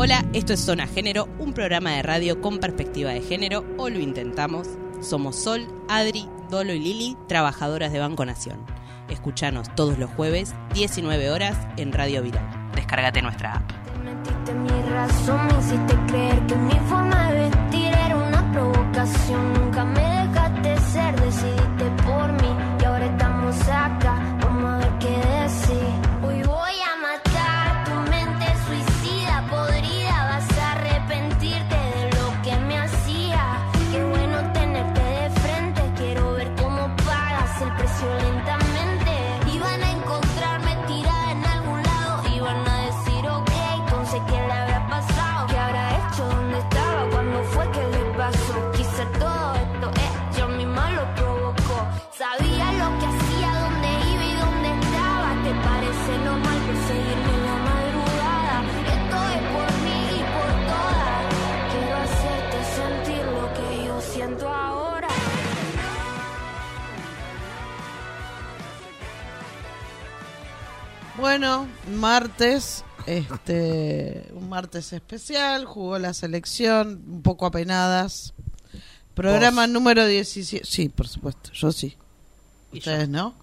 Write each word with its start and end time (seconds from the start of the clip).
Hola, 0.00 0.24
esto 0.32 0.52
es 0.52 0.60
Zona 0.60 0.86
Género, 0.86 1.28
un 1.40 1.52
programa 1.52 1.90
de 1.90 2.02
radio 2.02 2.40
con 2.40 2.60
perspectiva 2.60 3.10
de 3.10 3.20
género, 3.20 3.64
o 3.78 3.88
lo 3.88 3.98
intentamos. 3.98 4.68
Somos 5.00 5.34
Sol, 5.34 5.66
Adri, 5.88 6.28
Dolo 6.48 6.72
y 6.72 6.78
Lili, 6.78 7.16
trabajadoras 7.26 7.92
de 7.92 7.98
Banco 7.98 8.24
Nación. 8.24 8.64
Escuchanos 9.08 9.74
todos 9.74 9.98
los 9.98 10.08
jueves, 10.10 10.54
19 10.72 11.32
horas, 11.32 11.56
en 11.76 11.92
Radio 11.92 12.22
Viral. 12.22 12.48
Descárgate 12.76 13.22
nuestra 13.22 13.54
app. 13.54 13.72
Metiste 14.04 14.54
mi 14.54 14.82
razón, 14.88 15.48
me 15.48 15.58
hiciste 15.58 15.96
creer 16.06 16.46
que 16.46 16.54
mi 16.54 16.78
forma 16.88 17.32
de 17.32 17.50
vestir 17.50 17.92
era 17.92 18.16
una 18.16 18.52
provocación. 18.52 19.52
Nunca 19.54 19.84
me 19.84 20.00
dejaste 20.00 20.80
ser, 20.92 21.20
decidiste 21.20 21.97
Bueno, 71.28 71.68
martes, 71.94 72.86
este, 73.04 74.30
un 74.32 74.48
martes 74.48 74.94
especial, 74.94 75.66
jugó 75.66 75.98
la 75.98 76.14
selección, 76.14 77.04
un 77.06 77.20
poco 77.20 77.44
apenadas. 77.44 78.32
Programa 79.12 79.66
¿Vos? 79.66 79.70
número 79.70 80.06
17. 80.06 80.64
Sí, 80.64 80.88
por 80.88 81.06
supuesto, 81.06 81.52
yo 81.52 81.70
sí. 81.70 81.98
Y 82.72 82.78
Ustedes 82.78 83.10
no. 83.10 83.34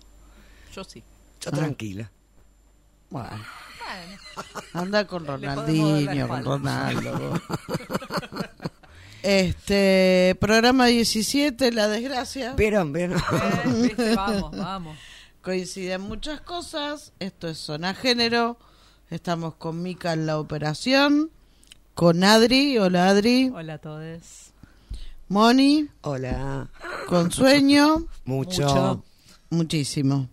Yo 0.74 0.84
sí. 0.84 1.04
Yo 1.42 1.52
Ah. 1.54 1.58
tranquila. 1.58 2.10
Bueno. 3.12 3.30
Anda 4.74 5.06
con 5.06 5.28
Ronaldinho, 5.28 6.28
con. 6.28 6.44
Ronaldo. 6.44 7.40
Este, 9.22 10.36
programa 10.42 10.88
17, 10.88 11.72
La 11.72 11.88
Desgracia. 11.88 12.54
Vieron, 12.56 12.92
vieron. 12.94 13.20
Eh, 13.20 13.70
¿viste? 13.84 14.16
Vamos, 14.16 14.58
vamos. 14.58 14.98
Coinciden 15.46 16.02
muchas 16.02 16.42
cosas. 16.42 17.14
Esto 17.20 17.48
es 17.48 17.60
Zona 17.60 17.94
Género. 17.94 18.58
Estamos 19.12 19.54
con 19.54 19.84
Mica 19.84 20.14
en 20.14 20.26
la 20.26 20.40
operación. 20.40 21.30
Con 21.94 22.24
Adri. 22.24 22.80
Hola 22.80 23.10
Adri. 23.10 23.52
Hola 23.54 23.76
a 23.76 23.78
todos. 23.78 24.54
Moni. 25.28 25.88
Hola. 26.02 26.72
Con 27.08 27.32
sueño. 27.32 28.08
Mucho. 28.26 28.64
Mucho. 28.64 29.04
Muchísimo. 29.52 30.30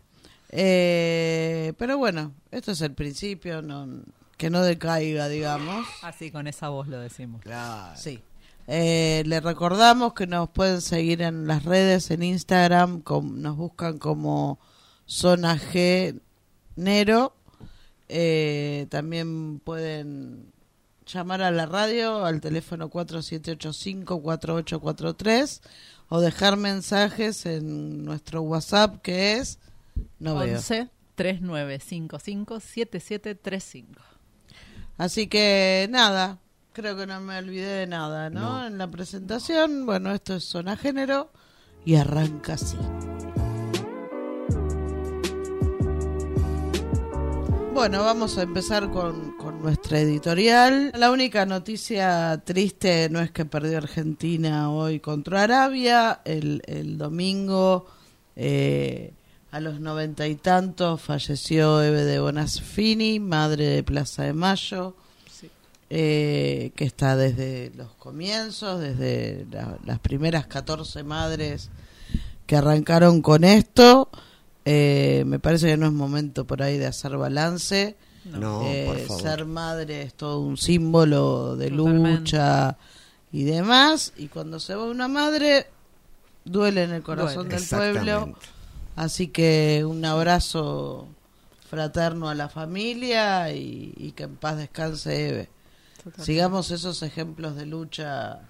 Eh, 0.48 1.74
pero 1.76 1.98
bueno, 1.98 2.32
esto 2.50 2.72
es 2.72 2.80
el 2.80 2.94
principio. 2.94 3.60
No, 3.60 3.86
que 4.38 4.48
no 4.48 4.62
decaiga, 4.62 5.28
digamos. 5.28 5.86
Así 6.00 6.30
con 6.30 6.46
esa 6.46 6.70
voz 6.70 6.88
lo 6.88 6.98
decimos. 6.98 7.42
Claro. 7.42 7.98
Sí. 7.98 8.18
Eh, 8.66 9.24
le 9.26 9.40
recordamos 9.40 10.14
que 10.14 10.26
nos 10.26 10.48
pueden 10.48 10.80
seguir 10.80 11.20
en 11.20 11.46
las 11.46 11.66
redes, 11.66 12.10
en 12.10 12.22
Instagram, 12.22 13.02
nos 13.04 13.56
buscan 13.58 13.98
como 13.98 14.58
Zona 15.12 15.58
G 15.58 16.18
Nero. 16.74 17.36
Eh, 18.08 18.86
también 18.88 19.58
pueden 19.58 20.50
llamar 21.06 21.42
a 21.42 21.50
la 21.50 21.66
radio 21.66 22.24
al 22.24 22.40
teléfono 22.40 22.88
4785-4843 22.90 25.60
o 26.08 26.20
dejar 26.20 26.56
mensajes 26.56 27.44
en 27.44 28.06
nuestro 28.06 28.40
WhatsApp 28.40 29.02
que 29.02 29.34
es... 29.34 29.58
No 30.18 30.36
veo. 30.36 30.56
11 30.56 30.88
3955 31.14 32.60
7735. 32.60 34.00
Así 34.96 35.26
que 35.26 35.88
nada, 35.90 36.38
creo 36.72 36.96
que 36.96 37.06
no 37.06 37.20
me 37.20 37.36
olvidé 37.36 37.80
de 37.80 37.86
nada, 37.86 38.30
¿no? 38.30 38.60
No. 38.60 38.66
En 38.66 38.78
la 38.78 38.90
presentación, 38.90 39.84
bueno, 39.84 40.14
esto 40.14 40.36
es 40.36 40.44
Zona 40.44 40.78
Género 40.78 41.30
y 41.84 41.96
arranca 41.96 42.54
así. 42.54 42.78
Bueno, 47.74 48.02
vamos 48.04 48.36
a 48.38 48.42
empezar 48.42 48.90
con, 48.90 49.32
con 49.38 49.60
nuestra 49.62 49.98
editorial. 49.98 50.92
La 50.94 51.10
única 51.10 51.46
noticia 51.46 52.40
triste 52.44 53.08
no 53.10 53.20
es 53.20 53.30
que 53.30 53.44
perdió 53.44 53.78
Argentina 53.78 54.70
hoy 54.70 55.00
contra 55.00 55.42
Arabia. 55.44 56.20
El, 56.24 56.62
el 56.66 56.98
domingo, 56.98 57.86
eh, 58.36 59.12
a 59.50 59.60
los 59.60 59.80
noventa 59.80 60.28
y 60.28 60.34
tantos, 60.36 61.00
falleció 61.00 61.82
Eve 61.82 62.04
de 62.04 62.20
Bonafini, 62.20 63.18
madre 63.20 63.66
de 63.66 63.82
Plaza 63.82 64.24
de 64.24 64.32
Mayo, 64.34 64.94
Sí. 65.30 65.50
eh, 65.90 66.72
que 66.76 66.84
está 66.84 67.16
desde 67.16 67.72
los 67.76 67.92
comienzos, 67.94 68.80
desde 68.80 69.46
la- 69.50 69.78
las 69.84 69.98
primeras 69.98 70.46
14 70.46 71.02
madres 71.04 71.70
que 72.46 72.56
arrancaron 72.56 73.22
con 73.22 73.44
esto. 73.44 74.08
Eh, 74.64 75.24
me 75.26 75.38
parece 75.38 75.66
que 75.66 75.76
no 75.76 75.86
es 75.86 75.92
momento 75.92 76.46
por 76.46 76.62
ahí 76.62 76.78
de 76.78 76.86
hacer 76.86 77.16
balance. 77.16 77.96
No, 78.24 78.62
Eh, 78.66 78.84
por 78.86 78.98
favor. 79.00 79.22
ser 79.22 79.44
madre 79.46 80.02
es 80.02 80.14
todo 80.14 80.38
un 80.40 80.56
símbolo 80.56 81.56
de 81.56 81.70
Totalmente. 81.70 82.18
lucha 82.20 82.76
y 83.32 83.42
demás. 83.44 84.12
Y 84.16 84.28
cuando 84.28 84.60
se 84.60 84.74
va 84.76 84.84
una 84.84 85.08
madre, 85.08 85.66
duele 86.44 86.84
en 86.84 86.92
el 86.92 87.02
corazón 87.02 87.48
Duele. 87.48 87.56
del 87.60 87.68
pueblo. 87.68 88.34
Así 88.94 89.28
que 89.28 89.84
un 89.86 90.04
abrazo 90.04 91.08
fraterno 91.68 92.28
a 92.28 92.34
la 92.34 92.48
familia 92.48 93.50
y, 93.52 93.92
y 93.96 94.12
que 94.12 94.24
en 94.24 94.36
paz 94.36 94.58
descanse 94.58 95.28
Eve. 95.30 95.48
Totalmente. 95.96 96.24
Sigamos 96.24 96.70
esos 96.70 97.02
ejemplos 97.02 97.56
de 97.56 97.66
lucha, 97.66 98.40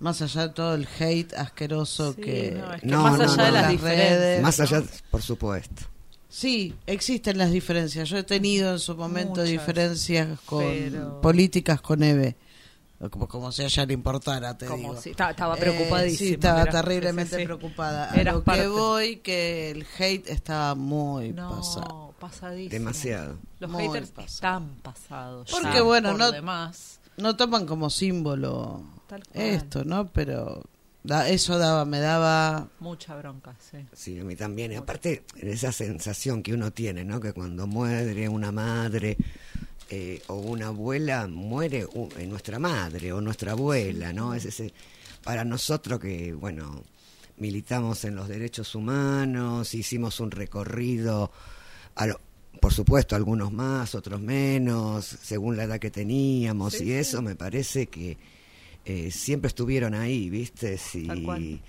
más 0.00 0.20
allá 0.22 0.48
de 0.48 0.54
todo 0.54 0.74
el 0.74 0.86
hate 0.98 1.32
asqueroso 1.34 2.12
Sí, 2.14 2.20
que... 2.22 2.50
no, 2.58 2.74
es 2.74 2.80
que 2.82 2.86
No, 2.86 3.02
más 3.02 3.18
no, 3.18 3.24
allá 3.24 3.36
no, 3.36 3.44
de 3.44 3.50
las 3.52 3.62
las 3.62 3.70
diferencias. 3.70 4.10
redes. 4.18 4.42
Más 4.42 4.60
allá, 4.60 4.82
por 5.10 5.22
supuesto. 5.22 5.82
Sí, 6.28 6.74
existen 6.86 7.38
las 7.38 7.52
diferencias. 7.52 8.08
Yo 8.08 8.18
he 8.18 8.24
tenido 8.24 8.72
en 8.72 8.78
su 8.80 8.96
momento 8.96 9.30
Muchas, 9.40 9.48
diferencias 9.50 10.40
con 10.46 10.64
pero- 10.64 11.20
políticas 11.20 11.80
con 11.80 12.02
Eve. 12.02 12.36
Como, 13.10 13.28
como 13.28 13.52
si 13.52 13.62
a 13.62 13.66
ella 13.66 13.84
le 13.86 13.92
importara, 13.94 14.56
te 14.56 14.66
Como 14.66 14.90
digo. 14.90 15.00
si- 15.00 15.12
ta- 15.14 15.30
estaba 15.30 15.56
Eh, 15.56 15.60
preocupadísima. 15.60 16.18
sí, 16.28 16.34
estaba 16.34 16.62
Era- 16.62 16.72
terriblemente 16.72 17.36
sí, 17.36 17.44
preocupada. 17.44 18.10
A 18.10 18.22
lo 18.22 18.42
parte. 18.42 18.62
que 18.62 18.66
voy, 18.68 19.16
que 19.16 19.70
el 19.72 19.86
hate 19.98 20.28
estaba 20.30 20.74
muy 20.74 21.32
pasado. 21.34 21.86
No, 21.88 22.14
pasadísimo. 22.18 22.70
Demasiado. 22.70 23.36
Los 23.60 23.70
Muy 23.70 23.84
haters 23.84 24.08
pasado. 24.10 24.26
están 24.34 24.68
pasados. 24.82 25.50
Porque, 25.50 25.74
ya, 25.74 25.82
bueno, 25.82 26.10
por 26.10 26.18
no- 26.18 26.32
demás. 26.32 26.98
No 27.16 27.36
toman 27.36 27.66
como 27.66 27.90
símbolo 27.90 28.82
Tal 29.06 29.22
cual. 29.24 29.44
esto, 29.46 29.84
¿no? 29.84 30.06
Pero 30.08 30.62
da- 31.02 31.28
eso 31.28 31.58
daba, 31.58 31.84
me 31.84 32.00
daba... 32.00 32.68
Mucha 32.80 33.14
bronca, 33.16 33.54
sí. 33.58 33.78
Sí, 33.92 34.18
a 34.18 34.24
mí 34.24 34.34
también. 34.36 34.72
Y 34.72 34.76
aparte, 34.76 35.24
en 35.36 35.48
esa 35.48 35.70
sensación 35.72 36.42
que 36.42 36.54
uno 36.54 36.72
tiene, 36.72 37.04
¿no? 37.04 37.20
Que 37.20 37.32
cuando 37.32 37.66
muere 37.66 38.28
una 38.28 38.50
madre 38.52 39.16
eh, 39.90 40.22
o 40.28 40.34
una 40.36 40.68
abuela, 40.68 41.26
muere 41.28 41.84
u- 41.86 42.08
eh, 42.18 42.26
nuestra 42.26 42.58
madre 42.58 43.12
o 43.12 43.20
nuestra 43.20 43.52
abuela, 43.52 44.12
¿no? 44.12 44.34
Es 44.34 44.44
ese, 44.46 44.72
para 45.22 45.44
nosotros 45.44 46.00
que, 46.00 46.32
bueno, 46.32 46.82
militamos 47.36 48.04
en 48.04 48.16
los 48.16 48.28
derechos 48.28 48.74
humanos, 48.74 49.74
hicimos 49.74 50.20
un 50.20 50.30
recorrido, 50.30 51.30
a 51.96 52.06
lo- 52.06 52.20
por 52.60 52.72
supuesto, 52.72 53.14
algunos 53.16 53.52
más, 53.52 53.94
otros 53.94 54.20
menos, 54.20 55.04
según 55.04 55.56
la 55.56 55.64
edad 55.64 55.78
que 55.78 55.90
teníamos, 55.90 56.80
y 56.80 56.92
eso 56.92 57.20
me 57.22 57.34
parece 57.36 57.86
que 57.88 58.16
eh, 58.84 59.10
siempre 59.10 59.48
estuvieron 59.48 59.94
ahí, 59.94 60.28
¿viste? 60.30 60.78
Cual. 61.24 61.60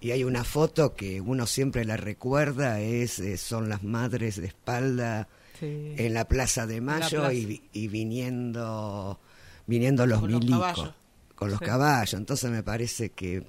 Y 0.00 0.10
hay 0.10 0.24
una 0.24 0.42
foto 0.44 0.94
que 0.94 1.20
uno 1.20 1.46
siempre 1.46 1.84
la 1.84 1.96
recuerda, 1.96 2.80
es 2.80 3.18
eh, 3.20 3.36
son 3.36 3.68
las 3.68 3.82
madres 3.84 4.40
de 4.40 4.46
espalda 4.48 5.28
Sí. 5.60 5.94
en 5.96 6.14
la 6.14 6.26
Plaza 6.26 6.66
de 6.66 6.80
Mayo 6.80 7.20
plaza. 7.20 7.32
y, 7.34 7.44
vi- 7.46 7.62
y 7.72 7.86
viniendo 7.86 9.20
viniendo 9.66 10.06
los 10.06 10.18
Con 10.20 10.32
los 10.32 10.40
milicos 10.40 10.60
caballos. 10.60 10.94
con 11.36 11.50
los 11.50 11.60
caballos. 11.60 12.14
Entonces 12.14 12.50
me 12.50 12.62
parece 12.64 13.10
que 13.10 13.44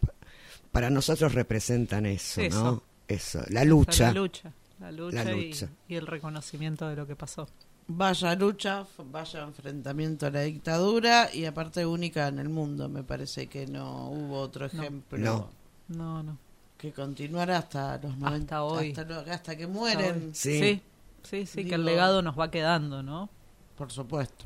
para 0.71 0.89
nosotros 0.91 1.33
representan 1.33 2.05
eso, 2.05 2.41
Eso. 2.41 2.63
¿no? 2.63 2.83
Eso, 3.07 3.41
la 3.49 3.63
lucha. 3.65 4.07
La 4.13 4.19
lucha. 4.19 4.53
La 4.83 4.91
lucha, 4.91 5.23
La 5.23 5.31
y- 5.33 5.47
lucha. 5.49 5.69
Y, 5.87 5.95
el 5.95 6.05
reconocimiento 6.07 6.87
de 6.89 6.95
lo 6.97 7.07
que 7.07 7.15
pasó. 7.15 7.47
Vaya 7.87 8.35
lucha, 8.35 8.85
vaya 9.11 9.43
enfrentamiento 9.43 10.27
a 10.27 10.29
la 10.29 10.41
dictadura 10.41 11.33
y 11.33 11.45
aparte 11.45 11.85
única 11.85 12.27
en 12.27 12.39
el 12.39 12.49
mundo. 12.49 12.89
Me 12.89 13.01
parece 13.03 13.47
que 13.47 13.65
no 13.65 14.09
hubo 14.09 14.39
otro 14.39 14.65
ejemplo 14.65 15.17
No. 15.19 15.49
No, 15.87 16.21
no. 16.23 16.37
que 16.77 16.91
continuara 16.91 17.57
hasta 17.59 17.97
los 17.99 18.17
90, 18.17 18.63
hoy. 18.63 18.89
hasta, 18.89 19.03
lo- 19.05 19.19
hasta 19.31 19.55
que 19.55 19.67
mueren, 19.67 20.35
Sí. 20.35 20.59
Sí, 20.59 20.81
sí, 21.23 21.45
sí, 21.45 21.65
que 21.65 21.75
el 21.75 21.85
legado 21.85 22.21
nos 22.21 22.37
va 22.37 22.51
quedando, 22.51 23.01
¿no? 23.03 23.29
por 23.77 23.89
supuesto. 23.91 24.45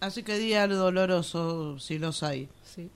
Así 0.00 0.22
que 0.24 0.36
día 0.38 0.66
doloroso 0.66 1.78
si 1.78 1.98
los 1.98 2.22
hay. 2.22 2.48
Sí. 2.64 2.90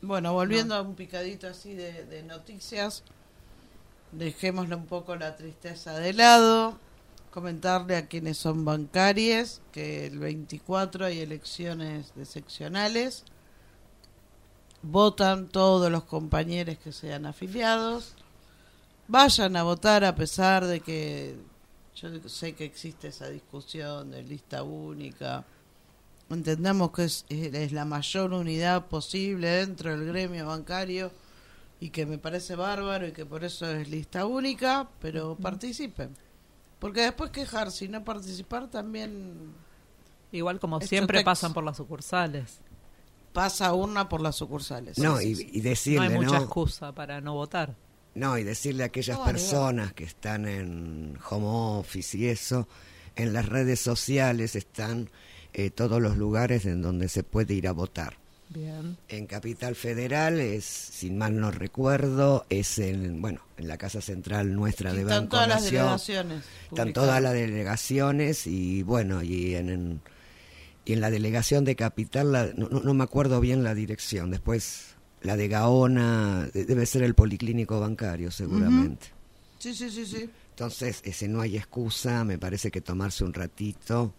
Bueno, 0.00 0.32
volviendo 0.32 0.74
a 0.74 0.82
un 0.82 0.94
picadito 0.96 1.46
así 1.46 1.74
de, 1.74 2.04
de 2.06 2.22
noticias, 2.24 3.04
dejémosle 4.12 4.74
un 4.74 4.86
poco 4.86 5.16
la 5.16 5.36
tristeza 5.36 5.98
de 5.98 6.12
lado, 6.12 6.78
comentarle 7.30 7.96
a 7.96 8.06
quienes 8.06 8.36
son 8.38 8.64
bancarios 8.64 9.62
que 9.72 10.06
el 10.06 10.18
24 10.18 11.06
hay 11.06 11.20
elecciones 11.20 12.14
de 12.14 12.26
seccionales, 12.26 13.24
votan 14.82 15.48
todos 15.48 15.90
los 15.90 16.04
compañeros 16.04 16.76
que 16.78 16.92
sean 16.92 17.24
afiliados, 17.24 18.14
vayan 19.08 19.56
a 19.56 19.62
votar 19.62 20.04
a 20.04 20.14
pesar 20.14 20.66
de 20.66 20.80
que 20.80 21.36
yo 21.96 22.08
sé 22.28 22.54
que 22.54 22.64
existe 22.64 23.08
esa 23.08 23.28
discusión 23.28 24.10
de 24.10 24.22
lista 24.22 24.62
única, 24.62 25.44
entendamos 26.28 26.92
que 26.92 27.04
es 27.04 27.72
la 27.72 27.84
mayor 27.84 28.32
unidad 28.32 28.86
posible 28.86 29.48
dentro 29.48 29.90
del 29.90 30.06
gremio 30.06 30.46
bancario 30.46 31.10
y 31.82 31.90
que 31.90 32.06
me 32.06 32.16
parece 32.18 32.54
bárbaro 32.54 33.08
y 33.08 33.12
que 33.12 33.26
por 33.26 33.42
eso 33.42 33.68
es 33.70 33.88
lista 33.88 34.24
única, 34.24 34.88
pero 35.00 35.34
participen. 35.36 36.10
Porque 36.78 37.00
después 37.02 37.30
quejarse 37.30 37.86
y 37.86 37.88
no 37.88 38.04
participar 38.04 38.68
también 38.70 39.52
Igual 40.30 40.60
como 40.60 40.80
siempre 40.80 41.18
textos- 41.18 41.24
pasan 41.24 41.52
por 41.52 41.64
las 41.64 41.76
sucursales. 41.76 42.60
pasa 43.32 43.74
urna 43.74 44.08
por 44.08 44.20
las 44.20 44.36
sucursales. 44.36 44.96
No, 44.98 45.20
y, 45.20 45.32
y 45.52 45.58
No 45.58 45.62
decirle, 45.64 46.06
hay 46.06 46.14
¿no? 46.14 46.22
mucha 46.22 46.36
excusa 46.38 46.92
para 46.92 47.20
no 47.20 47.34
votar. 47.34 47.74
No, 48.14 48.36
y 48.38 48.44
decirle 48.44 48.82
a 48.82 48.86
aquellas 48.86 49.18
No, 49.18 49.24
personas 49.24 49.92
que 49.92 50.04
están 50.04 50.46
en 50.46 51.18
home 51.30 51.46
office 51.80 52.16
y 52.16 52.26
eso, 52.28 52.68
en 53.16 53.32
las 53.32 53.46
redes 53.46 53.80
sociales 53.80 54.54
están 54.54 55.10
eh, 55.52 55.70
todos 55.70 56.00
los 56.00 56.16
lugares 56.16 56.64
en 56.66 56.80
donde 56.82 57.08
se 57.08 57.22
puede 57.24 57.54
ir 57.54 57.66
a 57.68 57.72
votar. 57.72 58.18
Bien. 58.52 58.96
En 59.08 59.26
Capital 59.26 59.74
Federal 59.74 60.40
es, 60.40 60.64
sin 60.64 61.16
mal 61.18 61.38
no 61.40 61.50
recuerdo, 61.50 62.44
es 62.50 62.78
en, 62.78 63.20
bueno, 63.22 63.40
en 63.56 63.68
la 63.68 63.78
casa 63.78 64.00
central 64.00 64.54
nuestra 64.54 64.90
Sí, 64.90 64.96
de 64.96 65.02
están 65.02 65.18
Banco 65.24 65.30
todas 65.36 65.48
las 65.48 65.64
delegaciones. 65.64 66.44
Están 66.64 66.92
todas 66.92 67.22
las 67.22 67.32
delegaciones 67.32 68.46
y 68.46 68.82
bueno, 68.82 69.22
y 69.22 69.54
en, 69.54 69.68
en- 69.70 70.00
y 70.84 70.94
en 70.94 71.00
la 71.00 71.10
delegación 71.10 71.64
de 71.64 71.76
Capital, 71.76 72.32
la- 72.32 72.52
no, 72.56 72.68
no- 72.68 72.92
me 72.94 73.04
acuerdo 73.04 73.40
bien 73.40 73.62
la 73.62 73.74
dirección, 73.74 74.30
después 74.30 74.96
la 75.22 75.36
de 75.36 75.46
Gaona, 75.48 76.48
de- 76.52 76.64
debe 76.64 76.84
ser 76.86 77.04
el 77.04 77.14
Policlínico 77.14 77.78
Bancario 77.80 78.30
seguramente. 78.30 79.06
Sí, 79.58 79.72
sí, 79.74 79.88
sí, 79.90 80.04
sí. 80.04 80.28
Entonces, 80.50 81.00
ese 81.04 81.28
no 81.28 81.40
hay 81.40 81.56
excusa, 81.56 82.24
me 82.24 82.36
parece 82.38 82.70
que 82.72 82.80
tomarse 82.80 83.22
un 83.24 83.32
ratito 83.32 84.12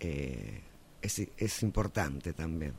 eh, 0.00 0.60
es, 1.02 1.20
es 1.36 1.62
importante 1.62 2.32
también. 2.32 2.72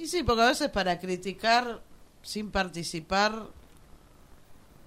Y 0.00 0.06
sí, 0.06 0.22
porque 0.22 0.42
a 0.42 0.46
veces 0.46 0.70
para 0.70 0.98
criticar 0.98 1.82
sin 2.22 2.50
participar 2.50 3.46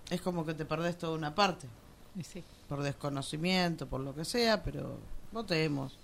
es 0.10 0.22
como 0.22 0.46
que 0.46 0.54
te 0.54 0.66
perdés 0.66 0.98
toda 0.98 1.16
una 1.18 1.34
parte. 1.36 1.68
Sí. 2.24 2.44
por 2.70 2.82
desconocimiento, 2.84 3.88
por 3.88 4.02
lo 4.02 4.14
que 4.16 4.24
sea, 4.26 4.62
pero 4.64 4.98
votemos. 5.32 5.98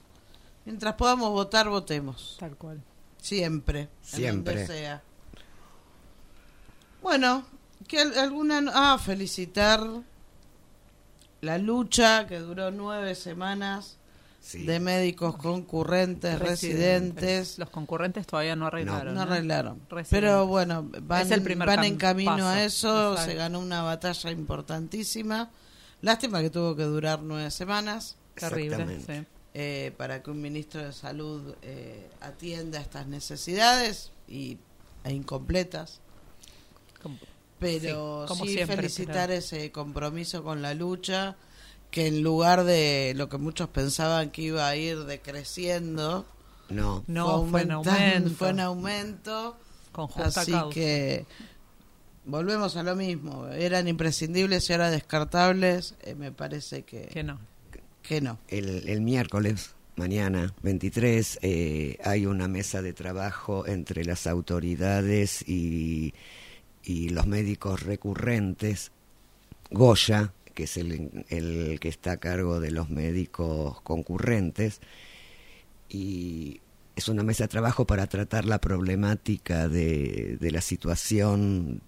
Mientras 0.66 0.96
podamos 0.96 1.30
votar, 1.32 1.70
votemos. 1.70 2.36
Tal 2.40 2.56
cual. 2.58 2.82
Siempre. 3.22 3.82
en 3.82 3.90
Siempre. 4.02 4.54
donde 4.56 4.68
sea. 4.68 5.04
Bueno, 7.02 7.46
que 7.88 8.00
al- 8.00 8.18
alguna... 8.18 8.62
no- 8.62 8.72
Ah, 8.74 8.98
felicitar 8.98 9.84
la 11.42 11.58
lucha 11.60 12.26
que 12.28 12.40
duró 12.40 12.72
nueve 12.72 13.14
semanas 13.16 13.98
Sí. 14.42 14.66
de 14.66 14.80
médicos 14.80 15.36
concurrentes, 15.36 16.40
residentes. 16.40 17.60
Los 17.60 17.70
concurrentes 17.70 18.26
todavía 18.26 18.56
no 18.56 18.68
arreglaron. 18.68 19.14
No 19.14 19.22
arreglaron. 19.22 19.82
Pero 20.10 20.48
bueno, 20.48 20.90
van, 21.02 21.22
Es 21.24 21.32
el 21.32 21.42
primer 21.44 21.68
van 21.68 21.84
en 21.84 21.98
camino 21.98 22.32
paso. 22.32 22.48
a 22.48 22.64
eso. 22.64 23.12
Exacto. 23.12 23.32
Se 23.32 23.38
ganó 23.38 23.60
una 23.60 23.82
batalla 23.84 24.32
importantísima. 24.32 25.50
Lástima 26.02 26.42
que 26.42 26.50
tuvo 26.50 26.76
que 26.76 26.84
durar 26.84 27.22
nueve 27.22 27.52
semanas 27.52 28.16
Terrible. 28.36 29.02
Sí. 29.06 29.26
eh, 29.54 29.94
para 29.98 30.24
que 30.24 30.32
un 30.32 30.42
ministro 30.42 30.82
de 30.84 30.94
salud 30.94 31.56
eh, 31.62 32.10
atienda 32.22 32.80
estas 32.80 33.08
necesidades 33.08 34.12
y, 34.28 34.58
e 35.04 35.12
incompletas. 35.14 36.00
Como- 37.04 37.18
Pero 37.60 38.22
Sí, 38.24 38.28
como 38.30 38.46
sí 38.46 38.54
siempre, 38.54 38.78
felicitar 38.78 39.28
pero- 39.28 39.40
ese 39.40 39.70
compromiso 39.74 40.44
con 40.44 40.62
la 40.62 40.74
lucha, 40.74 41.36
que 41.92 42.08
en 42.08 42.22
lugar 42.22 42.64
de 42.66 43.14
lo 43.16 43.30
que 43.30 43.38
muchos 43.38 43.70
pensaban 43.70 44.30
que 44.30 44.44
iba 44.44 44.68
a 44.68 44.76
ir 44.76 45.00
decreciendo, 45.06 46.26
No, 46.70 47.04
No, 47.08 47.46
fue 47.48 47.64
en 47.64 47.72
aumento. 47.72 48.30
fue 48.32 48.50
en 48.50 48.60
aumento. 48.60 49.58
Con 49.92 50.08
justa 50.08 50.42
Así 50.42 50.52
causa. 50.52 50.74
que 50.74 51.26
volvemos 52.26 52.76
a 52.78 52.84
lo 52.84 52.96
mismo. 52.96 53.48
Eran 53.48 53.88
imprescindibles 53.88 54.70
y 54.70 54.74
ahora 54.74 54.92
descartables. 54.92 55.96
eh, 56.02 56.16
me 56.16 56.32
parece 56.32 56.84
que, 56.84 57.08
Que 57.08 57.24
no. 57.24 57.40
que 58.04 58.22
no. 58.22 58.38
el, 58.50 58.88
el 58.88 59.02
miércoles, 59.02 59.72
mañana 59.96 60.54
23, 60.62 61.40
eh, 61.42 61.98
hay 62.04 62.26
una 62.28 62.48
mesa 62.48 62.82
de 62.84 62.94
trabajo 62.94 63.66
entre 63.68 64.06
las 64.06 64.28
autoridades 64.28 65.42
y, 65.48 66.14
y 66.84 67.10
los 67.10 67.26
médicos 67.26 67.82
recurrentes. 67.84 68.92
Goya, 69.72 70.34
que 70.60 70.66
es 70.66 70.76
el, 70.76 71.26
el 71.30 71.80
que 71.80 71.88
está 71.88 72.12
a 72.12 72.18
cargo 72.18 72.60
de 72.60 72.70
los 72.72 72.90
médicos 72.90 73.80
concurrentes, 73.82 74.82
y 75.90 76.60
es 76.98 77.08
una 77.08 77.24
mesa 77.24 77.46
de 77.46 77.48
trabajo 77.48 77.86
para 77.86 78.08
tratar 78.08 78.44
la 78.44 78.60
problemática 78.60 79.70
de, 79.70 80.36
de 80.38 80.52
la 80.52 80.60
situación 80.60 81.82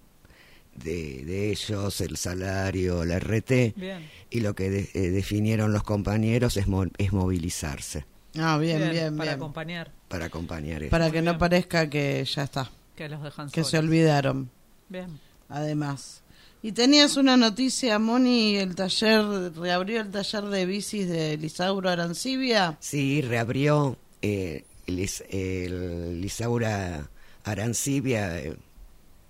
de, 0.74 1.22
de 1.26 1.50
ellos, 1.50 2.00
el 2.00 2.16
salario, 2.16 3.04
la 3.04 3.18
RT, 3.18 3.74
Bien. 3.76 4.08
y 4.30 4.40
lo 4.40 4.54
que 4.54 4.70
de- 4.70 4.90
eh, 4.94 5.10
definieron 5.10 5.74
los 5.74 5.82
compañeros 5.82 6.56
es, 6.56 6.66
mo- 6.66 6.86
es 6.96 7.12
movilizarse 7.12 8.06
Ah, 8.38 8.56
bien, 8.56 8.78
bien, 8.78 8.90
bien. 8.92 9.16
Para 9.18 9.32
acompañar. 9.32 9.90
para 10.08 10.24
acompañar 10.24 10.82
eso. 10.82 10.90
Para 10.90 11.10
que 11.10 11.20
no 11.20 11.36
parezca 11.36 11.90
que 11.90 12.24
ya 12.24 12.44
está, 12.44 12.70
Que 12.96 13.10
los 13.10 13.22
dejan 13.22 13.50
que 13.50 13.64
se 13.64 13.76
olvidaron, 13.76 14.48
Bien. 14.88 15.20
además. 15.50 16.21
Y 16.62 16.72
tenías 16.72 17.16
una 17.16 17.36
noticia, 17.36 17.98
Moni, 17.98 18.56
el 18.56 18.76
taller, 18.76 19.52
reabrió 19.54 20.00
el 20.00 20.10
taller 20.12 20.44
de 20.44 20.64
bicis 20.64 21.08
de 21.08 21.36
Lisauro 21.36 21.90
Arancibia. 21.90 22.76
Sí, 22.78 23.20
reabrió 23.20 23.96
eh, 24.22 24.64
Lisaura 24.86 27.10
Arancibia. 27.44 28.38
eh, 28.40 28.54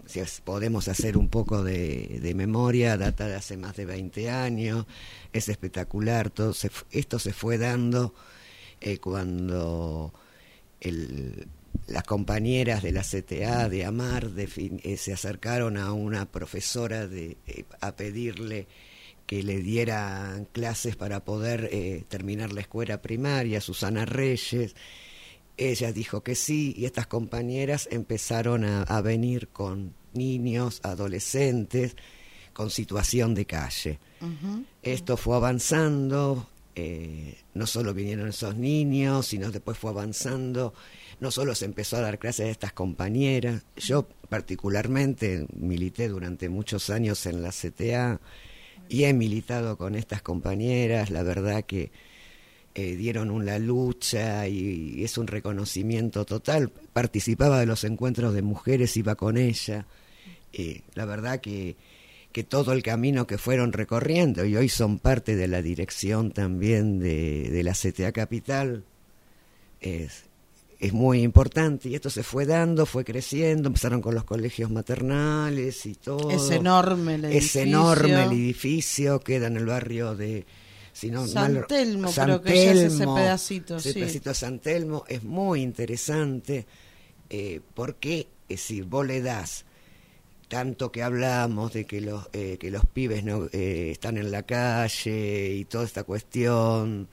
si 0.04 0.20
podemos 0.44 0.88
hacer 0.88 1.16
un 1.16 1.30
poco 1.30 1.62
de, 1.62 2.32
memoria, 2.34 2.98
data 2.98 3.28
de 3.28 3.36
hace 3.36 3.56
más 3.56 3.76
de 3.76 3.86
20 3.86 4.28
años, 4.28 4.84
es 5.32 5.48
espectacular. 5.48 6.28
Todo 6.28 6.52
se 6.52 6.70
esto 6.90 7.18
se 7.18 7.32
fue 7.32 7.56
dando 7.56 8.12
eh, 8.82 8.98
cuando 8.98 10.12
el- 10.80 11.46
las 11.86 12.04
compañeras 12.04 12.82
de 12.82 12.92
la 12.92 13.02
CTA 13.02 13.68
de 13.68 13.84
Amar 13.84 14.30
eh, 14.36 14.96
se 14.96 15.12
acercaron 15.12 15.76
a 15.76 15.92
una 15.92 16.26
profesora 16.26 17.06
de, 17.06 17.36
eh, 17.46 17.64
a 17.80 17.96
pedirle 17.96 18.66
que 19.26 19.42
le 19.42 19.58
dieran 19.58 20.46
clases 20.46 20.96
para 20.96 21.24
poder 21.24 21.68
eh, 21.72 22.04
terminar 22.08 22.52
la 22.52 22.60
escuela 22.60 23.00
primaria, 23.02 23.60
Susana 23.60 24.04
Reyes. 24.04 24.74
Ella 25.56 25.92
dijo 25.92 26.22
que 26.22 26.34
sí 26.34 26.74
y 26.76 26.84
estas 26.84 27.06
compañeras 27.06 27.88
empezaron 27.90 28.64
a, 28.64 28.82
a 28.82 29.00
venir 29.00 29.48
con 29.48 29.94
niños, 30.12 30.80
adolescentes, 30.82 31.96
con 32.52 32.70
situación 32.70 33.34
de 33.34 33.46
calle. 33.46 33.98
Esto 34.82 35.16
fue 35.16 35.36
avanzando, 35.36 36.48
eh, 36.74 37.36
no 37.54 37.66
solo 37.66 37.92
vinieron 37.92 38.28
esos 38.28 38.56
niños, 38.56 39.26
sino 39.26 39.50
después 39.50 39.76
fue 39.76 39.90
avanzando, 39.90 40.72
no 41.20 41.30
solo 41.30 41.54
se 41.54 41.66
empezó 41.66 41.96
a 41.96 42.00
dar 42.00 42.18
clases 42.18 42.46
a 42.46 42.50
estas 42.50 42.72
compañeras, 42.72 43.62
yo 43.76 44.08
particularmente 44.28 45.46
milité 45.54 46.08
durante 46.08 46.48
muchos 46.48 46.88
años 46.88 47.26
en 47.26 47.42
la 47.42 47.50
CTA 47.50 48.20
y 48.88 49.04
he 49.04 49.12
militado 49.12 49.76
con 49.76 49.94
estas 49.94 50.22
compañeras, 50.22 51.10
la 51.10 51.22
verdad 51.22 51.64
que 51.64 51.90
eh, 52.74 52.96
dieron 52.96 53.30
una 53.30 53.58
lucha 53.58 54.48
y, 54.48 55.04
es 55.04 55.18
un 55.18 55.26
reconocimiento 55.26 56.24
total, 56.24 56.70
participaba 56.94 57.60
de 57.60 57.66
los 57.66 57.84
encuentros 57.84 58.32
de 58.32 58.40
mujeres, 58.40 58.96
iba 58.96 59.14
con 59.14 59.36
ella, 59.36 59.86
eh, 60.54 60.80
la 60.94 61.04
verdad 61.04 61.40
que 61.40 61.76
que 62.32 62.44
todo 62.44 62.72
el 62.72 62.82
camino 62.82 63.26
que 63.26 63.38
fueron 63.38 63.72
recorriendo 63.72 64.44
y 64.44 64.56
hoy 64.56 64.68
son 64.68 64.98
parte 64.98 65.36
de 65.36 65.48
la 65.48 65.62
dirección 65.62 66.30
también 66.32 66.98
de, 66.98 67.48
de 67.50 67.62
la 67.62 67.72
CTA 67.74 68.12
Capital. 68.12 68.84
Es, 69.80 70.24
es 70.80 70.92
muy 70.92 71.22
importante 71.22 71.88
y 71.88 71.94
esto 71.94 72.10
se 72.10 72.22
fue 72.22 72.46
dando, 72.46 72.86
fue 72.86 73.04
creciendo, 73.04 73.68
empezaron 73.68 74.00
con 74.00 74.14
los 74.14 74.24
colegios 74.24 74.70
maternales 74.70 75.86
y 75.86 75.94
todo. 75.94 76.30
Es 76.30 76.50
enorme 76.50 77.16
el 77.16 77.24
Es 77.26 77.30
edificio. 77.32 77.62
enorme 77.62 78.24
el 78.24 78.32
edificio, 78.32 79.20
queda 79.20 79.46
en 79.48 79.56
el 79.56 79.66
barrio 79.66 80.14
de... 80.14 80.44
Si 80.94 81.10
no, 81.10 81.26
San 81.26 81.54
mal- 81.54 81.66
Telmo, 81.66 82.12
San 82.12 82.26
creo 82.26 82.42
que 82.42 82.54
ya 82.54 82.72
es 82.72 82.78
ese 82.80 82.98
Telmo, 82.98 83.14
pedacito, 83.14 83.76
ese 83.78 83.92
sí. 83.94 83.98
pedacito 84.00 84.28
de 84.30 84.34
San 84.34 84.58
Telmo 84.58 85.04
es 85.08 85.22
muy 85.24 85.62
interesante 85.62 86.66
eh, 87.30 87.60
porque 87.74 88.26
eh, 88.48 88.56
si 88.58 88.82
vos 88.82 89.06
le 89.06 89.22
das 89.22 89.64
tanto 90.52 90.92
que 90.92 91.02
hablamos 91.02 91.72
de 91.72 91.86
que 91.86 92.02
los 92.02 92.28
eh, 92.34 92.58
que 92.60 92.70
los 92.70 92.84
pibes 92.84 93.24
eh, 93.26 93.88
están 93.90 94.18
en 94.18 94.30
la 94.30 94.42
calle 94.42 95.54
y 95.54 95.64
toda 95.64 95.86
esta 95.86 96.04
cuestión 96.04 97.08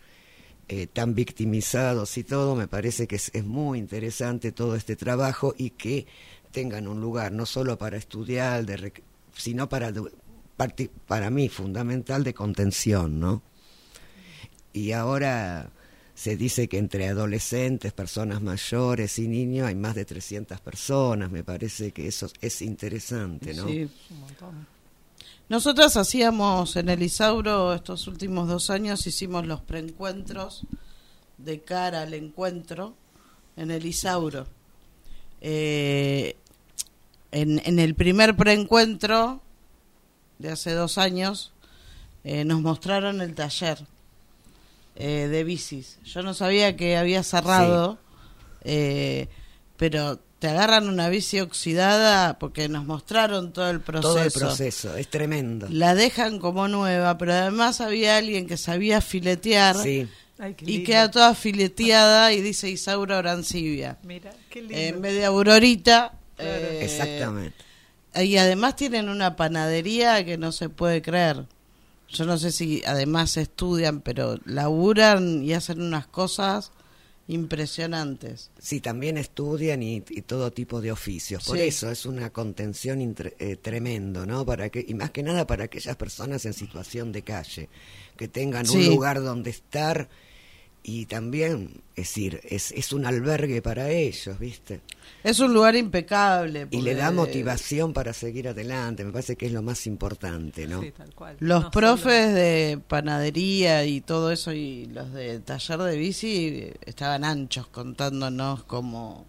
eh, 0.68 0.88
tan 0.88 1.16
victimizados 1.16 2.18
y 2.18 2.26
todo, 2.26 2.54
me 2.58 2.68
parece 2.68 3.08
que 3.08 3.16
es, 3.16 3.46
muy 3.46 3.80
interesante 3.80 4.52
todo 4.52 4.76
este 4.76 4.98
trabajo 4.98 5.56
y 5.58 5.70
que 5.70 6.06
tengan 6.52 6.86
un 6.86 7.00
lugar 7.00 7.32
no 7.32 7.46
solo 7.46 7.78
para 7.78 7.96
estudiar, 7.96 8.66
sino 9.34 9.70
para, 9.70 9.94
para 11.08 11.30
mí 11.30 11.48
fundamental 11.48 12.26
de 12.26 12.34
contención, 12.34 13.22
¿no? 13.22 13.42
Y 14.74 14.92
ahora 14.92 15.72
se 16.20 16.36
dice 16.36 16.68
que 16.68 16.78
entre 16.78 17.08
adolescentes, 17.08 17.94
personas 17.94 18.42
mayores 18.42 19.18
y 19.20 19.28
niños 19.30 19.68
hay 19.68 19.76
más 19.76 19.96
de 19.96 20.04
300 20.04 20.60
personas, 20.60 21.32
me 21.32 21.46
parece 21.46 21.94
que 21.94 22.10
eso 22.10 22.30
es 22.42 22.62
interesante, 22.62 23.54
¿no? 23.54 23.66
Sí. 23.66 23.90
Un 24.10 24.20
montón. 24.20 24.68
Nosotras 25.48 25.96
hacíamos 25.96 26.76
en 26.76 26.90
el 26.90 27.04
Isauro 27.04 27.74
estos 27.74 28.06
últimos 28.10 28.50
dos 28.50 28.70
años, 28.70 29.08
hicimos 29.08 29.48
los 29.48 29.62
preencuentros 29.62 30.64
de 31.38 31.62
cara 31.62 32.02
al 32.02 32.14
encuentro 32.14 32.96
en 33.56 33.72
el 33.72 33.86
Isauro. 33.86 34.46
Eh, 35.40 36.36
en, 37.32 37.62
en 37.64 37.80
el 37.80 37.96
primer 37.96 38.36
preencuentro 38.36 39.40
de 40.38 40.52
hace 40.52 40.74
dos 40.74 40.98
años 40.98 41.54
eh, 42.26 42.44
nos 42.44 42.60
mostraron 42.60 43.22
el 43.22 43.36
taller 43.36 43.86
eh, 45.00 45.28
de 45.30 45.44
bicis. 45.46 45.98
Yo 46.04 46.22
no 46.22 46.34
sabía 46.34 46.76
que 46.76 46.98
había 46.98 47.24
cerrado, 47.24 47.98
eh, 48.64 49.30
pero 49.78 50.20
te 50.40 50.50
agarran 50.50 50.90
una 50.90 51.08
bici 51.08 51.40
oxidada 51.40 52.38
porque 52.38 52.68
nos 52.68 52.86
mostraron 52.86 53.54
todo 53.54 53.70
el 53.70 53.80
proceso. 53.80 54.14
Todo 54.14 54.24
el 54.24 54.32
proceso, 54.32 54.98
es 54.98 55.10
tremendo. 55.10 55.68
La 55.70 55.96
dejan 55.96 56.40
como 56.40 56.68
nueva, 56.68 57.18
pero 57.18 57.34
además 57.34 57.80
había 57.80 58.18
alguien 58.18 58.46
que 58.46 58.58
sabía 58.58 59.00
filetear 59.00 59.76
Sí, 59.82 60.08
Ay, 60.38 60.54
qué 60.56 60.66
y 60.70 60.84
queda 60.84 61.10
toda 61.10 61.34
fileteada 61.34 62.34
y 62.34 62.42
dice 62.42 62.70
Isaura 62.70 63.18
Orancibia. 63.18 63.98
Mira, 64.04 64.32
qué 64.50 64.62
lindo. 64.62 64.78
En 64.78 65.02
vez 65.02 65.14
de 65.14 65.26
Aurorita. 65.26 66.14
Claro. 66.36 66.52
eh, 66.52 66.84
exactamente. 66.84 67.56
Y 68.16 68.38
además 68.38 68.76
tienen 68.76 69.08
una 69.08 69.36
panadería 69.38 70.26
que 70.26 70.38
no 70.38 70.52
se 70.52 70.68
puede 70.68 71.02
creer. 71.02 71.46
Yo 72.12 72.26
no 72.26 72.38
sé 72.38 72.52
si 72.52 72.82
además 72.86 73.38
estudian, 73.38 74.02
pero 74.02 74.38
laburan 74.46 75.44
y 75.44 75.54
hacen 75.54 75.82
unas 75.82 76.08
cosas 76.08 76.72
impresionantes. 77.28 78.52
Sí, 78.60 78.80
también 78.82 79.18
estudian 79.18 79.82
y, 79.84 80.04
y 80.10 80.22
todo 80.24 80.52
tipo 80.52 80.82
de 80.82 80.92
oficios. 80.92 81.46
Por 81.46 81.58
Sí. 81.58 81.64
eso 81.64 81.90
es 81.92 82.06
una 82.06 82.32
contención 82.32 83.00
intre- 83.00 83.36
eh, 83.40 83.56
tremendo, 83.56 84.26
¿no? 84.26 84.46
Para 84.46 84.70
que 84.70 84.86
y 84.88 84.94
más 84.94 85.12
que 85.12 85.24
nada 85.24 85.46
para 85.48 85.66
aquellas 85.66 85.96
personas 85.96 86.46
en 86.46 86.54
situación 86.54 87.12
de 87.12 87.22
calle 87.24 87.70
que 88.18 88.28
tengan 88.28 88.66
Sí. 88.66 88.78
un 88.78 88.86
lugar 88.96 89.22
donde 89.22 89.50
estar 89.50 90.10
y 90.92 91.06
también, 91.06 91.84
es 91.96 92.08
decir, 92.08 92.42
es, 92.44 92.72
es 92.72 92.94
un 92.94 93.06
albergue 93.06 93.62
para 93.62 93.92
ellos, 93.92 94.40
¿viste? 94.40 94.82
Es 95.24 95.40
un 95.40 95.54
lugar 95.54 95.76
impecable. 95.76 96.68
Y 96.72 96.82
le 96.82 96.96
da 96.96 97.12
motivación 97.12 97.94
para 97.94 98.12
seguir 98.12 98.48
adelante. 98.48 99.06
Me 99.06 99.12
parece 99.12 99.36
que 99.36 99.46
es 99.46 99.52
lo 99.52 99.62
más 99.62 99.86
importante, 99.86 100.66
¿no? 100.66 100.82
Sí, 100.82 100.92
tal 100.92 101.14
cual. 101.14 101.38
Los 101.40 101.66
No 101.66 101.72
profes 101.72 102.34
de 102.34 102.80
panadería 102.88 103.86
y 103.86 104.02
todo 104.02 104.32
eso 104.32 104.52
y 104.52 104.88
los 104.88 105.14
de 105.14 105.40
taller 105.42 105.78
de 105.78 105.96
bici 105.96 106.72
estaban 106.84 107.24
anchos 107.24 107.68
contándonos 107.68 108.64
cómo, 108.64 109.28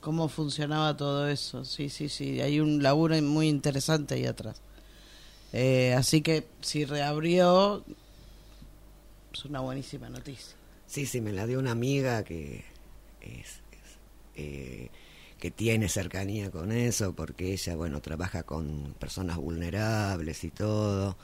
cómo 0.00 0.28
funcionaba 0.28 0.96
todo 0.96 1.28
eso. 1.28 1.64
Sí, 1.64 1.88
sí, 1.88 2.08
sí, 2.08 2.40
hay 2.40 2.58
un 2.58 2.82
laburo 2.82 3.14
muy 3.22 3.46
interesante 3.46 4.14
ahí 4.14 4.26
atrás. 4.26 4.60
Eh, 5.52 5.94
así 5.96 6.20
que 6.20 6.48
si 6.62 6.84
reabrió, 6.84 7.84
es 9.32 9.44
una 9.44 9.60
buenísima 9.60 10.08
noticia. 10.08 10.55
Sí, 10.86 11.06
sí, 11.06 11.20
me 11.20 11.32
la 11.32 11.46
dio 11.46 11.58
una 11.58 11.72
amiga 11.72 12.22
que 12.22 12.64
es, 13.20 13.60
es, 13.72 13.98
eh, 14.36 14.90
que 15.38 15.50
tiene 15.50 15.88
cercanía 15.88 16.50
con 16.50 16.72
eso, 16.72 17.14
porque 17.14 17.52
ella, 17.52 17.74
bueno, 17.76 18.00
trabaja 18.00 18.44
con 18.44 18.94
personas 18.98 19.36
vulnerables 19.36 20.44
y 20.44 20.50
todo. 20.50 21.16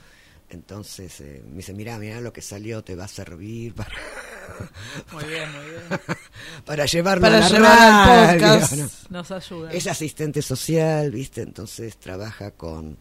Entonces 0.51 1.21
eh, 1.21 1.43
me 1.49 1.59
dice, 1.59 1.73
mira, 1.73 1.99
mira 1.99 2.21
lo 2.21 2.33
que 2.33 2.43
salió, 2.43 2.85
te 2.85 2.95
va 2.95 3.05
a 3.05 3.09
servir 3.09 3.75
para, 3.75 3.91
Muy 5.13 5.25
bien, 5.25 5.51
muy 5.51 5.65
bien. 5.65 6.01
para 6.67 6.85
llevarlo 6.85 7.23
Para 7.23 7.39
a 7.39 7.41
la 7.41 7.49
llevar 7.49 7.79
al 7.79 8.41
radio, 8.41 8.59
podcast. 8.59 8.73
¿no? 9.09 9.19
Nos 9.19 9.31
ayuda. 9.31 9.73
Es 9.73 9.87
asistente 9.87 10.43
social, 10.43 11.11
¿viste? 11.11 11.41
Entonces 11.41 11.97
trabaja 11.97 12.51
con 12.51 12.99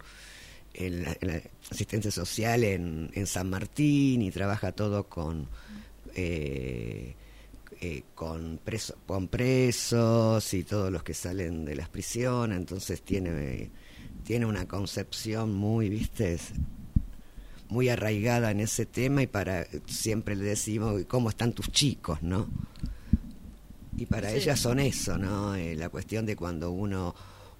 el, 0.72 1.06
el 1.20 1.42
asistente 1.70 2.10
social 2.10 2.64
en, 2.64 3.10
en 3.12 3.26
San 3.26 3.50
Martín 3.50 4.22
y 4.22 4.30
trabaja 4.30 4.72
todo 4.72 5.04
con 5.08 5.46
eh, 6.14 7.14
eh, 7.80 8.02
con, 8.14 8.58
preso- 8.64 8.94
con 9.06 9.28
presos 9.28 10.54
y 10.54 10.62
todos 10.64 10.90
los 10.92 11.02
que 11.02 11.14
salen 11.14 11.64
de 11.64 11.74
las 11.76 11.88
prisiones. 11.88 12.58
Entonces 12.58 13.02
tiene 13.02 13.70
tiene 14.24 14.46
una 14.46 14.66
concepción 14.68 15.52
muy, 15.54 15.88
¿viste? 15.88 16.38
Muy 17.68 17.88
arraigada 17.88 18.50
en 18.50 18.60
ese 18.60 18.86
tema 18.86 19.22
y 19.22 19.26
para 19.26 19.66
siempre 19.86 20.36
le 20.36 20.44
decimos 20.44 21.00
"¿Y 21.00 21.04
cómo 21.06 21.30
están 21.30 21.52
tus 21.54 21.70
chicos, 21.72 22.22
¿no? 22.22 22.46
Y 23.96 24.06
para 24.06 24.30
Sí. 24.30 24.38
ellas 24.38 24.60
son 24.60 24.78
eso, 24.80 25.18
¿no? 25.18 25.54
Eh, 25.54 25.74
la 25.76 25.88
cuestión 25.88 26.24
de 26.26 26.36
cuando 26.36 26.70
uno 26.70 27.14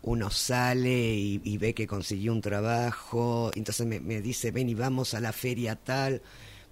uno 0.05 0.31
sale 0.31 1.15
y, 1.15 1.41
y 1.45 1.59
ve 1.59 1.75
que 1.75 1.87
consiguió 1.87 2.33
un 2.33 2.41
trabajo, 2.41 3.53
entonces 3.55 3.87
me, 3.87 4.01
me 4.01 4.21
dice, 4.21 4.51
ven 4.51 4.69
y 4.69 4.75
vamos 4.75 5.15
a 5.15 5.21
la 5.21 5.33
feria 5.33 5.77
tal, 5.77 6.21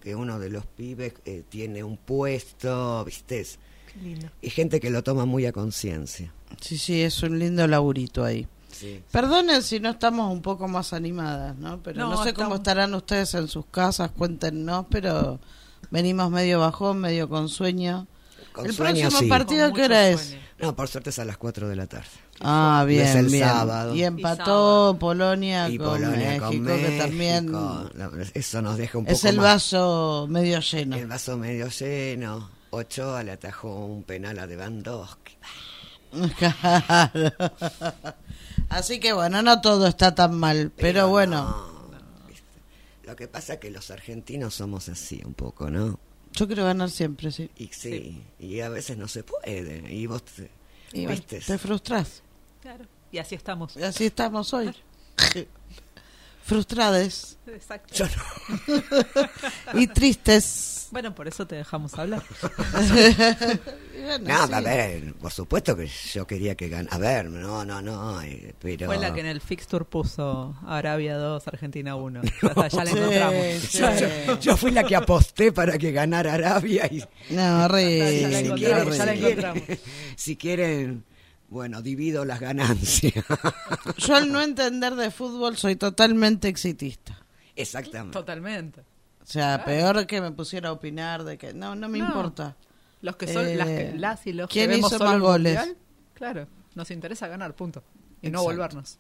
que 0.00 0.14
uno 0.14 0.38
de 0.38 0.50
los 0.50 0.66
pibes 0.66 1.14
eh, 1.25 1.42
tiene 1.49 1.85
un 1.85 1.97
puesto, 1.97 3.04
¿viste? 3.04 3.47
Qué 3.92 4.00
lindo. 4.00 4.28
Y 4.40 4.50
gente 4.50 4.80
que 4.80 4.90
lo 4.90 5.02
toma 5.02 5.25
muy 5.25 5.47
a 5.47 5.52
conciencia. 5.52 6.33
Sí, 6.61 6.78
sí, 6.78 7.02
es 7.02 7.23
un 7.23 7.38
lindo 7.38 7.66
laburito 7.66 8.25
ahí. 8.25 8.47
Sí. 8.73 9.02
Perdonen 9.11 9.62
si 9.62 9.80
no 9.80 9.90
estamos 9.90 10.33
un 10.33 10.42
poco 10.42 10.69
más 10.69 10.92
animadas, 10.92 11.57
¿no? 11.57 11.83
Pero 11.83 12.00
no, 12.00 12.11
No, 12.11 12.25
sé 12.25 12.33
cómo 12.33 12.57
estarán 12.57 12.95
ustedes 12.95 13.35
en 13.35 13.49
sus 13.49 13.66
casas, 13.66 14.11
cuéntenos, 14.12 14.87
pero 14.90 15.40
venimos 15.90 16.30
medio 16.30 16.61
bajón, 16.61 16.99
medio 16.99 17.28
con 17.28 17.49
sueño. 17.49 18.07
Con 18.52 18.66
el 18.66 18.73
sueño, 18.73 19.00
próximo 19.00 19.21
sí. 19.21 19.28
partido, 19.28 19.73
¿qué 19.73 19.85
hora 19.85 20.09
es? 20.09 20.37
No, 20.59 20.75
por 20.75 20.88
suerte 20.88 21.11
es 21.11 21.19
a 21.19 21.25
las 21.25 21.37
4 21.37 21.69
de 21.69 21.76
la 21.76 21.87
tarde. 21.87 22.09
Ah, 22.42 22.85
bien, 22.88 23.06
Es 23.06 23.14
el 23.16 23.26
bien. 23.26 23.47
sábado. 23.47 23.94
Y 23.94 24.00
Y 24.00 24.04
empató 24.04 24.44
sábado. 24.44 24.99
Polonia, 24.99 25.68
y 25.68 25.76
con, 25.78 25.88
Polonia 25.88 26.28
México, 26.40 26.47
con 26.47 26.66
que 26.66 26.99
también 26.99 27.52
Eso 28.35 28.62
nos 28.62 28.76
deja 28.78 28.99
un 28.99 29.04
poco 29.04 29.14
es 29.14 29.25
el 29.25 29.37
más- 29.37 29.44
vaso 29.44 30.26
medio 30.30 30.61
lleno. 30.61 30.97
El 30.97 31.06
vaso 31.06 31.37
medio 31.37 31.68
lleno. 31.68 32.50
Ochoa 32.70 33.23
le 33.25 33.32
atajó 33.32 33.85
un 33.85 34.04
penal 34.04 34.38
a 34.38 34.47
Lewandowski. 34.47 35.35
Claro. 36.38 37.32
Así 38.68 39.00
que 39.00 39.12
bueno, 39.12 39.42
no 39.42 39.61
todo 39.61 39.87
está 39.87 40.14
tan 40.14 40.35
mal, 40.38 40.73
pero, 40.76 41.09
bueno, 41.09 41.42
no. 41.44 41.70
Lo 43.04 43.16
que 43.16 43.26
pasa 43.28 43.54
es 43.54 43.59
que 43.61 43.70
los 43.70 43.90
argentinos 43.90 44.54
somos 44.54 44.88
así 44.88 45.20
un 45.25 45.35
poco, 45.35 45.68
¿no? 45.70 45.99
yo 46.32 46.47
quiero 46.47 46.64
ganar 46.64 46.88
siempre, 46.90 47.32
sí. 47.32 47.50
Y 47.56 47.66
sí, 47.73 48.23
y 48.38 48.61
a 48.61 48.68
veces 48.68 48.97
no 48.97 49.09
se 49.09 49.25
puede. 49.25 49.92
Y 49.92 50.06
vos, 50.06 50.23
te- 50.25 50.50
Y 50.92 51.06
te 51.06 51.59
frustras. 51.59 52.23
Claro. 52.62 52.85
Y 53.12 53.19
así 53.19 53.35
estamos. 53.35 53.76
Y 53.76 53.83
así 53.83 54.07
estamos 54.07 54.52
hoy. 54.55 54.73
Frustrades 56.43 57.37
Exacto. 57.47 57.95
Yo 57.95 58.07
no. 58.07 58.83
y 59.81 59.87
tristes. 59.87 60.88
Bueno, 60.90 61.14
por 61.14 61.29
eso 61.29 61.47
te 61.47 61.55
dejamos 61.57 61.95
hablar. 61.99 62.23
Bueno, 64.00 64.29
No, 64.29 64.47
sí. 64.47 64.55
a 64.55 64.61
ver, 64.61 65.12
por 65.14 65.31
supuesto 65.31 65.76
que 65.76 65.87
yo 65.87 66.26
quería 66.26 66.55
que 66.55 66.71
ganara. 66.71 66.97
A 66.97 66.99
ver, 66.99 67.26
no, 67.26 67.67
no, 67.67 67.83
no, 67.83 68.19
pero... 68.59 68.87
Fue 68.87 68.97
la 68.99 69.12
que 69.12 69.21
en 69.21 69.26
el 69.26 69.43
fixture 69.43 69.85
puso 69.85 70.57
Arabia 70.67 71.17
2, 71.19 71.47
Argentina 71.49 71.97
1. 71.97 72.23
Ya, 72.23 72.49
está, 72.49 72.69
ya 72.69 72.85
la 72.85 72.90
encontramos. 72.93 73.45
Sí, 73.61 73.79
Yo, 73.79 73.93
sí. 73.93 74.05
yo- 74.26 74.40
yo 74.40 74.57
fui 74.57 74.71
la 74.71 74.85
que 74.85 74.97
aposté 74.97 75.52
para 75.52 75.76
que 75.76 75.93
ganara 75.93 76.33
Arabia 76.33 76.87
y 76.90 77.00
No, 77.29 77.37
ya 77.37 77.59
la 77.59 77.64
horrible. 77.67 79.12
encontramos. 79.12 79.62
si 80.17 80.37
quieren 80.37 81.05
Bueno, 81.50 81.83
divido 81.83 82.25
las 82.25 82.40
ganancias. 82.40 83.25
Yo 83.99 84.14
al 84.16 84.30
no 84.33 84.40
entender 84.40 84.95
de 84.95 85.11
fútbol 85.11 85.57
soy 85.57 85.76
totalmente 85.76 86.49
exitista. 86.49 87.19
Exactamente. 87.57 88.12
Totalmente. 88.16 88.80
O 89.23 89.26
sea, 89.26 89.64
peor 89.64 90.07
que 90.07 90.21
me 90.21 90.30
pusiera 90.30 90.69
a 90.71 90.73
opinar 90.73 91.25
de 91.25 91.37
que 91.37 91.52
no, 91.52 91.75
no 91.75 91.88
me 91.88 91.99
No. 91.99 92.07
importa. 92.07 92.57
Los 93.02 93.16
que 93.16 93.26
son 93.33 93.47
Eh, 93.47 93.57
las, 93.57 93.66
que- 93.66 93.92
las 93.97 94.26
y 94.26 94.33
los 94.33 94.49
que 94.49 94.52
¿quién 94.61 94.71
vemos 94.71 94.90
hizo 94.90 94.99
solo 94.99 95.11
más 95.11 95.21
goles? 95.21 95.57
mundial, 95.57 95.76
claro, 96.14 96.47
nos 96.75 96.90
interesa 96.90 97.26
ganar, 97.28 97.54
punto. 97.54 97.83
Y 98.23 98.30
no 98.30 98.38
Exacto. 98.40 98.42
volvernos. 98.45 98.99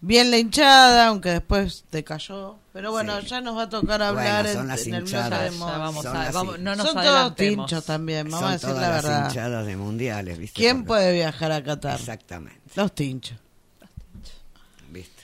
Bien 0.00 0.30
la 0.30 0.36
hinchada, 0.38 1.06
aunque 1.08 1.30
después 1.30 1.84
decayó. 1.90 2.58
Pero 2.74 2.90
bueno, 2.90 3.18
Sí. 3.20 3.28
ya 3.28 3.40
nos 3.40 3.56
va 3.56 3.62
a 3.62 3.68
tocar 3.70 4.00
Bueno, 4.00 4.04
hablar 4.20 4.46
son 4.48 4.62
en, 4.62 4.68
las 4.68 4.86
en 4.86 4.94
el 4.94 5.00
hinchadas. 5.02 5.28
bloque 5.30 5.44
de 5.44 5.50
Ya 5.50 5.56
moda. 5.58 5.78
vamos 5.78 6.02
Son 6.04 6.16
a- 6.16 6.24
las 6.24 6.34
vamos- 6.34 6.58
no 6.58 6.76
nos 6.76 6.86
Son 6.86 7.02
todos 7.02 7.34
tinchos 7.36 7.84
también, 7.84 8.24
vamos 8.26 8.40
Son 8.40 8.48
a 8.48 8.52
decir 8.52 8.68
todas 8.68 8.82
la 8.82 8.90
las 8.90 9.02
verdad. 9.04 9.28
hinchadas 9.28 9.66
de 9.66 9.76
mundiales, 9.76 10.38
¿viste? 10.38 10.56
¿Quién 10.60 10.76
Porque- 10.78 10.86
puede 10.88 11.12
viajar 11.14 11.52
a 11.52 11.62
Qatar? 11.62 11.98
Exactamente, 12.00 12.60
Los 12.74 12.94
tinchos. 12.94 13.38
¿viste? 14.90 15.22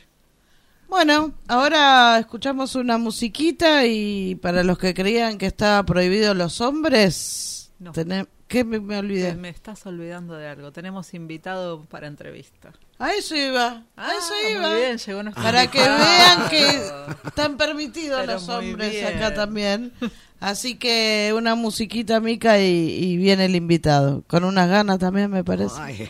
Bueno, 0.89 1.33
ahora 1.49 2.19
escuchamos 2.19 2.75
una 2.75 2.99
musiquita 2.99 3.85
y 3.87 4.35
para 4.37 4.63
los 4.65 4.79
que 4.79 4.95
creían 4.95 5.37
que 5.39 5.47
estaba 5.47 5.83
prohibido 5.85 6.35
los 6.35 6.61
hombres, 6.61 7.71
No. 7.79 7.93
tenem- 7.93 8.29
¿qué 8.51 8.65
me, 8.65 8.99
olvidé? 8.99 9.35
Me 9.37 9.49
estás 9.49 9.87
olvidando 9.87 10.35
de 10.35 10.49
algo. 10.49 10.73
Tenemos 10.73 11.15
invitado 11.15 11.85
para 11.85 12.09
entrevista. 12.09 12.73
A 12.99 13.13
eso 13.15 13.35
iba, 13.37 13.85
a 13.97 14.13
eso 14.13 14.33
Ah, 14.45 14.51
iba. 14.51 14.69
Muy 14.71 14.81
bien, 14.81 14.99
llegó 14.99 15.23
nuestro 15.23 15.43
Para 15.43 15.69
que 15.71 15.79
vean 15.79 16.49
que 16.51 16.83
están 17.29 17.57
permitidos 17.57 18.21
Pero 18.21 18.33
los 18.35 18.49
hombres 18.51 18.91
bien. 18.91 19.07
acá 19.17 19.33
también. 19.33 19.93
Así 20.41 20.75
que 20.77 21.33
una 21.37 21.55
musiquita 21.55 22.19
mica 22.19 22.59
y, 22.59 22.65
y 22.65 23.17
viene 23.17 23.45
el 23.45 23.55
invitado. 23.57 24.25
Con 24.27 24.45
unas 24.45 24.69
ganas 24.69 24.99
también 24.99 25.31
me 25.31 25.45
parece. 25.45 25.75
Ay, 25.79 26.09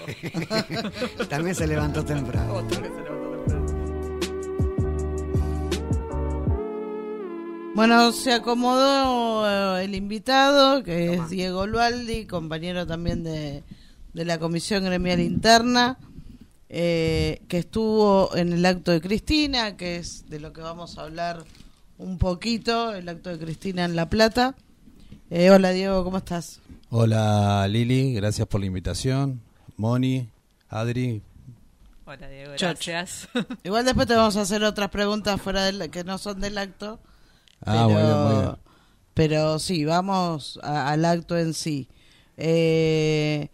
También 1.28 1.54
se 1.54 1.66
levantó 1.66 2.04
temprano. 2.04 2.54
Otro 2.54 2.80
que 2.82 2.88
se 2.88 2.94
levantó 2.94 3.19
Bueno, 7.74 8.12
se 8.12 8.32
acomodó 8.32 9.78
eh, 9.78 9.84
el 9.84 9.94
invitado, 9.94 10.82
que 10.82 11.14
es 11.14 11.30
Diego 11.30 11.66
Lualdi, 11.66 12.26
compañero 12.26 12.86
también 12.86 13.22
de, 13.22 13.62
de 14.12 14.24
la 14.24 14.38
Comisión 14.38 14.84
Gremial 14.84 15.20
Interna, 15.20 15.96
eh, 16.68 17.42
que 17.48 17.58
estuvo 17.58 18.34
en 18.36 18.52
el 18.52 18.66
acto 18.66 18.90
de 18.90 19.00
Cristina, 19.00 19.76
que 19.76 19.96
es 19.96 20.28
de 20.28 20.40
lo 20.40 20.52
que 20.52 20.60
vamos 20.60 20.98
a 20.98 21.02
hablar 21.02 21.44
un 21.96 22.18
poquito, 22.18 22.92
el 22.92 23.08
acto 23.08 23.30
de 23.30 23.38
Cristina 23.38 23.84
en 23.84 23.94
La 23.94 24.10
Plata. 24.10 24.56
Eh, 25.30 25.50
hola 25.50 25.70
Diego, 25.70 26.02
¿cómo 26.02 26.18
estás? 26.18 26.60
Hola 26.90 27.66
Lili, 27.68 28.12
gracias 28.14 28.48
por 28.48 28.60
la 28.60 28.66
invitación. 28.66 29.40
Moni, 29.76 30.28
Adri, 30.68 31.22
Hola, 32.04 32.28
Diego, 32.28 32.52
gracias. 32.58 33.28
Igual 33.62 33.84
después 33.84 34.08
te 34.08 34.16
vamos 34.16 34.36
a 34.36 34.40
hacer 34.40 34.64
otras 34.64 34.90
preguntas 34.90 35.40
fuera 35.40 35.64
del, 35.64 35.88
que 35.90 36.02
no 36.02 36.18
son 36.18 36.40
del 36.40 36.58
acto. 36.58 36.98
Ah, 37.64 37.84
muy 37.88 38.02
bien, 38.02 38.16
muy 38.22 38.34
bien. 38.42 38.56
Pero 39.14 39.58
sí, 39.58 39.84
vamos 39.84 40.58
a- 40.62 40.90
al 40.90 41.04
acto 41.04 41.36
en 41.36 41.52
sí. 41.54 41.88
Eh, 42.36 43.48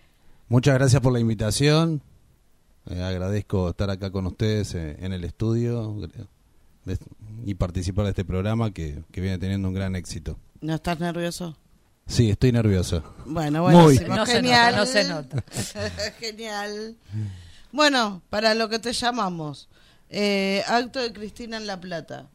muchas 0.49 0.75
gracias 0.75 1.03
por 1.03 1.13
la 1.13 1.21
invitación. 1.21 2.03
Eh, 2.89 3.03
agradezco 3.03 3.71
estar 3.71 3.91
acá 3.91 4.11
con 4.11 4.27
ustedes 4.27 4.75
eh, 4.75 4.97
en 5.01 5.13
el 5.13 5.25
estudio 5.25 5.97
eh, 6.87 6.97
y 7.45 7.55
participar 7.55 8.05
de 8.05 8.11
este 8.11 8.25
programa 8.25 8.73
que, 8.73 9.03
que 9.11 9.21
viene 9.21 9.39
teniendo 9.39 9.67
un 9.69 9.75
gran 9.75 9.97
éxito. 9.97 10.39
¿No 10.61 10.75
estás 10.77 11.01
nervioso? 11.01 11.57
Sí, 12.07 12.31
estoy 12.31 12.53
nervioso. 12.53 13.03
Bueno, 13.25 13.65
Muy. 13.65 13.75
buenísimo. 13.75 14.15
No 14.15 14.25
se 14.27 14.33
Genial. 14.35 14.77
nota, 14.77 14.79
no 14.79 14.87
se 14.87 15.09
nota. 15.09 15.45
Genial. 16.21 16.97
Bueno, 17.73 18.23
para 18.31 18.55
lo 18.55 18.69
que 18.69 18.79
te 18.79 18.93
llamamos, 18.93 19.69
eh, 20.09 20.63
acto 20.69 21.01
de 21.01 21.13
Cristina 21.13 21.57
en 21.57 21.67
La 21.67 21.81
Plata. 21.81 22.29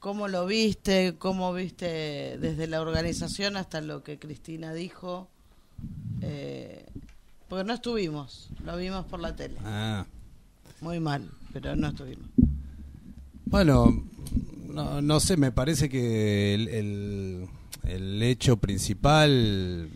¿Cómo 0.00 0.28
lo 0.28 0.46
viste? 0.46 1.16
¿Cómo 1.18 1.52
viste 1.52 2.38
desde 2.38 2.66
la 2.68 2.80
organización 2.80 3.56
hasta 3.56 3.80
lo 3.80 4.02
que 4.04 4.18
Cristina 4.18 4.72
dijo? 4.72 5.28
Eh, 6.20 6.84
porque 7.48 7.64
no 7.64 7.74
estuvimos, 7.74 8.48
lo 8.64 8.76
vimos 8.76 9.04
por 9.06 9.20
la 9.20 9.34
tele. 9.34 9.56
Ah, 9.64 10.06
Muy 10.80 11.00
mal, 11.00 11.28
pero 11.52 11.74
no 11.74 11.88
estuvimos. 11.88 12.26
Bueno, 13.46 14.04
no, 14.68 15.00
no 15.02 15.20
sé, 15.20 15.36
me 15.36 15.50
parece 15.50 15.88
que 15.88 16.54
el, 16.54 16.68
el- 16.68 17.48
el 17.84 18.22
hecho 18.22 18.58
principal 18.58 19.88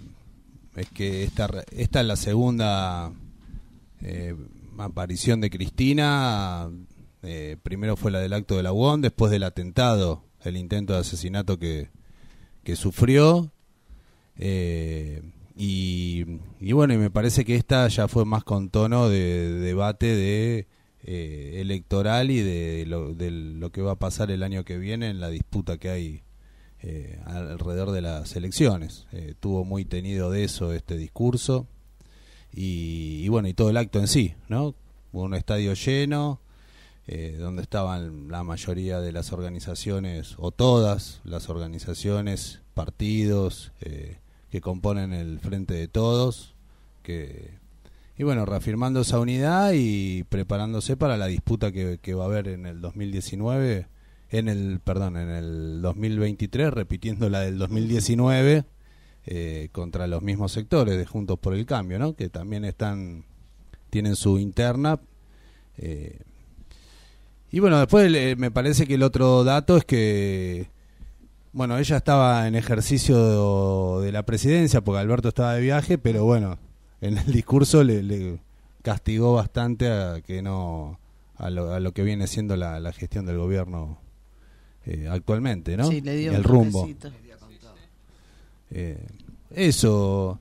es 0.77 0.89
que 0.91 1.25
esta, 1.25 1.49
esta 1.73 2.01
es 2.01 2.07
la 2.07 2.17
segunda 2.17 3.13
eh, 4.01 4.35
aparición 4.79 5.41
de 5.43 5.51
Cristina. 5.51 6.71
Eh, 7.23 7.57
primero 7.63 7.97
fue 7.97 8.11
la 8.11 8.19
del 8.21 8.33
acto 8.33 8.57
de 8.57 8.63
la 8.63 8.73
UON, 8.73 9.01
después 9.01 9.31
del 9.31 9.45
atentado, 9.45 10.25
el 10.43 10.57
intento 10.57 10.93
de 10.93 11.01
asesinato 11.01 11.59
que, 11.59 11.91
que 12.65 12.77
sufrió. 12.77 13.53
Eh, 14.37 15.23
y, 15.57 16.25
y 16.59 16.73
bueno, 16.73 16.95
y 16.95 16.99
me 16.99 17.11
parece 17.11 17.45
que 17.45 17.55
esta 17.55 17.87
ya 17.89 18.09
fue 18.09 18.25
más 18.25 18.43
con 18.43 18.71
tono 18.71 19.09
de, 19.09 19.19
de 19.19 19.61
debate 19.61 20.07
de 20.07 20.67
eh, 21.05 21.61
electoral 21.61 22.31
y 22.31 22.41
de 22.41 22.87
lo, 22.87 23.15
de 23.15 23.31
lo 23.31 23.71
que 23.71 23.83
va 23.83 23.93
a 23.93 23.99
pasar 23.99 24.31
el 24.31 24.43
año 24.43 24.65
que 24.65 24.79
viene 24.79 25.09
en 25.09 25.21
la 25.21 25.29
disputa 25.29 25.77
que 25.79 25.91
hay 25.91 26.23
eh, 26.81 27.21
alrededor 27.27 27.93
de 27.93 28.03
las 28.03 28.35
elecciones. 28.35 29.07
Tuvo 29.39 29.65
muy 29.65 29.85
tenido 29.85 30.31
de 30.31 30.45
eso 30.45 30.73
este 30.73 30.97
discurso 30.97 31.69
y, 32.53 33.21
y 33.23 33.29
bueno, 33.29 33.47
y 33.47 33.55
todo 33.55 33.71
el 33.71 33.77
acto 33.77 34.01
en 34.01 34.09
sí, 34.09 34.35
¿no? 34.49 34.75
Un 35.13 35.35
estadio 35.35 35.75
lleno, 35.75 36.41
eh, 37.09 37.37
donde 37.39 37.63
estaban 37.63 38.29
la 38.29 38.45
mayoría 38.45 39.01
de 39.01 39.11
las 39.11 39.33
organizaciones, 39.33 40.35
o 40.39 40.53
todas 40.53 41.21
las 41.25 41.49
organizaciones, 41.49 42.61
partidos 42.75 43.73
eh, 43.81 44.19
que 44.51 44.61
componen 44.61 45.13
el 45.13 45.41
Frente 45.41 45.75
de 45.75 45.89
Todos, 45.89 46.55
que, 47.03 47.59
y 48.17 48.23
bueno, 48.23 48.47
reafirmando 48.47 49.01
esa 49.01 49.19
unidad 49.19 49.73
y 49.75 50.23
preparándose 50.25 50.97
para 50.97 51.17
la 51.17 51.27
disputa 51.27 51.73
que, 51.73 52.15
va 52.15 52.25
a 52.25 52.27
haber 52.27 52.47
en 52.47 52.67
el 52.67 52.81
2019, 52.81 53.89
en 54.31 54.49
el, 54.49 54.79
perdón, 54.79 55.17
en 55.17 55.31
el 55.31 55.83
2023, 55.83 56.73
repitiendo 56.73 57.29
la 57.29 57.41
del 57.41 57.59
2019, 57.59 58.65
eh, 59.27 59.69
contra 59.73 60.07
los 60.07 60.23
mismos 60.23 60.53
sectores 60.53 60.97
de 60.97 61.07
Juntos 61.07 61.39
por 61.39 61.55
el 61.55 61.67
Cambio, 61.67 61.99
¿no? 61.99 62.15
Que 62.15 62.29
también 62.29 62.65
están, 62.65 63.25
tienen 63.91 64.15
su 64.15 64.39
interna. 64.39 65.01
eh, 65.79 66.21
y 67.53 67.61
bueno, 67.61 67.79
después 67.79 68.13
eh, 68.13 68.35
me 68.37 68.51
parece 68.51 68.87
que 68.87 68.95
el 68.95 69.03
otro 69.03 69.45
dato 69.45 69.77
es 69.77 69.85
que, 69.85 70.69
bueno, 71.53 71.79
ella 71.79 71.99
estaba 71.99 72.49
en 72.49 72.55
ejercicio 72.55 74.01
de, 74.01 74.07
de 74.07 74.13
la 74.13 74.25
presidencia 74.25 74.81
porque 74.81 74.99
Alberto 75.01 75.29
estaba 75.29 75.55
de 75.55 75.61
viaje, 75.61 75.99
pero 75.99 76.25
bueno, 76.25 76.59
en 77.01 77.19
el 77.19 77.33
discurso 77.33 77.85
le, 77.85 78.03
le 78.03 78.41
castigó 78.83 79.35
bastante 79.35 79.91
a 79.91 80.21
que 80.23 80.43
no 80.43 80.99
a 81.37 81.51
lo, 81.51 81.73
a 81.73 81.81
lo 81.81 81.93
que 81.93 82.03
viene 82.03 82.27
siendo 82.27 82.57
la, 82.57 82.81
la 82.81 82.93
gestión 82.93 83.27
del 83.27 83.37
gobierno 83.39 83.99
eh, 84.87 85.09
actualmente, 85.11 85.77
¿no? 85.77 85.87
Sí, 85.89 86.01
le 86.01 86.17
dio 86.17 86.31
el 86.33 86.39
un 86.39 86.45
rumbo. 86.45 86.89
Eh, 88.71 89.07
eso 89.51 90.39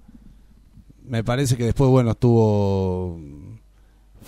me 1.05 1.23
parece 1.23 1.57
que 1.57 1.65
después 1.65 1.89
bueno 1.89 2.11
estuvo 2.11 3.19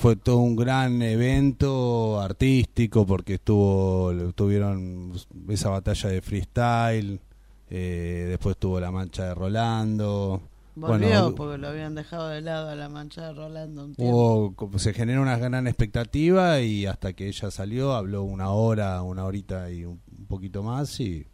fue 0.04 0.18
todo 0.18 0.40
un 0.40 0.58
gran 0.58 1.02
evento 1.02 2.20
artístico 2.20 3.06
porque 3.06 3.36
estuvo 3.36 4.12
tuvieron 4.36 5.14
esa 5.48 5.70
batalla 5.70 6.10
de 6.10 6.22
freestyle 6.22 7.22
eh, 7.70 8.26
después 8.28 8.58
tuvo 8.58 8.82
la 8.82 8.92
mancha 8.92 9.28
de 9.28 9.34
Rolando 9.34 10.42
Volvió 10.76 11.08
Bueno, 11.08 11.36
porque 11.36 11.58
lo 11.58 11.70
habían 11.70 11.96
dejado 11.96 12.28
de 12.28 12.42
lado 12.42 12.70
a 12.70 12.76
la 12.76 12.90
mancha 12.90 13.28
de 13.28 13.34
Rolando 13.34 13.86
un 13.86 13.96
tiempo. 13.96 14.54
hubo 14.58 14.78
se 14.78 14.92
generó 14.92 15.22
una 15.22 15.38
gran 15.38 15.68
expectativa 15.68 16.60
y 16.60 16.86
hasta 16.86 17.14
que 17.14 17.30
ella 17.30 17.50
salió 17.50 17.94
habló 17.94 18.24
una 18.24 18.50
hora 18.50 19.02
una 19.04 19.24
horita 19.24 19.72
y 19.72 19.86
un, 19.86 20.02
un 20.20 20.26
poquito 20.26 20.64
más 20.64 21.00
y 21.00 21.26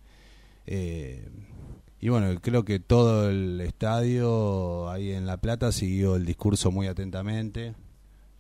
eh, 0.68 1.28
y 2.00 2.10
bueno 2.10 2.40
creo 2.40 2.64
que 2.66 2.80
todo 2.80 3.32
el 3.32 3.60
estadio 3.62 4.92
ahí 4.92 5.12
en 5.12 5.26
la 5.26 5.38
plata 5.38 5.72
siguió 5.72 6.18
el 6.18 6.26
discurso 6.28 6.70
muy 6.70 6.86
atentamente 6.86 7.74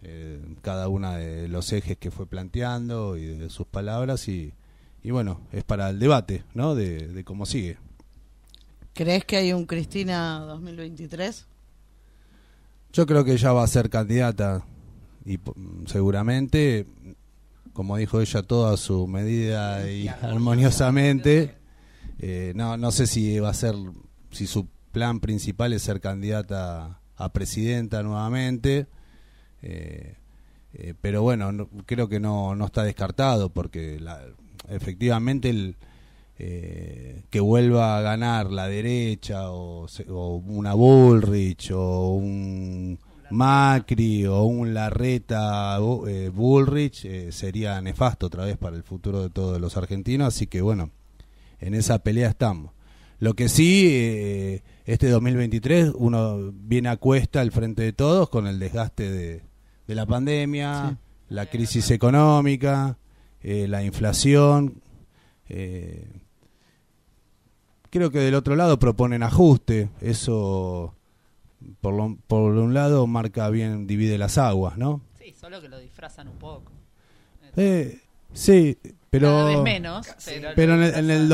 eh, 0.01 0.41
cada 0.62 0.88
una 0.88 1.17
de 1.17 1.47
los 1.47 1.71
ejes 1.73 1.97
que 1.97 2.12
fue 2.12 2.25
planteando 2.25 3.17
y 3.17 3.25
de 3.25 3.49
sus 3.49 3.67
palabras 3.67 4.27
y, 4.27 4.53
y 5.03 5.12
bueno 5.12 5.41
es 5.51 5.63
para 5.63 5.89
el 5.89 5.99
debate 5.99 6.43
no 6.53 6.75
de, 6.75 7.07
de 7.07 7.23
cómo 7.23 7.45
sigue 7.45 7.77
¿Crees 8.99 9.23
que 9.23 9.38
hay 9.38 9.53
un 9.53 9.65
Cristina 9.65 10.39
2023? 10.39 11.45
Yo 12.91 13.05
creo 13.05 13.23
que 13.23 13.31
ella 13.31 13.53
va 13.53 13.63
a 13.63 13.67
ser 13.67 13.89
candidata 13.89 14.65
y 15.25 15.39
seguramente, 15.85 16.85
como 17.71 17.95
dijo 17.95 18.19
ella, 18.19 18.43
toda 18.43 18.75
su 18.75 19.07
medida 19.07 19.89
y 19.89 20.09
armoniosamente. 20.09 21.55
Eh, 22.19 22.51
no, 22.57 22.75
no 22.75 22.91
sé 22.91 23.07
si 23.07 23.39
va 23.39 23.47
a 23.47 23.53
ser, 23.53 23.73
si 24.31 24.47
su 24.47 24.67
plan 24.91 25.21
principal 25.21 25.71
es 25.71 25.83
ser 25.83 26.01
candidata 26.01 26.99
a 27.15 27.31
presidenta 27.31 28.03
nuevamente. 28.03 28.88
Eh, 29.62 30.15
eh, 30.74 30.93
pero 31.02 31.22
bueno, 31.24 31.52
no- 31.52 31.67
creo 31.86 32.08
que 32.10 32.19
no, 32.19 32.56
no 32.56 32.65
está 32.65 32.84
descartado 32.84 33.50
porque 33.50 34.00
la- 34.00 34.22
efectivamente 34.69 35.50
el, 35.50 35.76
eh, 36.38 37.24
que 37.30 37.39
vuelva 37.39 37.98
a 37.98 38.02
ganar 38.02 38.52
la 38.52 38.67
derecha 38.67 39.52
o, 39.52 39.88
o 40.10 40.36
una 40.38 40.74
Bullrich 40.74 41.72
o 41.74 42.12
un 42.13 42.98
Macri 43.32 44.26
o 44.26 44.43
un 44.43 44.74
Larreta 44.74 45.78
eh, 46.08 46.30
Bullrich 46.34 47.06
eh, 47.06 47.32
sería 47.32 47.80
nefasto 47.82 48.28
otra 48.28 48.45
vez 48.45 48.58
para 48.58 48.76
el 48.76 48.84
futuro 48.84 49.22
de 49.22 49.30
todos 49.30 49.60
los 49.60 49.76
argentinos, 49.78 50.30
así 50.30 50.48
que 50.48 50.62
bueno, 50.62 50.91
en 51.60 51.74
esa 51.74 52.00
pelea 52.00 52.30
estamos. 52.30 52.72
Lo 53.19 53.34
que 53.34 53.50
sí, 53.50 53.88
eh, 53.91 54.63
este 54.86 55.10
2023 55.10 55.91
uno 55.95 56.52
viene 56.54 56.88
a 56.89 56.95
cuesta 56.98 57.41
al 57.41 57.52
frente 57.52 57.82
de 57.84 57.91
todos 57.93 58.30
con 58.30 58.48
el 58.48 58.60
desgaste 58.60 59.12
de, 59.12 59.41
de 59.89 59.95
la 59.95 60.06
pandemia, 60.06 60.97
la 61.30 61.45
crisis 61.47 61.89
económica, 61.89 62.95
eh, 63.41 63.67
la 63.67 63.84
inflación. 63.84 64.82
eh, 65.49 66.06
creo 67.89 68.12
que 68.12 68.19
del 68.19 68.36
otro 68.36 68.56
lado 68.56 68.78
proponen 68.78 69.23
ajuste, 69.23 69.89
eso 69.99 70.93
por, 71.82 71.95
lo- 71.95 72.17
por 72.28 72.52
un 72.56 72.73
lado 72.75 73.08
marca 73.08 73.49
bien, 73.49 73.88
divide 73.88 74.19
las 74.19 74.38
aguas, 74.38 74.78
¿no? 74.78 75.02
Sí, 75.17 75.34
solo 75.34 75.60
que 75.60 75.69
lo 75.69 75.80
disfrazan 75.80 76.28
un 76.28 76.38
poco. 76.38 76.71
Eh, 77.58 77.99
sí, 78.32 78.78
pero... 79.10 79.28
Cada 79.30 79.45
vez 79.45 79.63
menos, 79.63 80.08
pero, 80.23 80.49
Pero 80.56 80.73
en 80.75 80.84
el, 80.84 80.93
en 80.93 81.10
el 81.10 81.28
disfrazan. 81.28 81.30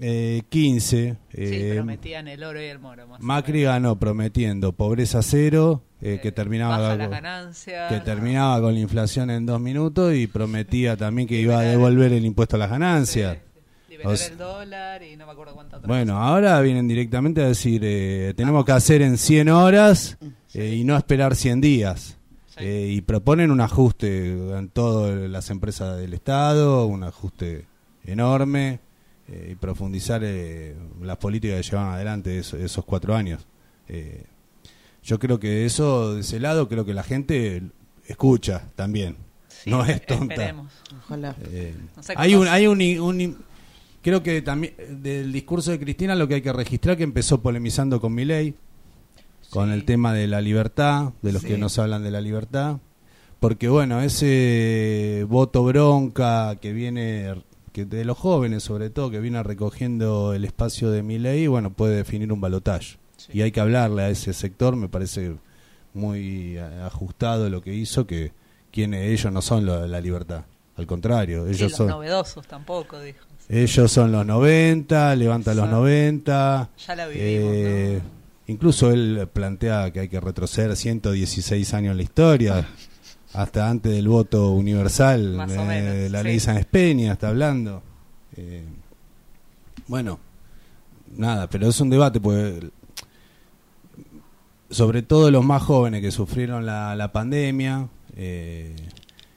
2015, 0.00 1.10
Sí, 1.12 1.16
eh, 1.34 1.72
prometían 1.76 2.26
el 2.28 2.42
oro 2.42 2.60
y 2.60 2.64
el 2.66 2.78
moro. 2.80 3.06
Más 3.06 3.20
Macri 3.20 3.62
ganó 3.62 3.96
prometiendo 3.98 4.72
pobreza 4.72 5.22
cero, 5.22 5.82
eh, 6.02 6.18
que 6.22 6.28
Eh, 6.28 6.32
terminaba 6.32 6.78
baja 6.78 6.96
las 6.96 7.10
ganancias. 7.10 7.92
que 7.92 8.00
terminaba 8.00 8.60
con 8.60 8.74
la 8.74 8.80
inflación 8.80 9.30
en 9.30 9.44
dos 9.46 9.60
minutos 9.60 10.14
y 10.14 10.26
prometía 10.26 10.96
también 10.96 11.28
que 11.28 11.40
iba 11.40 11.58
a 11.58 11.62
devolver 11.62 12.12
el 12.12 12.24
impuesto 12.24 12.56
a 12.56 12.58
las 12.58 12.70
ganancias. 12.70 13.34
Sí, 13.36 13.40
sí. 13.86 13.90
Liberar 13.90 14.12
O 14.12 14.16
sea- 14.16 14.28
el 14.28 14.38
dólar 14.38 15.02
y 15.02 15.16
no 15.16 15.26
me 15.26 15.32
acuerdo 15.32 15.54
cuánta 15.54 15.76
otra 15.76 15.88
Bueno, 15.88 16.16
ahora 16.18 16.60
vienen 16.60 16.88
directamente 16.88 17.42
a 17.42 17.46
decir, 17.48 17.82
eh, 17.84 18.32
tenemos 18.36 18.64
que 18.64 18.72
hacer 18.72 19.02
en 19.02 19.18
100 19.18 19.48
horas 19.50 20.16
eh, 20.54 20.74
y 20.74 20.84
no 20.84 20.96
esperar 20.96 21.36
100 21.36 21.60
días. 21.60 22.16
Sí. 22.58 22.64
Y 22.64 23.00
proponen 23.02 23.50
un 23.50 23.60
ajuste 23.60 24.32
en 24.58 24.68
todas 24.70 25.30
las 25.30 25.48
empresas 25.50 25.96
del 25.98 26.12
Estado, 26.14 26.86
un 26.86 27.04
ajuste 27.04 27.66
enorme 28.04 28.80
y 29.28 29.54
profundizar 29.54 30.22
eh, 30.24 30.74
las 31.02 31.16
políticas 31.18 31.58
que 31.58 31.70
llevan 31.70 31.92
adelante 31.94 32.38
eso- 32.38 32.56
esos 32.56 32.84
cuatro 32.84 33.14
años. 33.14 33.46
Yo 35.02 35.18
creo 35.18 35.40
que 35.40 35.64
eso, 35.66 36.14
de 36.14 36.20
ese 36.20 36.40
lado, 36.40 36.68
creo 36.68 36.84
que 36.84 36.94
la 36.94 37.02
gente 37.02 37.62
escucha 38.06 38.64
también. 38.76 39.16
Sí, 39.48 39.70
no 39.70 39.84
es 39.84 40.04
tonta. 40.06 40.34
Esperemos. 40.34 40.72
Ojalá. 41.04 41.34
Eh, 41.50 41.74
No 41.96 42.02
sé 42.02 42.14
hay 42.16 42.34
un, 42.34 42.48
hay 42.48 42.66
un, 42.66 42.80
un- 43.00 43.36
creo 44.02 44.22
que 44.22 44.40
también 44.42 44.74
del 45.02 45.32
discurso 45.32 45.70
de 45.70 45.78
Cristina 45.78 46.14
lo 46.14 46.26
que 46.28 46.34
hay 46.36 46.42
que 46.42 46.52
registrar 46.52 46.96
que 46.96 47.02
empezó 47.04 47.40
polemizando 47.42 48.00
con 48.00 48.14
Milei, 48.14 48.54
con 49.50 49.68
Sí. 49.68 49.74
el 49.74 49.84
tema 49.84 50.12
de 50.14 50.26
la 50.28 50.40
libertad, 50.40 51.12
de 51.22 51.32
los 51.32 51.42
Sí. 51.42 51.48
que 51.48 51.58
nos 51.58 51.78
hablan 51.78 52.02
de 52.02 52.10
la 52.10 52.20
libertad, 52.20 52.78
porque 53.40 53.68
bueno, 53.68 54.00
ese 54.00 55.26
voto 55.28 55.64
bronca 55.64 56.56
que 56.60 56.72
viene 56.72 57.34
que 57.72 57.84
de 57.84 58.04
los 58.04 58.16
jóvenes 58.18 58.62
sobre 58.62 58.90
todo 58.90 59.10
que 59.10 59.20
viene 59.20 59.42
recogiendo 59.42 60.32
el 60.34 60.44
espacio 60.44 60.90
de 60.90 61.02
Milei, 61.02 61.46
bueno, 61.46 61.70
puede 61.70 61.96
definir 61.96 62.32
un 62.32 62.40
balotaje. 62.40 62.96
Sí. 63.26 63.32
Y 63.38 63.42
hay 63.42 63.52
que 63.52 63.60
hablarle 63.60 64.02
a 64.02 64.08
ese 64.10 64.32
sector, 64.32 64.76
me 64.76 64.88
parece 64.88 65.34
muy 65.94 66.56
ajustado 66.58 67.48
lo 67.50 67.60
que 67.62 67.74
hizo 67.74 68.06
que 68.06 68.32
quienes 68.72 69.10
ellos 69.10 69.32
no 69.32 69.42
son 69.42 69.66
lo- 69.66 69.86
la 69.86 70.00
libertad, 70.00 70.44
al 70.76 70.86
contrario, 70.86 71.44
Sí, 71.46 71.50
ellos 71.50 71.70
los 71.72 71.76
son 71.76 71.88
novedosos 71.88 72.46
tampoco, 72.46 73.00
dijo. 73.00 73.18
ellos 73.48 73.90
son 73.92 74.12
los 74.12 74.24
90, 74.24 75.14
levanta 75.16 75.50
los 75.52 75.64
Exacto. 75.64 75.76
90. 75.80 76.70
Ya 76.86 76.94
la 76.96 77.06
vivimos, 77.08 77.52
eh, 77.54 78.00
¿no? 78.02 78.20
Incluso 78.46 78.90
él 78.90 79.28
plantea 79.32 79.92
que 79.92 80.00
hay 80.00 80.08
que 80.08 80.18
retroceder 80.20 80.74
116 80.76 81.74
años 81.74 81.90
en 81.92 81.96
la 81.98 82.02
historia, 82.04 82.68
hasta 83.34 83.68
antes 83.68 83.92
del 83.92 84.08
voto 84.08 84.50
universal, 84.52 85.34
Más 85.34 85.50
o 85.50 85.62
eh, 85.62 85.66
menos, 85.66 86.10
la 86.12 86.18
sí. 86.20 86.24
ley 86.24 86.40
San 86.40 86.64
Peña 86.70 87.12
está 87.12 87.28
hablando. 87.28 87.82
Eh, 88.36 88.64
bueno, 89.88 90.18
nada, 91.16 91.48
pero 91.48 91.68
es 91.68 91.80
un 91.80 91.90
debate, 91.90 92.20
porque 92.20 92.70
sobre 94.70 95.02
todo 95.02 95.30
los 95.30 95.44
más 95.44 95.62
jóvenes 95.62 96.00
que 96.00 96.10
sufrieron 96.10 96.64
la, 96.64 96.94
la 96.96 97.12
pandemia 97.12 97.88
eh, 98.16 98.74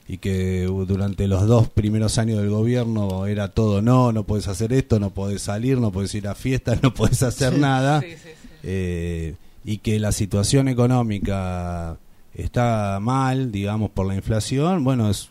y 0.06 0.18
que 0.18 0.64
durante 0.64 1.26
los 1.26 1.46
dos 1.46 1.68
primeros 1.68 2.18
años 2.18 2.38
del 2.38 2.50
gobierno 2.50 3.26
era 3.26 3.48
todo 3.48 3.82
no, 3.82 4.12
no 4.12 4.24
puedes 4.24 4.48
hacer 4.48 4.72
esto, 4.72 5.00
no 5.00 5.10
puedes 5.10 5.42
salir, 5.42 5.78
no 5.78 5.90
puedes 5.90 6.14
ir 6.14 6.28
a 6.28 6.34
fiestas, 6.34 6.82
no 6.82 6.94
puedes 6.94 7.22
hacer 7.22 7.58
nada. 7.58 8.00
Sí, 8.00 8.10
sí, 8.10 8.16
sí. 8.22 8.48
eh, 8.62 9.34
y 9.64 9.78
que 9.78 9.98
la 9.98 10.12
situación 10.12 10.68
económica 10.68 11.98
está 12.34 12.98
mal, 13.00 13.50
digamos, 13.50 13.90
por 13.90 14.06
la 14.06 14.14
inflación, 14.14 14.84
bueno, 14.84 15.08
es, 15.08 15.30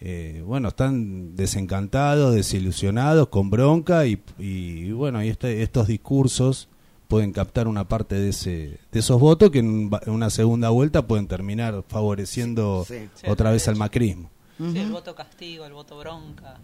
eh, 0.00 0.42
bueno, 0.46 0.68
están 0.68 1.36
desencantados, 1.36 2.34
desilusionados, 2.34 3.28
con 3.28 3.50
bronca 3.50 4.06
y, 4.06 4.22
y 4.38 4.90
bueno, 4.92 5.22
y 5.22 5.28
este, 5.28 5.62
estos 5.62 5.86
discursos 5.88 6.68
pueden 7.08 7.32
captar 7.32 7.66
una 7.66 7.88
parte 7.88 8.14
de 8.14 8.28
ese 8.28 8.78
de 8.92 9.00
esos 9.00 9.18
votos 9.18 9.50
que 9.50 9.58
en, 9.60 9.90
en 10.06 10.12
una 10.12 10.30
segunda 10.30 10.68
vuelta 10.68 11.06
pueden 11.06 11.26
terminar 11.26 11.82
favoreciendo 11.88 12.84
Sí. 12.86 13.08
Sí, 13.14 13.26
otra 13.28 13.50
vez 13.50 13.66
al 13.66 13.76
macrismo. 13.76 14.30
Sí, 14.58 14.78
el 14.78 14.90
voto 14.92 15.14
castigo, 15.14 15.64
el 15.64 15.72
voto 15.72 15.98
bronca. 15.98 16.56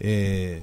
Eh, 0.00 0.62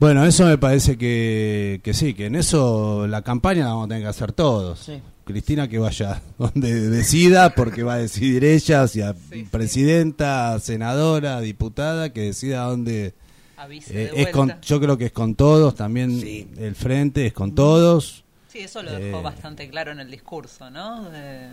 bueno, 0.00 0.24
eso 0.24 0.46
me 0.46 0.58
parece 0.58 0.96
que, 0.96 1.80
que 1.82 1.92
sí, 1.94 2.14
que 2.14 2.26
en 2.26 2.36
eso 2.36 3.06
la 3.06 3.22
campaña 3.22 3.64
la 3.64 3.70
vamos 3.70 3.86
a 3.86 3.88
tener 3.88 4.02
que 4.04 4.08
hacer 4.08 4.32
todos. 4.32 4.78
Sí. 4.80 5.00
Cristina 5.24 5.68
que 5.68 5.78
vaya 5.78 6.22
donde 6.38 6.88
decida, 6.88 7.54
porque 7.54 7.82
va 7.82 7.94
a 7.94 7.98
decidir 7.98 8.44
ella, 8.44 8.86
si 8.88 9.02
a 9.02 9.12
Sí, 9.12 9.18
sí. 9.32 9.48
presidenta, 9.50 10.58
senadora, 10.60 11.40
diputada, 11.40 12.12
que 12.12 12.22
decida 12.22 12.62
dónde... 12.64 13.14
Avise 13.58 13.92
eh, 14.04 14.10
de 14.12 14.22
es 14.22 14.28
con, 14.28 14.54
yo 14.62 14.80
creo 14.80 14.96
que 14.96 15.06
es 15.06 15.12
con 15.12 15.34
todos, 15.34 15.74
también 15.74 16.20
Sí. 16.20 16.48
el 16.58 16.74
frente 16.74 17.26
es 17.26 17.32
con 17.32 17.54
todos. 17.54 18.24
Sí, 18.48 18.60
eso 18.60 18.82
lo 18.82 18.92
dejó 18.92 19.18
eh, 19.18 19.22
bastante 19.22 19.68
claro 19.68 19.92
en 19.92 20.00
el 20.00 20.10
discurso, 20.10 20.70
¿no? 20.70 21.10
De- 21.10 21.48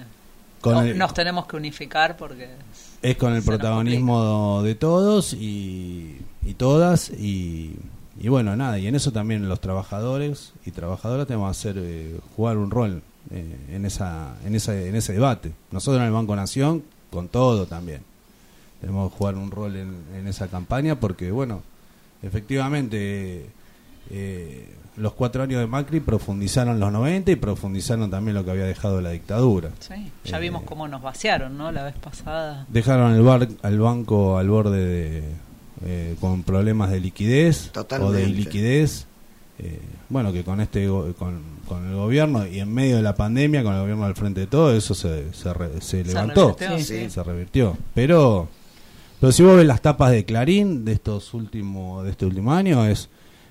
Con 0.61 0.73
no- 0.75 0.81
el- 0.81 0.97
Nos 0.97 1.13
tenemos 1.13 1.45
que 1.47 1.55
unificar 1.57 2.15
porque... 2.17 2.49
es 3.01 3.17
con 3.17 3.33
el 3.33 3.43
protagonismo 3.43 4.61
de 4.63 4.75
todos 4.75 5.33
y, 5.33 6.17
y 6.43 6.53
todas 6.55 7.09
y, 7.09 7.75
y 8.19 8.27
bueno 8.29 8.55
nada 8.55 8.79
y 8.79 8.87
en 8.87 8.95
eso 8.95 9.11
también 9.11 9.47
los 9.49 9.59
trabajadores 9.59 10.53
y 10.65 10.71
trabajadoras 10.71 11.27
tenemos 11.27 11.47
que 11.47 11.59
hacer 11.69 11.75
eh, 11.77 12.19
jugar 12.35 12.57
un 12.57 12.71
rol 12.71 13.03
eh, 13.31 13.55
en 13.71 13.85
esa 13.85 14.37
en 14.45 14.55
ese 14.55 14.87
en 14.87 14.95
ese 14.95 15.13
debate 15.13 15.51
nosotros 15.71 15.99
en 16.01 16.07
el 16.07 16.13
Banco 16.13 16.35
Nación 16.35 16.83
con 17.11 17.27
todo 17.27 17.65
también 17.67 18.01
tenemos 18.81 19.11
que 19.11 19.17
jugar 19.17 19.35
un 19.35 19.51
rol 19.51 19.75
en, 19.75 20.03
en 20.15 20.27
esa 20.27 20.47
campaña 20.47 20.99
porque 20.99 21.29
bueno 21.31 21.61
efectivamente 22.25 23.45
eh, 24.11 24.67
los 24.97 25.13
cuatro 25.13 25.43
años 25.43 25.59
de 25.59 25.67
Macri 25.67 25.99
profundizaron 25.99 26.79
los 26.79 26.91
90 26.91 27.31
y 27.31 27.35
profundizaron 27.35 28.09
también 28.09 28.35
lo 28.35 28.45
que 28.45 28.51
había 28.51 28.65
dejado 28.65 29.01
la 29.01 29.09
dictadura 29.11 29.69
Sí, 29.79 30.11
ya 30.23 30.38
Eh, 30.38 30.41
vimos 30.41 30.63
cómo 30.63 30.88
nos 30.88 31.01
vaciaron, 31.01 31.57
¿no? 31.57 31.71
La 31.71 31.83
vez 31.83 31.95
pasada. 31.95 32.65
dejaron 32.69 33.13
el 33.13 33.21
bar, 33.21 33.47
al 33.61 33.79
banco 33.79 34.38
al 34.38 34.49
borde 34.49 34.85
de 34.85 35.23
eh, 35.85 36.15
con 36.21 36.43
problemas 36.43 36.89
de 36.91 36.99
liquidez 37.01 37.63
o 37.63 37.67
de 37.67 37.71
Totalmente. 37.73 38.29
iliquidez 38.29 39.05
eh, 39.59 39.79
bueno 40.09 40.31
que 40.31 40.43
con 40.43 40.61
este 40.61 40.88
con, 40.88 41.41
con 41.67 41.85
el 41.89 41.95
gobierno 41.95 42.47
y 42.47 42.59
en 42.59 42.73
medio 42.73 42.95
de 42.97 43.01
la 43.01 43.15
pandemia 43.15 43.63
con 43.63 43.73
el 43.73 43.81
gobierno 43.81 44.05
al 44.05 44.15
frente 44.15 44.39
de 44.41 44.47
todo 44.47 44.73
eso 44.73 44.93
se, 44.95 45.33
se, 45.33 45.53
re- 45.53 45.81
se 45.81 46.03
Se 46.03 46.03
levantó 46.05 46.55
revirtió, 46.57 46.77
Sí, 46.79 46.83
sí. 47.03 47.09
se 47.09 47.23
revirtió 47.23 47.77
pero 47.93 48.47
pero 49.19 49.32
si 49.32 49.43
vos 49.43 49.56
ves 49.58 49.65
las 49.65 49.82
tapas 49.82 50.12
de 50.12 50.25
Clarín 50.25 50.86
de 50.86 50.93
estos 50.93 51.34
últimos 51.34 52.04
de 52.06 52.12
este 52.12 52.25
último 52.25 52.54
año 52.54 52.86
es 52.86 53.10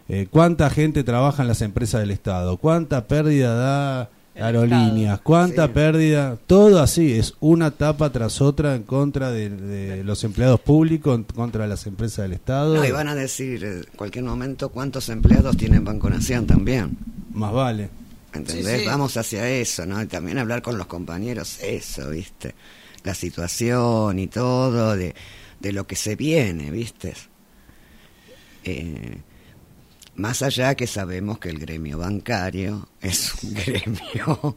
eh, 0.09 0.27
cuánta 0.31 0.68
gente 0.70 1.03
trabaja 1.05 1.42
en 1.42 1.48
las 1.48 1.62
empresas 1.62 2.00
del 2.00 2.11
Estado 2.11 2.57
cuánta 2.59 3.07
pérdida 3.07 3.55
da 3.55 4.11
El 4.35 4.42
aerolíneas 4.44 5.14
Estado. 5.14 5.20
cuánta 5.24 5.66
Sí. 5.66 5.72
pérdida 5.72 6.37
todo 6.46 6.81
así 6.81 7.12
es 7.12 7.35
una 7.40 7.70
tapa 7.70 8.11
tras 8.11 8.40
otra 8.42 8.74
en 8.74 8.83
contra 8.83 9.31
de, 9.31 9.48
de 9.50 10.05
los 10.05 10.22
empleados 10.24 10.61
públicos 10.61 11.16
en 11.16 11.24
contra 11.24 11.62
de 11.62 11.68
las 11.68 11.87
empresas 11.87 12.24
del 12.24 12.33
Estado 12.35 12.74
No, 12.77 12.85
y 12.85 12.90
van 12.90 13.09
a 13.09 13.14
decir 13.14 13.64
eh, 13.64 13.72
en 13.79 13.85
cualquier 13.96 14.24
momento 14.24 14.68
cuántos 14.68 15.09
empleados 15.09 15.57
tiene 15.57 15.79
Banco 15.81 16.11
Nación 16.11 16.46
también. 16.46 16.96
más 17.33 17.53
vale 17.53 17.88
¿Entendés? 18.35 18.66
Sí, 18.66 18.81
sí. 18.81 18.87
Vamos 18.87 19.16
hacia 19.16 19.48
eso, 19.48 19.87
¿no? 19.87 20.03
Y 20.03 20.07
también 20.07 20.38
hablar 20.38 20.61
con 20.61 20.77
los 20.77 20.88
compañeros, 20.88 21.61
eso, 21.62 22.11
¿viste? 22.11 22.53
La 23.05 23.14
situación 23.14 24.18
y 24.18 24.27
todo, 24.27 24.96
de, 24.96 25.14
de 25.64 25.72
lo 25.72 25.87
que 25.87 25.96
se 25.96 26.14
viene, 26.14 26.70
¿viste? 26.70 27.14
Eh, 28.64 29.16
más 30.16 30.42
allá 30.42 30.74
que 30.74 30.87
sabemos 30.87 31.38
que 31.38 31.48
el 31.48 31.59
gremio 31.59 31.96
bancario 31.98 32.87
es 33.00 33.33
un 33.42 33.55
gremio 33.64 34.57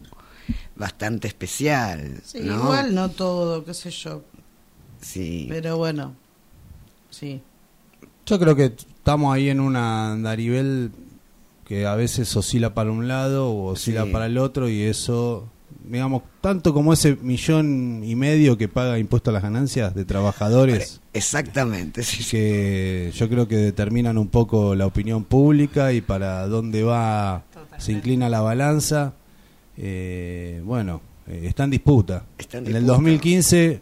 bastante 0.76 1.30
especial. 1.30 2.22
Sí, 2.26 2.42
¿no? 2.42 2.56
igual 2.56 2.94
no 2.94 3.10
todo, 3.10 3.64
qué 3.64 3.74
sé 3.74 3.90
yo. 3.90 4.26
Sí. 5.02 5.46
Pero 5.50 5.78
bueno, 5.78 6.14
sí. 7.10 7.42
Yo 8.26 8.38
creo 8.38 8.56
que 8.58 8.66
estamos 8.66 9.34
ahí 9.34 9.48
en 9.50 9.62
una 9.62 10.12
andarivel 10.12 10.92
que 11.66 11.86
a 11.86 11.96
veces 11.96 12.36
oscila 12.36 12.74
para 12.74 12.92
un 12.92 13.08
lado 13.08 13.50
o 13.50 13.68
oscila 13.72 14.04
Sí. 14.04 14.12
para 14.12 14.26
el 14.26 14.38
otro 14.38 14.68
y 14.68 14.82
eso, 14.82 15.50
digamos, 15.90 16.24
tanto 16.42 16.74
como 16.74 16.94
ese 16.94 17.16
millón 17.22 18.02
y 18.04 18.16
medio 18.16 18.58
que 18.58 18.68
paga 18.68 19.00
impuesto 19.00 19.30
a 19.30 19.34
las 19.34 19.44
ganancias 19.44 19.94
de 19.96 20.06
trabajadores, 20.06 21.02
Exactamente, 21.14 22.04
sí, 22.04 22.24
sí. 22.24 22.30
que 22.32 23.12
yo 23.16 23.28
creo 23.30 23.48
que 23.48 23.56
determinan 23.58 24.18
un 24.18 24.28
poco 24.28 24.76
la 24.76 24.86
opinión 24.86 25.24
pública 25.24 25.94
y 25.94 26.02
para 26.02 26.48
dónde 26.48 26.84
va, 26.84 27.44
Totalmente. 27.54 27.84
se 27.86 27.92
inclina 27.92 28.30
la 28.30 28.42
balanza. 28.42 29.14
Eh, 29.78 30.62
bueno, 30.64 31.02
eh, 31.28 31.44
está 31.46 31.64
en 31.66 31.72
disputa. 31.72 32.24
Está 32.38 32.58
en 32.60 32.66
en 32.68 32.76
el 32.76 32.82
disputa. 32.84 32.94
2015 32.94 33.82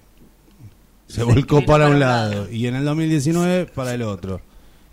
se 1.07 1.15
Se 1.15 1.23
volcó 1.23 1.57
para 1.65 1.85
para 1.85 1.87
un 1.89 1.99
lado 1.99 2.33
lado. 2.33 2.51
y 2.51 2.67
en 2.67 2.75
el 2.75 2.85
2019 2.85 3.65
para 3.67 3.93
el 3.93 4.01
otro, 4.01 4.41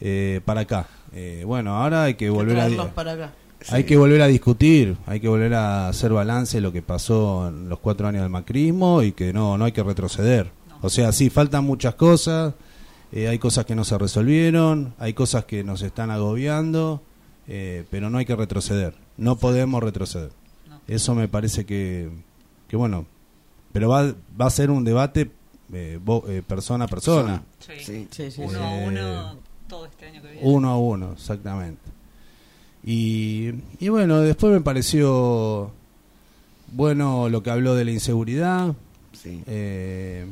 eh, 0.01 0.41
para 0.45 0.63
acá. 0.63 0.87
Eh, 1.15 1.43
bueno, 1.47 1.77
ahora 1.77 2.05
hay 2.05 2.15
que 2.15 2.31
volver 2.31 2.57
a 2.57 2.61
traerlos 2.61 2.89
para 2.89 3.13
acá. 3.13 3.33
Hay 3.71 3.85
que 3.85 3.97
volver 3.97 4.23
a 4.23 4.27
discutir, 4.27 4.97
hay 5.07 5.21
que 5.21 5.29
volver 5.29 5.55
a 5.55 5.89
hacer 5.89 6.13
balance 6.13 6.57
de 6.57 6.61
lo 6.61 6.73
que 6.73 6.83
pasó 6.83 7.49
en 7.49 7.69
los 7.69 7.79
cuatro 7.79 8.09
años 8.09 8.23
del 8.23 8.31
macrismo 8.31 9.03
y 9.03 9.13
que 9.13 9.33
no 9.33 9.57
no 9.59 9.65
hay 9.65 9.73
que 9.73 9.83
retroceder. 9.83 10.51
O 10.81 10.89
sea, 10.91 11.13
sí 11.13 11.31
faltan 11.31 11.65
muchas 11.65 11.95
cosas, 11.95 12.55
eh, 13.13 13.29
hay 13.29 13.39
cosas 13.39 13.65
que 13.67 13.75
no 13.75 13.85
se 13.85 13.97
resolvieron, 13.99 14.95
hay 14.99 15.13
cosas 15.15 15.45
que 15.45 15.63
nos 15.63 15.83
están 15.83 16.11
agobiando, 16.11 17.03
eh, 17.47 17.85
pero 17.91 18.11
no 18.11 18.19
hay 18.19 18.25
que 18.25 18.35
retroceder. 18.37 18.95
No 19.17 19.37
podemos 19.37 19.83
retroceder. 19.83 20.31
No. 20.69 20.81
Eso 20.89 21.15
me 21.15 21.29
parece 21.29 21.65
que, 21.67 22.11
que 22.69 22.77
bueno, 22.77 23.07
pero 23.73 23.89
va, 23.91 24.13
va 24.41 24.47
a 24.47 24.51
ser 24.51 24.71
un 24.71 24.83
debate 24.85 25.31
eh, 25.73 25.99
vo- 26.05 26.25
eh, 26.29 26.43
persona 26.47 26.87
a 26.87 26.89
persona, 26.89 27.43
Sí. 27.61 27.73
Sí. 27.79 28.09
Sí, 28.11 28.31
sí, 28.31 28.43
Uno 28.43 28.59
a 28.65 28.71
uno 28.75 29.37
todo 29.69 29.87
este 29.87 30.07
año 30.07 30.21
que 30.21 30.29
viene. 30.33 30.41
uno 30.43 30.69
a 30.71 30.77
uno, 30.79 31.13
exactamente. 31.13 31.81
Y, 32.85 33.51
y 33.79 33.89
bueno, 33.89 34.21
después 34.21 34.53
me 34.53 34.61
pareció 34.61 35.71
bueno 36.73 37.29
lo 37.29 37.43
que 37.43 37.51
habló 37.51 37.75
de 37.75 37.85
la 37.85 37.91
inseguridad, 37.93 38.75
Sí. 39.13 39.43
eh, 39.47 40.27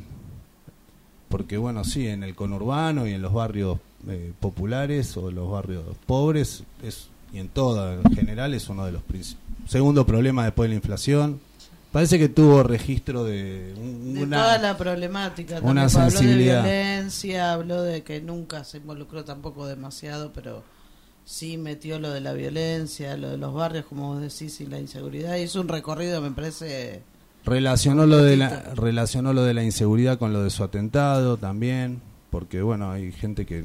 porque 1.29 1.57
bueno, 1.59 1.85
sí, 1.85 2.09
en 2.09 2.23
el 2.25 2.35
conurbano 2.35 3.07
y 3.07 3.13
en 3.13 3.23
los 3.23 3.33
barrios 3.33 3.79
eh, 4.09 4.33
populares 4.41 5.17
o 5.17 5.31
los 5.31 5.49
barrios 5.51 5.85
pobres, 6.07 6.65
es, 6.83 7.09
y 7.33 7.39
en 7.39 7.49
toda 7.49 7.95
en 7.95 8.15
general, 8.17 8.53
es 8.55 8.69
uno 8.69 8.85
de 8.87 8.93
los 8.93 9.03
princip- 9.03 9.37
segundo 9.69 10.05
problemas 10.07 10.47
después 10.47 10.67
de 10.69 10.71
la 10.71 10.75
inflación. 10.77 11.39
Parece 11.93 12.19
que 12.19 12.29
tuvo 12.29 12.63
registro 12.63 13.25
de 13.25 13.75
un- 13.77 14.15
De 14.15 14.23
una... 14.25 14.39
toda 14.39 14.59
la 14.59 14.77
problemática. 14.77 15.61
una 15.63 15.89
sensibilidad. 15.89 16.59
Habló 16.61 16.69
de 16.71 16.83
violencia, 16.83 17.53
habló 17.53 17.83
de 17.83 18.03
que 18.03 18.21
nunca 18.21 18.65
se 18.65 18.79
involucró 18.79 19.25
tampoco 19.25 19.67
demasiado, 19.67 20.33
pero 20.33 20.63
sí 21.25 21.57
metió 21.57 21.99
lo 21.99 22.11
de 22.11 22.21
la 22.21 22.33
violencia, 22.33 23.17
lo 23.17 23.31
de 23.31 23.37
los 23.39 23.55
barrios, 23.55 23.85
como 23.87 24.15
vos 24.15 24.21
decís, 24.21 24.61
y 24.61 24.67
la 24.67 24.79
inseguridad. 24.81 25.37
Hizo 25.37 25.61
un 25.61 25.69
recorrido, 25.69 26.21
me 26.21 26.31
parece. 26.31 27.03
Relacionó 27.45 28.07
lo 28.07 28.19
de 28.19 28.37
la 28.37 28.75
relacionó 28.75 29.33
lo 29.33 29.45
de 29.45 29.55
la 29.55 29.63
inseguridad 29.65 30.19
con 30.19 30.33
lo 30.33 30.43
de 30.43 30.51
su 30.51 30.63
atentado 30.63 31.39
también, 31.39 32.03
porque 32.31 32.61
bueno, 32.61 32.91
hay 32.91 33.13
gente 33.13 33.47
que 33.47 33.65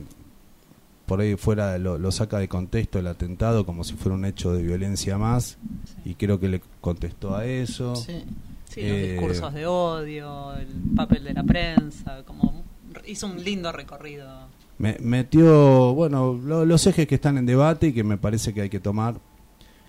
por 1.05 1.19
ahí 1.19 1.35
fuera 1.35 1.77
lo, 1.77 1.97
lo 1.99 2.11
saca 2.11 2.39
de 2.39 2.47
contexto 2.47 2.99
el 2.99 3.07
atentado 3.07 3.65
como 3.65 3.83
si 3.83 3.93
fuera 3.95 4.15
un 4.15 4.23
hecho 4.25 4.53
de 4.53 4.63
violencia 4.63 5.17
más 5.17 5.57
y 6.05 6.15
creo 6.15 6.39
que 6.39 6.47
le 6.47 6.61
contestó 6.81 7.35
a 7.35 7.45
eso. 7.45 7.95
Sí. 7.97 8.23
Sí, 8.69 8.81
los 8.81 8.91
Eh, 8.91 9.11
discursos 9.11 9.53
de 9.53 9.65
odio, 9.67 10.53
el 10.55 10.67
papel 10.95 11.23
de 11.25 11.33
la 11.33 11.43
prensa, 11.43 12.23
como 12.25 12.63
hizo 13.05 13.27
un 13.27 13.43
lindo 13.43 13.71
recorrido. 13.71 14.47
Me- 14.77 14.97
metió, 14.99 15.93
bueno, 15.93 16.39
lo- 16.43 16.65
los 16.65 16.85
ejes 16.87 17.07
que 17.07 17.15
están 17.15 17.37
en 17.37 17.45
debate 17.45 17.87
y 17.87 17.93
que 17.93 18.03
me 18.03 18.17
parece 18.17 18.53
que 18.53 18.61
hay 18.61 18.69
que 18.69 18.79
tomar. 18.79 19.15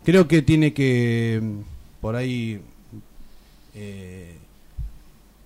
Creo 0.05 0.29
que 0.29 0.42
tiene 0.42 0.72
que, 0.72 1.40
mm, 1.42 2.01
por 2.01 2.14
ahí, 2.14 2.61
eh, 3.75 4.37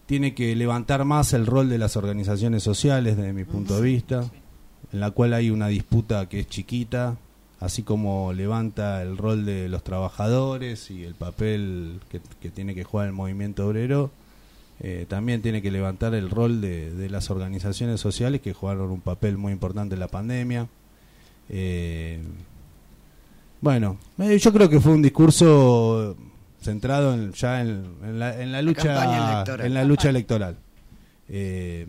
tiene 0.07 0.35
que 0.35 0.55
levantar 0.57 1.05
más 1.05 1.33
el 1.33 1.47
rol 1.47 1.69
de 1.69 1.79
las 1.79 1.97
organizaciones 1.97 2.63
sociales, 2.63 3.17
desde 3.17 3.33
mi 3.33 3.45
punto 3.45 3.77
de 3.77 3.83
vista, 3.83 4.25
en 4.93 5.01
la 5.01 5.11
cual 5.13 5.33
hay 5.35 5.51
una 5.51 5.69
disputa 5.69 6.29
que 6.29 6.41
es 6.41 6.49
chiquita, 6.49 7.17
así 7.61 7.83
como 7.83 8.33
levanta 8.33 9.03
el 9.03 9.17
rol 9.17 9.45
de 9.47 9.69
los 9.69 9.85
trabajadores 9.85 10.91
y 10.91 11.05
el 11.05 11.15
papel 11.15 12.01
que, 12.11 12.21
que 12.41 12.51
tiene 12.51 12.75
que 12.75 12.85
jugar 12.85 13.07
el 13.07 13.13
movimiento 13.13 13.67
obrero. 13.69 14.11
Eh, 14.83 15.05
también 15.09 15.43
tiene 15.43 15.61
que 15.61 15.71
levantar 15.71 16.15
el 16.15 16.31
rol 16.31 16.61
de, 16.61 16.91
de 16.95 17.11
las 17.11 17.31
organizaciones 17.31 18.01
sociales 18.01 18.41
que 18.41 18.55
jugaron 18.55 18.91
un 18.91 19.01
papel 19.03 19.37
muy 19.37 19.53
importante 19.53 19.95
en 19.95 20.01
la 20.01 20.09
pandemia. 20.09 20.69
Eh, 21.51 22.19
bueno, 23.61 23.99
eh, 24.19 24.39
yo 24.39 24.53
creo 24.53 24.69
que 24.71 24.81
fue 24.81 24.93
un 24.93 25.03
discurso 25.03 26.17
centrado 26.63 27.13
en, 27.13 27.33
ya 27.33 27.61
en, 27.61 27.85
en 28.05 28.19
la, 28.19 28.41
en 28.43 28.53
la 28.53 28.63
lucha 28.63 29.45
en 29.67 29.75
la 29.75 29.85
lucha 29.85 30.09
electoral. 30.09 30.57
Eh, 31.29 31.87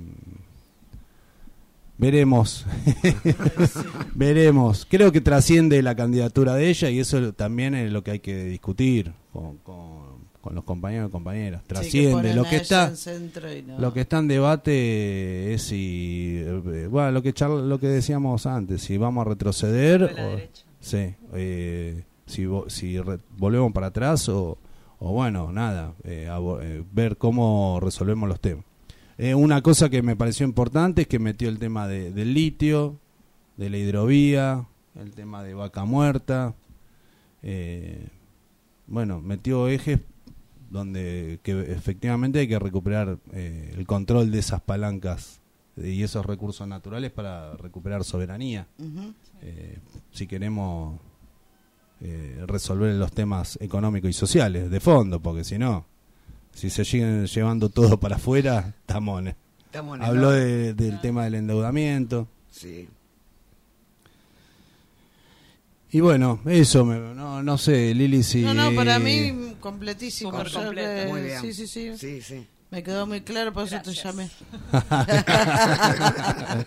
veremos, 1.97 2.65
veremos. 4.15 4.85
Creo 4.89 5.11
que 5.11 5.21
trasciende 5.21 5.81
la 5.81 5.95
candidatura 5.95 6.55
de 6.55 6.69
ella 6.69 6.89
y 6.89 6.99
eso 6.99 7.33
también 7.33 7.75
es 7.75 7.91
lo 7.91 8.03
que 8.03 8.11
hay 8.11 8.19
que 8.19 8.45
discutir 8.45 9.13
con, 9.31 9.57
con- 9.59 10.00
con 10.41 10.55
los 10.55 10.63
compañeros 10.63 11.09
y 11.09 11.11
compañeras. 11.11 11.61
Sí, 11.61 11.67
que 11.67 11.73
Trasciende. 11.73 12.33
lo 12.33 12.43
que 12.43 12.55
está 12.57 12.89
no- 13.67 13.79
lo 13.79 13.93
que 13.93 14.01
está 14.01 14.17
en 14.19 14.27
debate 14.27 15.53
es 15.53 15.61
si, 15.61 16.37
eh, 16.45 16.87
bueno, 16.89 17.11
lo 17.11 17.21
que 17.21 17.33
charla- 17.33 17.61
lo 17.61 17.79
que 17.79 17.87
decíamos 17.87 18.45
antes, 18.45 18.81
si 18.81 18.97
vamos 18.97 19.25
a 19.25 19.29
retroceder, 19.29 20.03
o- 20.03 20.61
sí, 20.79 21.13
eh, 21.33 22.03
si 22.25 22.45
si 22.67 22.99
re- 22.99 23.19
volvemos 23.37 23.71
para 23.71 23.87
atrás 23.87 24.27
o, 24.29 24.57
o 24.99 25.11
bueno, 25.13 25.51
nada, 25.51 25.93
eh, 26.03 26.27
eh, 26.61 26.83
ver 26.91 27.17
cómo 27.17 27.79
resolvemos 27.81 28.27
los 28.27 28.39
temas. 28.39 28.65
Eh, 29.17 29.35
una 29.35 29.61
cosa 29.61 29.89
que 29.89 30.01
me 30.01 30.15
pareció 30.15 30.45
importante 30.45 31.03
es 31.03 31.07
que 31.07 31.19
metió 31.19 31.49
el 31.49 31.59
tema 31.59 31.87
de- 31.87 32.11
del 32.11 32.33
litio, 32.33 32.97
de 33.57 33.69
la 33.69 33.77
hidrovía, 33.77 34.65
el 34.95 35.11
tema 35.11 35.43
de 35.43 35.53
vaca 35.53 35.85
muerta, 35.85 36.55
eh, 37.43 38.07
bueno, 38.87 39.21
metió 39.21 39.67
ejes 39.67 39.99
donde 40.71 41.39
que 41.43 41.59
efectivamente 41.71 42.39
hay 42.39 42.47
que 42.47 42.57
recuperar 42.59 43.17
eh, 43.33 43.73
el 43.77 43.85
control 43.85 44.31
de 44.31 44.39
esas 44.39 44.61
palancas 44.61 45.41
y 45.77 46.03
esos 46.03 46.25
recursos 46.25 46.67
naturales 46.67 47.11
para 47.11 47.55
recuperar 47.57 48.03
soberanía. 48.03 48.67
Eh, 49.41 49.77
si 50.11 50.27
queremos 50.27 50.99
eh, 52.01 52.43
resolver 52.47 52.93
los 52.95 53.11
temas 53.11 53.57
económicos 53.61 54.09
y 54.09 54.13
sociales 54.13 54.69
de 54.71 54.79
fondo 54.79 55.19
porque 55.21 55.43
si 55.43 55.57
no 55.59 55.85
si 56.53 56.69
se 56.69 56.83
siguen 56.83 57.25
llevando 57.27 57.69
todo 57.69 57.99
para 57.99 58.15
afuera 58.17 58.73
en 59.95 60.01
el 60.01 60.09
habló 60.09 60.31
de- 60.31 60.73
del 60.73 60.99
tema 60.99 61.23
del 61.25 61.35
endeudamiento. 61.35 62.27
Sí. 62.49 62.89
Y 65.91 65.99
bueno 65.99 66.39
eso 66.45 66.85
me- 66.85 67.13
no, 67.13 67.41
no 67.43 67.57
sé 67.57 67.93
Lili 67.93 68.23
si 68.23 68.41
No, 68.41 68.53
no, 68.53 68.73
para 68.75 68.97
mí 68.99 69.55
completísimo. 69.59 70.31
Súper 70.31 70.47
Yo 70.47 70.63
completo. 70.63 71.03
que- 71.03 71.07
Muy 71.11 71.21
bien. 71.21 71.41
Sí, 71.41 71.53
sí, 71.53 71.67
sí, 71.67 71.97
Sí, 71.97 72.21
sí. 72.21 72.47
Me 72.71 72.81
quedó 72.83 73.05
muy 73.05 73.19
claro, 73.21 73.51
por 73.51 73.65
eso 73.65 73.75
te 73.81 73.91
Gracias. 73.91 74.03
llamé. 74.05 74.29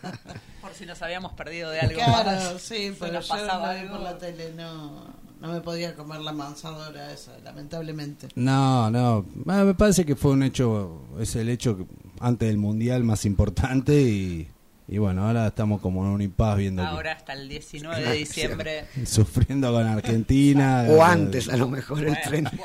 Por 0.61 0.73
si 0.75 0.87
nos 0.87 1.01
habíamos 1.03 1.33
perdido 1.33 1.71
de 1.71 1.81
algo 1.81 1.95
Claro, 1.95 2.25
más. 2.31 2.61
sí, 2.63 2.89
Se 2.91 2.97
pero 2.99 3.13
nos 3.15 3.29
yo 3.29 3.35
pasaba 3.35 3.75
lo 3.75 3.81
vi 3.81 3.87
por 3.89 3.97
algo. 3.99 4.05
la 4.11 4.19
tele, 4.19 4.53
no, 4.57 5.05
no 5.41 5.53
me 5.53 5.61
podía 5.61 5.95
comer 5.95 6.21
la 6.21 6.33
manzadora 6.33 7.13
esa, 7.13 7.33
lamentablemente. 7.45 8.29
No, 8.35 8.91
no, 8.91 9.27
Ah, 9.47 9.65
me 9.65 9.75
parece 9.75 10.05
que 10.07 10.17
fue 10.17 10.33
un 10.33 10.43
hecho, 10.43 11.03
es 11.21 11.37
el 11.37 11.49
hecho 11.49 11.77
que- 11.77 11.87
antes 12.21 12.49
del 12.49 12.59
mundial 12.59 13.05
más 13.05 13.25
importante 13.27 14.01
y, 14.01 14.49
y 14.87 14.99
bueno, 14.99 15.27
ahora 15.27 15.47
estamos 15.47 15.81
como 15.81 16.05
en 16.05 16.11
un 16.11 16.20
impas 16.23 16.57
viendo 16.57 16.83
que- 16.83 16.88
Ahora 16.88 17.12
hasta 17.12 17.33
el 17.33 17.49
19 17.49 18.03
de 18.03 18.12
diciembre. 18.12 18.87
sufriendo 19.07 19.73
con 19.73 19.87
Argentina. 19.87 20.85
O 20.90 21.03
antes, 21.03 21.49
a 21.49 21.57
lo 21.57 21.68
mejor, 21.68 22.05
el 22.07 22.20
tren. 22.23 22.44
bueno, 22.44 22.62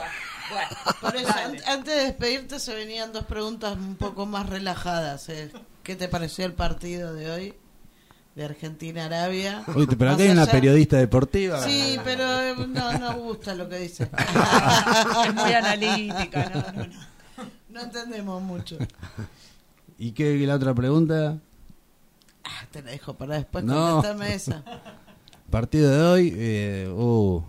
bueno, 0.51 0.67
Por 1.01 1.15
eso, 1.15 1.27
dale. 1.27 1.57
an- 1.59 1.63
antes 1.79 1.95
de 1.95 2.03
despedirte 2.03 2.59
se 2.59 2.73
venían 2.75 3.13
dos 3.13 3.23
preguntas 3.25 3.75
un 3.77 3.95
poco 3.95 4.25
más 4.25 4.49
relajadas. 4.49 5.29
eh. 5.29 5.51
¿Qué 5.83 5.95
te 5.95 6.07
pareció 6.07 6.45
el 6.45 6.53
partido 6.53 7.13
de 7.13 7.31
hoy? 7.31 7.53
De 8.35 8.45
Argentina-Arabia. 8.45 9.63
Uy, 9.75 9.85
pero 9.87 10.11
acá 10.11 10.23
hay 10.23 10.29
una 10.29 10.45
periodista 10.45 10.97
deportiva. 10.97 11.61
Sí, 11.63 11.97
pero 12.05 12.23
eh, 12.41 12.53
no, 12.67 12.97
no 12.97 13.17
gusta 13.17 13.53
lo 13.55 13.67
que 13.67 13.79
dice. 13.79 14.09
Es 15.25 15.33
muy 15.33 15.51
analítica, 15.53 16.49
no, 16.53 16.61
no, 16.61 16.85
no. 16.87 16.93
No 17.69 17.81
entendemos 17.81 18.41
mucho. 18.41 18.77
¿Y 19.97 20.11
qué 20.11 20.33
y 20.33 20.45
la 20.45 20.55
otra 20.55 20.73
pregunta? 20.73 21.37
Ah, 22.51 22.65
te 22.71 22.81
la 22.81 22.91
dejo 22.91 23.13
para 23.13 23.35
después 23.35 23.63
No. 23.63 23.95
contestarme 24.01 24.33
esa. 24.33 24.63
Partido 25.51 25.89
de 25.91 26.01
hoy, 26.03 26.33
eh, 26.35 26.89
uh, 26.95 27.41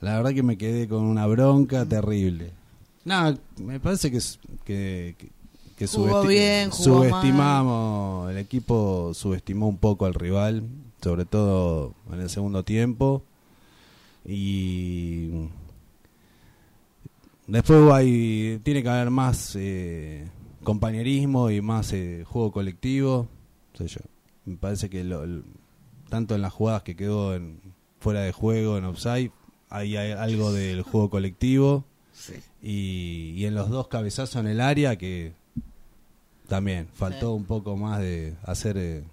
La 0.00 0.16
verdad 0.16 0.32
que 0.32 0.42
me 0.42 0.56
quedé 0.58 0.88
con 0.88 1.04
una 1.04 1.26
bronca 1.26 1.84
terrible. 1.86 2.52
No, 3.04 3.36
me 3.58 3.78
parece 3.80 4.10
que, 4.10 4.18
que, 4.64 5.14
que, 5.18 5.28
que 5.76 5.86
Jugó 5.86 6.22
subesti- 6.24 6.28
bien, 6.28 6.70
jugó 6.70 6.84
subestimamos, 6.84 8.30
el 8.30 8.38
equipo 8.38 9.12
subestimó 9.14 9.68
un 9.68 9.78
poco 9.78 10.06
al 10.06 10.14
rival, 10.14 10.64
sobre 11.02 11.24
todo 11.24 11.94
en 12.12 12.20
el 12.20 12.30
segundo 12.30 12.64
tiempo. 12.64 13.22
Y 14.24 15.30
después 17.46 17.92
hay, 17.92 18.60
tiene 18.62 18.82
que 18.82 18.88
haber 18.88 19.10
más 19.10 19.56
eh, 19.56 20.28
compañerismo 20.62 21.50
y 21.50 21.60
más 21.60 21.92
eh, 21.92 22.24
juego 22.26 22.52
colectivo. 22.52 23.26
No 23.78 23.86
sé 23.86 23.94
yo. 23.94 24.00
Me 24.44 24.56
parece 24.56 24.88
que 24.90 25.04
lo- 25.04 25.24
tanto 26.08 26.34
en 26.34 26.42
las 26.42 26.52
jugadas 26.52 26.82
que 26.82 26.96
quedó 26.96 27.34
en, 27.34 27.60
fuera 28.00 28.20
de 28.22 28.32
juego, 28.32 28.78
en 28.78 28.84
offside, 28.84 29.30
hay, 29.68 29.96
hay 29.96 30.12
algo 30.12 30.52
del 30.52 30.82
juego 30.82 31.10
colectivo. 31.10 31.84
Sí. 32.12 32.34
Y, 32.62 33.34
y 33.36 33.44
en 33.46 33.54
los 33.54 33.68
dos 33.70 33.88
cabezazos 33.88 34.36
en 34.36 34.46
el 34.48 34.60
área 34.60 34.96
que 34.96 35.32
también 36.48 36.88
faltó 36.94 37.32
Sí. 37.34 37.36
un 37.36 37.44
poco 37.44 37.76
más 37.76 38.00
de 38.00 38.34
hacer 38.44 38.76
eh, 38.78 39.04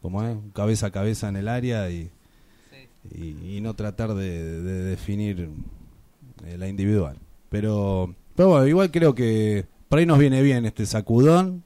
como 0.00 0.22
es 0.22 0.36
cabeza 0.54 0.86
a 0.86 0.90
cabeza 0.90 1.28
en 1.28 1.36
el 1.36 1.48
área 1.48 1.90
y, 1.90 2.10
Sí. 3.10 3.36
y, 3.44 3.56
y 3.56 3.60
no 3.60 3.74
tratar 3.74 4.14
de, 4.14 4.62
de 4.62 4.82
definir 4.84 5.50
eh, 6.46 6.56
la 6.56 6.68
individual 6.68 7.18
pero 7.50 8.14
pero 8.36 8.50
bueno 8.50 8.66
igual 8.68 8.90
creo 8.90 9.14
que 9.14 9.66
por 9.88 9.98
ahí 9.98 10.06
nos 10.06 10.18
viene 10.18 10.40
bien 10.42 10.64
este 10.66 10.86
sacudón 10.86 11.64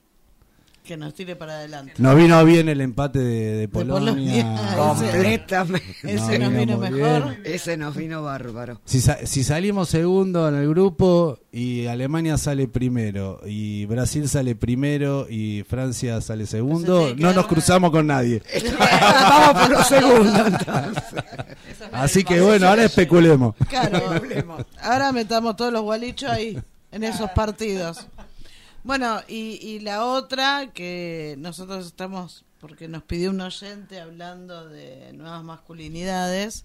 Que 0.85 0.97
nos 0.97 1.14
tire 1.14 1.37
para 1.37 1.53
adelante. 1.59 1.95
nos 1.99 2.16
vino 2.16 2.45
bien 2.45 2.68
el 2.68 2.81
empate 2.81 3.21
de, 3.21 3.53
de 3.57 3.68
Polonia, 3.68 4.12
Polonia. 4.12 4.75
Completamente. 4.77 5.95
Ese 6.03 6.38
No, 6.40 6.51
nos 6.51 6.59
vino 6.59 6.79
mejor. 6.79 7.25
bien. 7.31 7.42
Ese 7.45 7.77
nos 7.77 7.95
vino 7.95 8.23
bárbaro. 8.25 8.81
Si, 8.85 9.01
sa- 9.01 9.25
si 9.25 9.45
salimos 9.45 9.88
segundo 9.88 10.49
en 10.49 10.57
el 10.57 10.68
grupo 10.68 11.38
y 11.53 11.87
Alemania 11.87 12.37
sale 12.37 12.66
primero 12.66 13.40
y 13.47 13.87
Brasil 13.87 14.29
sale 14.29 14.57
primero 14.57 15.29
y 15.31 15.62
Francia 15.68 16.21
sale 16.21 16.47
segundo, 16.47 17.14
no 17.16 17.33
nos 17.33 17.47
cruzamos 17.47 17.92
con 17.92 18.09
nadie. 18.09 18.42
Vamos 18.79 19.62
por 19.62 19.71
los 19.71 19.87
segundos. 19.87 20.47
entonces. 20.49 21.25
Así 21.92 22.25
que 22.25 22.40
bueno, 22.40 22.66
ahora 22.66 22.85
especulemos. 22.85 23.55
Claro, 23.68 24.03
ahora 24.83 25.12
metamos 25.12 25.55
todos 25.57 25.73
los 25.73 25.83
gualichos 25.83 26.29
ahí, 26.29 26.59
en 26.90 27.05
esos 27.05 27.31
partidos. 27.31 28.05
Bueno, 28.85 29.21
y, 29.29 29.59
y 29.66 29.81
la 29.81 30.05
otra 30.05 30.73
que 30.73 31.37
nosotros 31.38 31.87
estamos, 31.87 32.45
porque 32.59 32.88
nos 32.88 33.03
pidió 33.05 33.31
un 33.31 33.40
oyente 33.40 34.01
hablando 34.01 34.68
de 34.68 35.12
nuevas 35.12 35.45
masculinidades, 35.45 36.64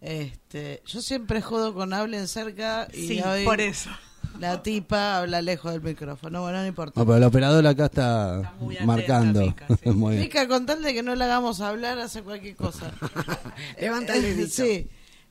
este, 0.00 0.82
yo 0.86 1.00
siempre 1.02 1.42
jodo 1.42 1.74
con 1.74 1.92
hablen 1.92 2.28
cerca 2.28 2.86
y 2.92 3.08
Sí, 3.08 3.20
hoy 3.20 3.44
por 3.44 3.60
eso. 3.60 3.90
la 4.38 4.62
tipa 4.62 5.18
habla 5.18 5.42
lejos 5.42 5.72
del 5.72 5.82
micrófono. 5.82 6.42
Bueno, 6.42 6.58
no 6.60 6.66
importa. 6.66 7.00
No, 7.00 7.04
pero 7.04 7.16
el 7.18 7.24
operador 7.24 7.66
acá 7.66 7.86
está, 7.86 8.36
Está 8.36 8.52
muy 8.60 8.76
atenta, 8.76 8.86
marcando. 8.86 9.40
Mica, 9.40 9.66
sí. 9.82 9.90
Muy 9.90 10.12
bien. 10.14 10.22
Mica, 10.26 10.46
con 10.46 10.64
tal 10.66 10.82
de 10.82 10.94
que 10.94 11.02
no 11.02 11.16
la 11.16 11.24
hagamos 11.24 11.60
hablar, 11.60 11.98
hace 11.98 12.22
cualquier 12.22 12.54
cosa. 12.54 12.92
Levanta 13.80 14.14
el 14.14 14.22
dedito. 14.22 14.48
Sí. 14.64 14.88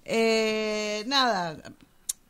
Eh, 0.10 1.04
nada, 1.08 1.58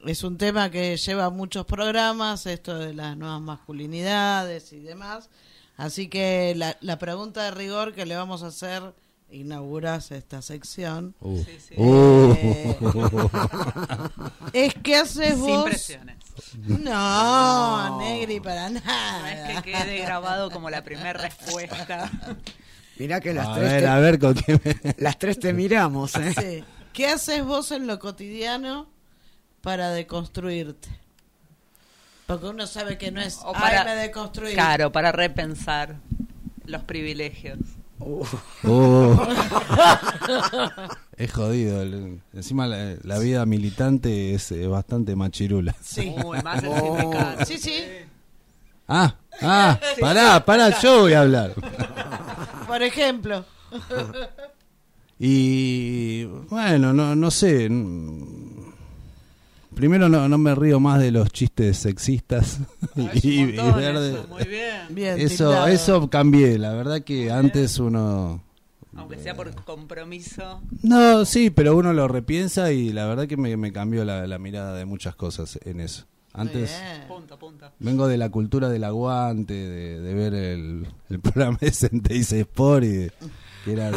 es 0.06 0.24
un 0.24 0.38
tema 0.38 0.70
que 0.70 0.96
lleva 0.98 1.30
muchos 1.30 1.66
programas, 1.66 2.46
esto 2.46 2.78
de 2.78 2.94
las 2.94 3.18
nuevas 3.18 3.42
masculinidades 3.42 4.72
y 4.74 4.80
demás. 4.80 5.30
Así 5.76 6.08
que 6.08 6.54
la, 6.56 6.78
la 6.82 6.98
pregunta 7.00 7.44
de 7.44 7.52
rigor 7.52 7.94
que 7.94 8.06
le 8.06 8.16
vamos 8.16 8.42
a 8.44 8.48
hacer, 8.48 8.94
inauguras 9.30 10.12
esta 10.12 10.42
sección, 10.42 11.14
Uh. 11.20 11.38
Sí, 11.44 11.58
sí. 11.68 11.74
Uh. 11.78 12.34
Eh, 12.42 12.78
es 14.54 14.74
¿qué 14.76 14.96
haces 14.96 15.34
Sin 15.36 15.40
vos? 15.42 15.66
presiones. 15.66 16.18
No, 16.66 18.00
Negri, 18.00 18.40
para 18.40 18.70
No 18.70 18.80
nada. 18.80 19.52
es 19.54 19.62
que 19.64 19.72
quede 19.72 20.00
grabado 20.00 20.50
como 20.50 20.70
la 20.70 20.84
primera 20.84 21.14
respuesta. 21.14 22.10
Mirá 22.98 23.20
que 23.20 23.34
las 23.34 23.48
A 23.50 23.54
tres, 23.56 23.72
ver, 23.72 23.82
te, 23.82 23.88
a 23.88 24.00
ver 24.00 24.20
con 24.20 24.34
qué 24.34 24.60
me... 24.64 24.96
las 24.98 25.20
tres 25.20 25.40
te 25.40 25.54
miramos, 25.54 26.16
¿eh? 26.16 26.34
Sí. 26.40 26.64
¿Qué 26.94 27.08
haces 27.08 27.44
vos 27.44 27.72
en 27.72 27.86
lo 27.86 28.00
cotidiano 28.00 28.88
para 29.62 29.92
deconstruirte? 29.92 30.90
Porque 32.26 32.48
uno 32.48 32.68
sabe 32.68 32.98
que 32.98 33.12
no 33.12 33.22
es 33.22 33.40
O 33.44 33.54
para 33.54 33.86
me 33.86 33.96
deconstruir. 33.96 34.54
Claro, 34.54 34.92
para 34.92 35.12
repensar 35.12 35.96
los 36.66 36.84
privilegios. 36.84 37.60
Uh. 38.00 38.26
es 41.18 41.32
jodido. 41.32 41.82
Encima 42.34 42.68
la, 42.68 42.96
la 43.02 43.20
vida 43.20 43.46
militante 43.46 44.34
es 44.34 44.52
eh, 44.52 44.68
bastante 44.68 45.16
machirula. 45.16 45.76
Sí. 45.82 46.14
Uy, 46.24 46.42
más 46.44 46.64
Oh. 46.68 47.14
Sí, 47.46 47.58
sí. 47.58 47.84
Ah, 48.88 49.16
ah, 49.42 49.80
pará, 50.00 50.46
pará, 50.46 50.80
yo 50.80 51.02
voy 51.02 51.14
a 51.14 51.22
hablar. 51.22 51.54
Por 52.68 52.82
ejemplo. 52.84 53.44
Y 55.20 56.24
bueno, 56.24 56.94
no, 56.94 57.16
no 57.16 57.32
sé. 57.32 57.68
Primero 59.78 60.10
no, 60.10 60.28
no 60.28 60.38
me 60.38 60.54
río 60.56 60.80
más 60.80 61.00
de 61.00 61.12
los 61.12 61.30
chistes 61.32 61.78
sexistas. 61.78 62.60
Ah, 62.98 63.12
y, 63.14 63.42
y 63.42 63.46
montón 63.54 63.76
ver 63.76 64.00
de- 64.00 64.10
eso, 64.12 64.28
muy 64.28 64.44
bien. 64.46 64.82
Bien. 64.90 65.20
eso, 65.20 65.36
tildado. 65.50 65.68
eso 65.68 66.10
cambié. 66.10 66.58
La 66.58 66.74
verdad 66.74 67.02
que 67.02 67.32
antes 67.32 67.78
uno... 67.80 68.44
Aunque 68.96 69.20
sea 69.20 69.36
por 69.36 69.54
compromiso. 69.64 70.62
No, 70.82 71.24
sí, 71.26 71.52
pero 71.52 71.78
uno 71.78 71.94
lo 71.94 72.08
repiensa 72.08 72.72
y 72.72 72.92
la 72.92 73.06
verdad 73.06 73.28
que 73.28 73.38
me, 73.38 73.56
me 73.56 73.72
cambió 73.72 74.04
la, 74.04 74.26
la 74.26 74.40
mirada 74.40 74.76
de 74.76 74.86
muchas 74.86 75.16
cosas 75.16 75.60
en 75.66 75.80
eso. 75.80 76.06
Muy 76.34 76.42
Antes 76.48 76.70
bien. 76.72 77.08
Punto, 77.08 77.38
punto. 77.38 77.72
vengo 77.80 78.08
de 78.08 78.18
la 78.18 78.30
cultura 78.30 78.70
del 78.70 78.84
aguante, 78.84 79.54
de, 79.54 80.00
de 80.02 80.14
ver 80.16 80.34
el, 80.34 80.88
el 81.12 81.20
programa 81.20 81.58
de 81.62 81.72
Senteis 81.72 82.32
Sport 82.32 82.84
y 82.86 82.88
de- 82.88 83.12
que 83.64 83.74
era... 83.74 83.92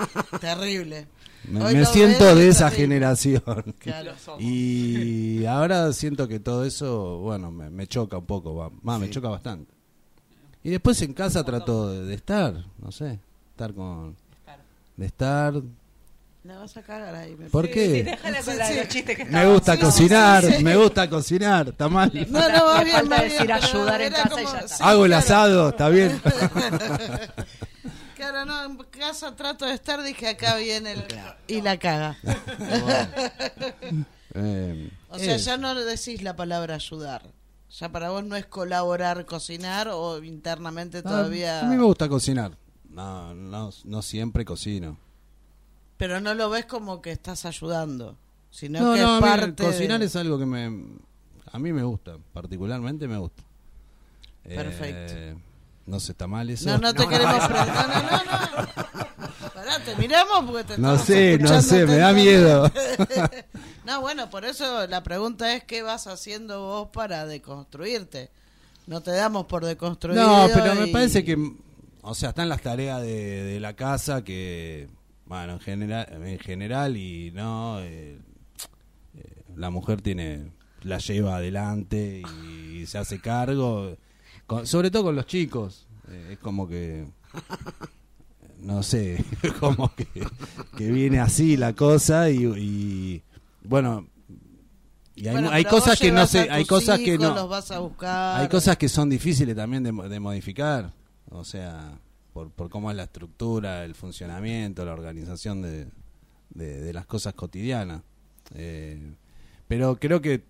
Terrible. 0.40 1.06
Me, 1.48 1.60
me 1.72 1.84
siento 1.86 2.34
de 2.34 2.48
es 2.48 2.56
esa 2.56 2.70
generación. 2.70 3.42
Claro. 3.78 4.12
Y 4.38 5.44
ahora 5.46 5.92
siento 5.92 6.26
que 6.28 6.40
todo 6.40 6.64
eso, 6.64 7.18
bueno, 7.18 7.50
me, 7.50 7.70
me 7.70 7.86
choca 7.86 8.18
un 8.18 8.26
poco, 8.26 8.54
va, 8.54 8.98
me 8.98 9.06
Sí. 9.06 9.12
choca 9.12 9.28
bastante. 9.28 9.72
Y 10.64 10.70
después 10.70 11.00
en 11.02 11.12
casa 11.14 11.44
trato 11.44 11.90
de, 11.92 12.04
de 12.06 12.14
estar, 12.14 12.54
no 12.82 12.90
sé, 12.90 13.18
estar 13.52 13.72
con... 13.72 14.16
De 14.96 15.06
estar... 15.06 15.54
La 16.42 16.58
vas 16.58 16.76
a 16.76 16.82
cagar 16.82 17.12
ahí. 17.14 17.34
Me 17.36 17.50
¿Por 17.50 17.66
Sí, 17.66 17.72
qué? 17.72 17.86
sí, 17.92 18.02
déjala 18.02 18.40
con 18.42 18.56
la 18.56 18.68
de 18.68 18.76
los 18.76 18.88
chistes 18.88 19.16
que 19.16 19.24
Me 19.24 19.46
gusta 19.52 19.78
cocinar, 19.80 20.44
sí, 20.44 20.52
sí. 20.58 20.64
me 20.64 20.76
gusta 20.76 21.10
cocinar, 21.10 21.68
está 21.70 21.88
mal. 21.88 22.10
No, 22.30 22.48
no, 22.48 22.64
va 22.66 22.84
bien, 22.84 23.08
decir 23.08 23.52
ayudar 23.52 24.00
en 24.02 24.12
casa 24.12 24.40
y 24.40 24.44
como- 24.44 24.52
ya 24.54 24.60
está. 24.60 24.76
sí, 24.76 24.82
Hago 24.84 25.04
el 25.06 25.12
asado, 25.12 25.68
está 25.70 25.88
bien. 25.88 26.20
Claro, 28.28 28.44
no, 28.44 28.64
en 28.64 28.76
casa 28.90 29.36
trato 29.36 29.66
de 29.66 29.74
estar, 29.74 30.02
dije 30.02 30.28
acá 30.28 30.56
viene 30.56 30.92
el... 30.92 31.04
Y 31.46 31.60
la 31.60 31.78
caga. 31.78 32.16
Eh, 34.38 34.90
O 35.08 35.18
sea, 35.18 35.38
ya 35.38 35.56
no 35.56 35.74
decís 35.74 36.20
la 36.20 36.36
palabra 36.36 36.74
ayudar. 36.74 37.22
Ya 37.70 37.90
para 37.90 38.10
vos 38.10 38.22
no 38.22 38.36
es 38.36 38.44
colaborar, 38.44 39.24
cocinar 39.24 39.88
o 39.88 40.22
internamente 40.22 40.98
ah, 40.98 41.02
todavía... 41.02 41.60
A 41.60 41.70
mí 41.70 41.76
me 41.76 41.84
gusta 41.84 42.06
cocinar. 42.06 42.52
No, 42.90 43.34
no, 43.34 43.70
no 43.84 44.02
siempre 44.02 44.44
cocino. 44.44 44.98
Pero 45.96 46.20
no 46.20 46.34
lo 46.34 46.50
ves 46.50 46.66
como 46.66 47.00
que 47.00 47.12
estás 47.12 47.46
ayudando, 47.46 48.18
sino 48.50 48.80
No, 48.80 48.92
que 48.94 49.00
no, 49.00 49.16
es 49.16 49.22
mí 49.22 49.28
parte 49.30 49.64
cocinar 49.64 50.00
de- 50.00 50.06
es 50.06 50.16
algo 50.16 50.38
que 50.38 50.44
me... 50.44 50.66
A 51.52 51.58
mí 51.58 51.72
me 51.72 51.84
gusta, 51.84 52.18
particularmente 52.34 53.08
me 53.08 53.16
gusta. 53.16 53.42
Perfecto. 54.42 55.14
Eh, 55.14 55.36
no 55.86 56.00
sé, 56.00 56.12
está 56.12 56.26
mal 56.26 56.48
eso. 56.50 56.68
No, 56.68 56.78
no 56.78 56.94
te 56.94 57.06
queremos 57.08 57.38
preguntar. 57.48 57.88
No, 57.88 58.02
no, 58.02 58.24
no, 58.24 58.62
no. 58.62 59.52
Pará, 59.54 59.78
te 59.84 59.96
miramos 59.96 60.44
porque 60.50 60.64
te 60.64 60.78
No 60.78 60.98
sé, 60.98 61.38
no 61.38 61.62
sé, 61.62 61.86
me 61.86 61.96
da 61.96 62.12
miedo. 62.12 62.70
No, 63.86 64.00
bueno, 64.00 64.28
por 64.30 64.44
eso 64.44 64.84
la 64.88 65.04
pregunta 65.04 65.54
es 65.54 65.62
qué 65.62 65.80
vas 65.82 66.08
haciendo 66.08 66.60
vos 66.60 66.88
para 66.92 67.24
deconstruirte. 67.24 68.30
No 68.88 69.00
te 69.00 69.12
damos 69.12 69.46
por 69.46 69.64
deconstruido. 69.64 70.26
No, 70.26 70.52
pero 70.52 70.74
me 70.74 70.88
parece 70.88 71.24
que, 71.24 71.38
o 72.02 72.12
sea, 72.12 72.30
están 72.30 72.48
las 72.48 72.62
tareas 72.62 73.00
de, 73.00 73.44
de 73.44 73.60
la 73.60 73.74
casa 73.74 74.24
que, 74.24 74.88
bueno, 75.26 75.52
en 75.52 75.60
general, 75.60 76.08
en 76.10 76.38
general 76.40 76.96
y 76.96 77.30
no, 77.30 77.78
eh, 77.80 78.18
eh, 79.14 79.42
la 79.54 79.70
mujer 79.70 80.02
tiene, 80.02 80.50
la 80.82 80.98
lleva 80.98 81.36
adelante 81.36 82.22
y 82.74 82.86
se 82.86 82.98
hace 82.98 83.20
cargo, 83.20 83.96
con- 84.46 84.66
sobre 84.66 84.90
todo 84.90 85.04
con 85.04 85.16
los 85.16 85.26
chicos, 85.26 85.86
eh, 86.08 86.30
es 86.32 86.38
como 86.38 86.68
que, 86.68 87.06
no 88.60 88.82
sé, 88.82 89.24
como 89.60 89.94
que, 89.94 90.06
que 90.76 90.90
viene 90.90 91.20
así 91.20 91.56
la 91.56 91.72
cosa 91.74 92.30
y, 92.30 92.44
y, 92.44 93.22
bueno. 93.64 94.06
Y 95.14 95.28
hay, 95.28 95.32
Bueno, 95.34 95.50
hay 95.50 95.64
cosas 95.64 95.98
que 95.98 96.12
no 96.12 96.26
sé, 96.26 96.50
hay 96.50 96.66
cosas 96.66 96.98
que 97.00 97.16
no. 97.16 97.34
los 97.34 97.48
vas 97.48 97.70
a 97.70 97.78
buscar. 97.78 98.40
Hay 98.40 98.48
cosas 98.48 98.76
que 98.76 98.86
son 98.88 99.08
difíciles 99.08 99.56
también 99.56 99.82
de, 99.82 99.90
de 99.90 100.20
modificar, 100.20 100.92
o 101.30 101.42
sea, 101.42 101.98
por, 102.34 102.50
por 102.50 102.68
cómo 102.68 102.90
es 102.90 102.96
la 102.98 103.04
estructura, 103.04 103.84
el 103.86 103.94
funcionamiento, 103.94 104.84
la 104.84 104.92
organización 104.92 105.62
de, 105.62 105.86
de, 106.50 106.80
de 106.82 106.92
las 106.92 107.06
cosas 107.06 107.32
cotidianas. 107.32 108.02
Eh, 108.54 109.14
pero 109.66 109.96
creo 109.98 110.20
que 110.20 110.44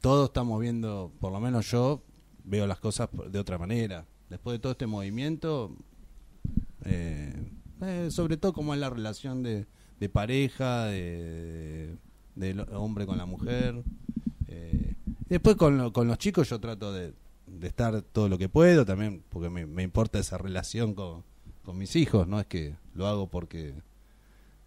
todos 0.00 0.30
estamos 0.30 0.60
viendo, 0.62 1.12
por 1.20 1.30
lo 1.30 1.38
menos 1.38 1.70
yo 1.70 2.00
veo 2.46 2.66
las 2.66 2.78
cosas 2.78 3.10
de 3.30 3.38
otra 3.38 3.58
manera. 3.58 4.06
Después 4.30 4.54
de 4.54 4.58
todo 4.60 4.72
este 4.72 4.86
movimiento, 4.86 5.76
eh, 6.84 7.34
eh, 7.82 8.08
sobre 8.10 8.36
todo 8.38 8.52
como 8.52 8.72
es 8.74 8.80
la 8.80 8.90
relación 8.90 9.42
de, 9.42 9.66
de 10.00 10.08
pareja, 10.08 10.86
de, 10.86 11.96
del 12.34 12.60
hombre 12.72 13.06
con 13.06 13.18
la 13.18 13.26
mujer. 13.26 13.82
Eh, 14.48 14.94
después 15.28 15.56
con, 15.56 15.76
lo- 15.76 15.92
con 15.92 16.08
los 16.08 16.18
chicos 16.18 16.48
yo 16.48 16.58
trato 16.60 16.92
de, 16.92 17.12
de 17.46 17.66
estar 17.66 18.00
todo 18.02 18.28
lo 18.28 18.38
que 18.38 18.48
puedo 18.48 18.84
también, 18.84 19.22
porque 19.28 19.50
me, 19.50 19.66
me 19.66 19.82
importa 19.82 20.18
esa 20.18 20.38
relación 20.38 20.94
con, 20.94 21.22
con 21.64 21.76
mis 21.78 21.94
hijos, 21.96 22.26
no 22.26 22.40
es 22.40 22.46
que 22.46 22.74
lo 22.94 23.06
hago 23.06 23.28
porque 23.28 23.74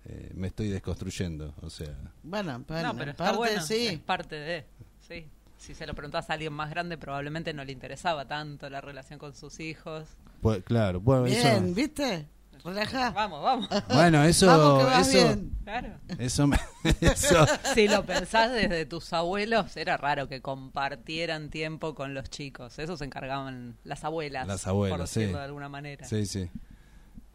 eh, 0.05 0.31
me 0.35 0.47
estoy 0.47 0.69
desconstruyendo, 0.69 1.53
o 1.61 1.69
sea... 1.69 1.95
Bueno, 2.23 2.59
no, 2.59 2.65
pero 2.65 3.11
está 3.11 3.25
parte 3.25 3.37
bueno, 3.37 3.61
sí. 3.61 3.87
es 3.87 3.99
parte 3.99 4.35
de, 4.35 4.65
sí. 5.07 5.25
Si 5.59 5.75
se 5.75 5.85
lo 5.85 5.93
preguntás 5.93 6.29
a 6.29 6.33
alguien 6.33 6.53
más 6.53 6.69
grande, 6.69 6.97
probablemente 6.97 7.53
no 7.53 7.63
le 7.63 7.71
interesaba 7.73 8.25
tanto 8.27 8.69
la 8.69 8.81
relación 8.81 9.19
con 9.19 9.35
sus 9.35 9.59
hijos. 9.59 10.05
Pues, 10.41 10.63
claro, 10.63 10.99
bueno, 11.01 11.23
Bien, 11.23 11.37
eso, 11.65 11.73
¿viste? 11.75 12.27
Relajá. 12.63 13.11
Vamos, 13.11 13.41
vamos. 13.43 13.69
bueno, 13.89 14.23
eso, 14.23 14.47
Vamos 14.47 14.79
que 14.79 14.85
vas 14.85 15.07
eso, 15.13 15.27
bien. 15.27 15.51
Claro. 15.63 15.89
eso, 16.17 16.47
me- 16.47 16.57
eso, 17.01 17.45
Si 17.73 17.87
lo 17.87 18.05
pensás 18.05 18.51
desde 18.51 18.85
tus 18.85 19.13
abuelos, 19.13 19.77
era 19.77 19.95
raro 19.97 20.27
que 20.27 20.41
compartieran 20.41 21.49
tiempo 21.49 21.93
con 21.93 22.13
los 22.13 22.29
chicos. 22.29 22.79
Eso 22.79 22.97
se 22.97 23.05
encargaban 23.05 23.75
las 23.83 24.03
abuelas. 24.03 24.47
Las 24.47 24.65
abuelas, 24.67 24.97
por 24.97 25.07
sí. 25.07 25.19
decirlo 25.19 25.39
de 25.39 25.45
alguna 25.45 25.69
manera. 25.69 26.05
sí, 26.05 26.25
sí. 26.25 26.49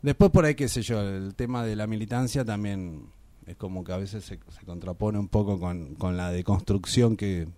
Después 0.03 0.31
por 0.31 0.45
ahí, 0.45 0.55
qué 0.55 0.69
sé 0.69 0.83
yo, 0.83 1.01
el 1.01 1.35
tema 1.35 1.65
de 1.65 1.77
la 1.77 1.87
militancia 1.87 2.45
también 2.45 3.07
es 3.47 3.57
como 3.57 3.83
que 3.85 3.93
a 3.93 3.97
veces 3.97 4.25
se, 4.25 4.39
se 4.51 4.65
contrapone 4.67 5.19
un 5.19 5.29
poco 5.29 5.59
con, 5.59 5.95
con 5.95 6.17
la 6.19 6.31
deconstrucción 6.31 7.17
que 7.17 7.49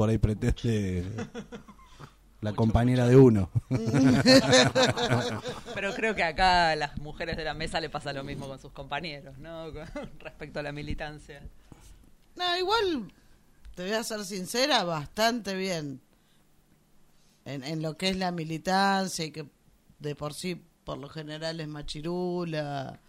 por 0.00 0.08
ahí 0.08 0.16
pretende 0.16 1.04
la 2.40 2.54
compañera 2.54 3.06
de 3.06 3.16
uno. 3.16 3.50
Pero 5.74 5.94
creo 5.94 6.14
que 6.14 6.22
acá 6.22 6.70
a 6.70 6.76
las 6.76 6.96
mujeres 6.96 7.36
de 7.36 7.44
la 7.44 7.52
mesa 7.52 7.82
le 7.82 7.90
pasa 7.90 8.14
lo 8.14 8.24
mismo 8.24 8.48
con 8.48 8.58
sus 8.58 8.72
compañeros, 8.72 9.36
¿no? 9.36 9.70
Con 9.74 9.86
respecto 10.20 10.60
a 10.60 10.62
la 10.62 10.72
militancia. 10.72 11.42
No, 12.34 12.56
igual, 12.56 13.12
te 13.74 13.82
voy 13.82 13.92
a 13.92 14.02
ser 14.02 14.24
sincera, 14.24 14.84
bastante 14.84 15.54
bien. 15.54 16.00
En, 17.44 17.62
en 17.62 17.82
lo 17.82 17.98
que 17.98 18.08
es 18.08 18.16
la 18.16 18.30
militancia 18.30 19.26
y 19.26 19.32
que 19.32 19.50
de 19.98 20.14
por 20.14 20.32
sí, 20.32 20.64
por 20.82 20.96
lo 20.96 21.10
general, 21.10 21.60
es 21.60 21.68
machirula. 21.68 23.00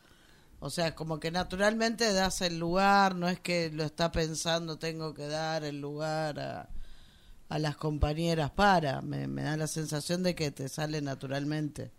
O 0.60 0.70
sea, 0.70 0.94
como 0.94 1.22
que 1.22 1.32
naturalmente 1.32 2.12
das 2.12 2.42
el 2.42 2.60
lugar, 2.60 3.16
no 3.16 3.30
es 3.30 3.39
que 3.39 3.72
lo 3.72 3.86
está 3.86 4.12
pensando, 4.12 4.78
tengo 4.78 5.14
que 5.14 5.28
dar 5.28 5.64
el 5.64 5.80
lugar 5.80 6.38
a, 6.38 6.70
a 7.52 7.60
las 7.60 7.76
compañeras 7.76 8.49
para. 8.52 9.02
Me, 9.02 9.28
me 9.28 9.43
da 9.43 9.58
la 9.58 9.68
sensación 9.68 10.24
de 10.24 10.36
que 10.36 10.52
te 10.52 10.70
sale 10.70 11.02
naturalmente. 11.02 11.91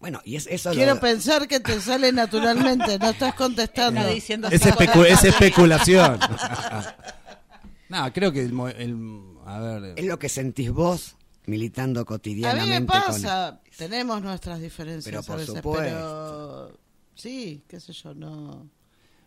Bueno, 0.00 0.20
y 0.24 0.36
es 0.36 0.46
eso 0.46 0.68
lo- 0.70 0.76
Quiero 0.76 1.00
pensar 1.00 1.48
que 1.48 1.60
te 1.60 1.80
sale 1.80 2.12
naturalmente, 2.12 2.98
no 2.98 3.10
estás 3.10 3.34
contestando. 3.34 4.00
Está 4.00 4.12
diciendo 4.12 4.48
es, 4.48 4.62
especu- 4.62 5.06
es 5.06 5.24
especulación. 5.24 6.20
no, 7.88 8.12
creo 8.12 8.32
que 8.32 8.42
el, 8.42 9.20
a 9.46 9.58
ver, 9.60 9.94
es 9.96 10.04
lo 10.04 10.18
que 10.18 10.28
sentís 10.28 10.70
vos 10.70 11.16
militando 11.46 12.00
A 12.00 12.02
mí 12.02 12.06
cotidianamente. 12.06 12.80
me 12.80 12.86
con- 12.86 13.00
pasa, 13.12 13.60
tenemos 13.76 14.22
nuestras 14.22 14.60
diferencias 14.60 15.04
Pero 15.10 15.22
por 15.22 15.34
a 15.34 15.38
veces, 15.38 15.54
supuesto. 15.56 15.82
pero 15.84 16.78
sí, 17.14 17.62
qué 17.68 17.80
sé 17.80 17.92
yo, 17.92 18.14
no. 18.14 18.68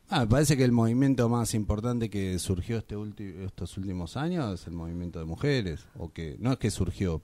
Ah, 0.09 0.21
me 0.21 0.27
parece 0.27 0.55
que 0.55 0.63
el 0.63 0.71
movimiento 0.71 1.27
más 1.27 1.53
importante 1.53 2.09
que 2.09 2.39
surgió 2.39 2.77
este 2.77 2.95
estos 3.43 3.77
últimos 3.77 4.15
años 4.15 4.61
es 4.61 4.67
el 4.67 4.73
movimiento 4.73 5.19
de 5.19 5.25
mujeres, 5.25 5.85
o 5.97 6.13
que 6.13 6.37
no 6.39 6.53
es 6.53 6.57
que 6.57 6.71
surgió, 6.71 7.21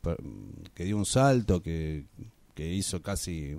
que 0.73 0.83
dio 0.83 0.97
un 0.97 1.05
salto, 1.05 1.61
que, 1.61 2.05
que 2.53 2.73
hizo 2.73 3.01
casi, 3.01 3.57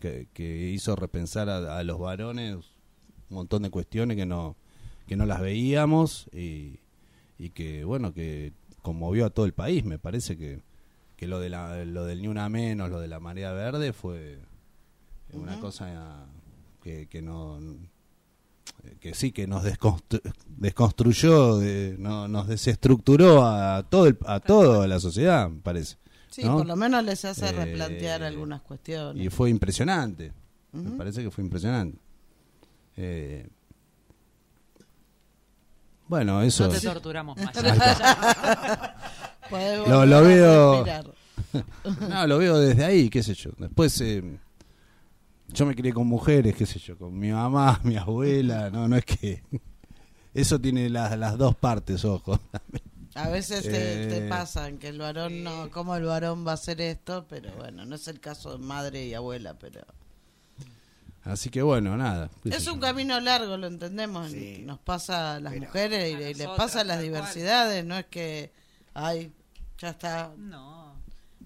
que, 0.00 0.28
que 0.34 0.68
hizo 0.68 0.96
repensar 0.96 1.48
a, 1.48 1.78
a 1.78 1.82
los 1.82 1.98
varones 1.98 2.56
un 3.30 3.36
montón 3.36 3.62
de 3.62 3.70
cuestiones 3.70 4.16
que 4.16 4.26
no 4.26 4.56
que 5.06 5.16
no 5.16 5.24
las 5.24 5.40
veíamos 5.40 6.28
y, 6.34 6.80
y 7.38 7.50
que 7.50 7.84
bueno 7.84 8.12
que 8.12 8.52
conmovió 8.82 9.26
a 9.26 9.30
todo 9.30 9.46
el 9.46 9.54
país. 9.54 9.84
Me 9.84 9.98
parece 9.98 10.36
que, 10.36 10.60
que 11.16 11.26
lo 11.26 11.40
de 11.40 11.48
la, 11.48 11.84
lo 11.86 12.04
del 12.04 12.20
ni 12.20 12.28
una 12.28 12.48
menos, 12.50 12.90
lo 12.90 13.00
de 13.00 13.08
la 13.08 13.18
marea 13.18 13.52
verde 13.52 13.94
fue 13.94 14.38
una 15.32 15.58
cosa 15.58 16.26
que, 16.82 17.06
que 17.06 17.22
no 17.22 17.58
que 19.00 19.14
sí 19.14 19.32
que 19.32 19.46
nos 19.46 19.64
desconstru- 19.64 20.22
desconstruyó 20.46 21.58
de- 21.58 21.96
no, 21.98 22.26
nos 22.28 22.48
desestructuró 22.48 23.44
a 23.46 23.82
todo 23.88 24.06
el, 24.06 24.18
a 24.26 24.40
toda 24.40 24.86
la 24.88 24.98
sociedad 25.00 25.48
me 25.50 25.60
parece 25.60 25.96
Sí, 26.30 26.44
¿no? 26.44 26.58
por 26.58 26.66
lo 26.66 26.76
menos 26.76 27.02
les 27.04 27.24
hace 27.24 27.48
Eh, 27.48 27.52
replantear 27.52 28.22
algunas 28.22 28.60
cuestiones. 28.62 29.24
y 29.24 29.28
fue 29.30 29.50
impresionante 29.50 30.32
me 30.72 30.90
parece 30.96 31.22
que 31.22 31.30
fue 31.30 31.44
impresionante 31.44 31.98
Eh, 32.96 33.46
bueno 36.08 36.40
eso 36.42 36.64
No 36.66 36.70
te 36.70 36.80
torturamos 36.80 37.36
más. 37.36 37.54
Lo- 39.88 40.04
lo 40.06 40.22
veo- 40.22 40.84
respirar. 40.84 41.04
No, 42.08 42.26
lo 42.26 42.38
veo 42.38 42.58
desde 42.58 42.84
ahí, 42.84 43.08
qué 43.08 43.22
sé 43.22 43.32
yo. 43.34 43.50
Después, 43.56 43.98
eh, 44.02 44.22
yo 45.52 45.66
me 45.66 45.74
crié 45.74 45.92
con 45.92 46.06
mujeres, 46.06 46.54
qué 46.56 46.66
sé 46.66 46.78
yo, 46.78 46.96
con 46.98 47.18
mi 47.18 47.30
mamá, 47.30 47.80
mi 47.84 47.96
abuela, 47.96 48.70
no, 48.70 48.88
no 48.88 48.96
es 48.96 49.04
que... 49.04 49.42
Eso 50.34 50.60
tiene 50.60 50.88
las, 50.90 51.18
las 51.18 51.36
dos 51.38 51.56
partes, 51.56 52.04
ojo. 52.04 52.38
A 53.14 53.28
veces 53.28 53.62
te, 53.62 54.04
Eh, 54.04 54.06
te 54.06 54.28
pasan 54.28 54.78
que 54.78 54.88
el 54.88 54.98
varón 54.98 55.42
no, 55.42 55.70
cómo 55.70 55.96
el 55.96 56.04
varón 56.04 56.46
va 56.46 56.52
a 56.52 56.54
hacer 56.54 56.80
esto, 56.80 57.26
pero 57.28 57.50
bueno, 57.56 57.84
no 57.86 57.96
es 57.96 58.06
el 58.06 58.20
caso 58.20 58.52
de 58.52 58.58
madre 58.58 59.04
y 59.06 59.14
abuela, 59.14 59.58
pero 59.58 59.80
Así 61.24 61.50
que 61.50 61.60
bueno, 61.62 61.96
nada. 61.96 62.30
es 62.44 62.64
yo. 62.64 62.74
un 62.74 62.80
camino 62.80 63.18
largo, 63.20 63.56
lo 63.56 63.66
entendemos, 63.66 64.30
Sí. 64.30 64.62
nos 64.64 64.78
pasa 64.78 65.34
a 65.36 65.40
las 65.40 65.52
Pero- 65.54 65.66
mujeres 65.66 66.10
y, 66.12 66.14
A 66.14 66.18
les 66.46 66.46
pasa 66.56 66.82
a 66.82 66.84
las 66.84 66.96
cual. 66.98 67.04
diversidades, 67.06 67.84
no 67.84 67.98
es 67.98 68.06
que, 68.06 68.52
ay, 68.94 69.32
ya 69.78 69.90
está, 69.90 70.32
No. 70.38 70.87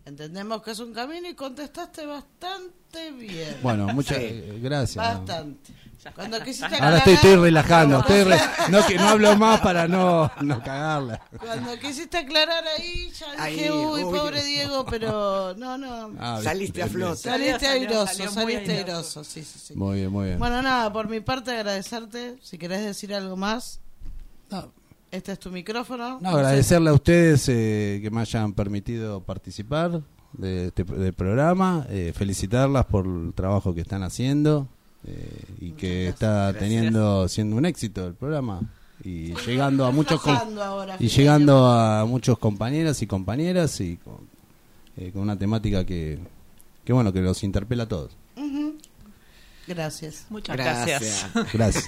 Entendemos 0.04 0.62
que 0.62 0.72
es 0.72 0.78
un 0.80 0.92
camino 0.92 1.28
y 1.28 1.34
contestaste 1.34 2.06
bastante 2.06 3.10
bien. 3.12 3.56
Bueno, 3.62 3.86
muchas 3.88 4.18
Sí. 4.18 4.42
gracias. 4.60 4.96
Bastante. 4.96 5.72
Cuando 6.16 6.40
quisiste. 6.42 6.64
Ahora 6.64 6.76
aclarar- 6.96 6.98
estoy, 6.98 7.14
estoy 7.14 7.36
relajando, 7.36 8.00
estoy 8.00 8.24
re- 8.24 8.40
no, 8.70 8.84
que 8.88 8.96
no 8.96 9.08
hablo 9.10 9.36
más 9.36 9.60
para 9.60 9.86
no, 9.86 10.28
no 10.40 10.60
cagarla. 10.60 11.20
Cuando 11.38 11.78
quisiste 11.78 12.18
aclarar 12.18 12.64
ahí, 12.76 13.08
ya 13.16 13.26
dije, 13.30 13.40
Ahí, 13.40 13.70
uy, 13.70 14.02
uy, 14.02 14.18
pobre. 14.18 14.42
Diego, 14.42 14.84
pero 14.84 15.54
no, 15.56 15.78
no. 15.78 16.10
Ah, 16.18 16.40
Saliste 16.42 16.78
bien, 16.80 16.88
a 16.88 16.90
flote. 16.90 17.16
Saliste 17.22 17.68
airoso, 17.68 18.06
saliste 18.30 18.72
airoso. 18.72 19.20
airoso, 19.20 19.24
sí, 19.24 19.44
sí, 19.44 19.60
sí. 19.60 19.74
Muy 19.76 19.98
bien, 19.98 20.10
muy 20.10 20.26
bien. 20.26 20.38
Bueno, 20.40 20.60
nada, 20.60 20.92
por 20.92 21.06
mi 21.08 21.20
parte 21.20 21.52
agradecerte. 21.52 22.36
Si 22.42 22.58
querés 22.58 22.82
decir 22.84 23.14
algo 23.14 23.36
más, 23.36 23.78
No, 24.50 24.72
este 25.12 25.32
es 25.32 25.38
tu 25.38 25.50
micrófono. 25.50 26.18
No, 26.20 26.30
agradecerle 26.30 26.90
a 26.90 26.94
ustedes 26.94 27.48
eh, 27.48 28.00
que 28.02 28.10
me 28.10 28.22
hayan 28.22 28.54
permitido 28.54 29.20
participar 29.20 30.02
de 30.32 30.68
este 30.68 30.84
del 30.84 31.12
programa, 31.12 31.86
eh, 31.90 32.12
felicitarlas 32.14 32.86
por 32.86 33.06
el 33.06 33.32
trabajo 33.34 33.74
que 33.74 33.82
están 33.82 34.02
haciendo 34.02 34.66
eh, 35.06 35.44
y 35.60 35.70
que 35.72 36.08
está 36.08 36.52
teniendo 36.54 37.28
siendo 37.28 37.56
un 37.56 37.66
éxito 37.66 38.06
el 38.06 38.14
programa 38.14 38.62
y 39.04 39.34
llegando 39.46 39.84
a 39.84 39.90
muchos 39.90 40.20
ahora, 40.26 40.96
y 40.98 41.08
llegando 41.08 41.66
a 41.66 42.04
muchos 42.06 42.38
compañeras 42.38 43.02
y 43.02 43.06
compañeras 43.06 43.80
y 43.80 43.96
con, 43.96 44.28
eh, 44.96 45.10
con 45.12 45.22
una 45.22 45.36
temática 45.36 45.84
que 45.84 46.18
que 46.84 46.92
bueno 46.92 47.12
que 47.12 47.20
los 47.20 47.42
interpela 47.44 47.84
a 47.84 47.88
todos. 47.88 48.16
Ujú. 48.36 48.78
Gracias. 49.66 50.26
Muchas 50.28 50.56
gracias. 50.56 51.26
Gracias. 51.52 51.86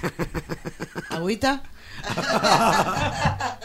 ¿Agüita? 1.09 1.61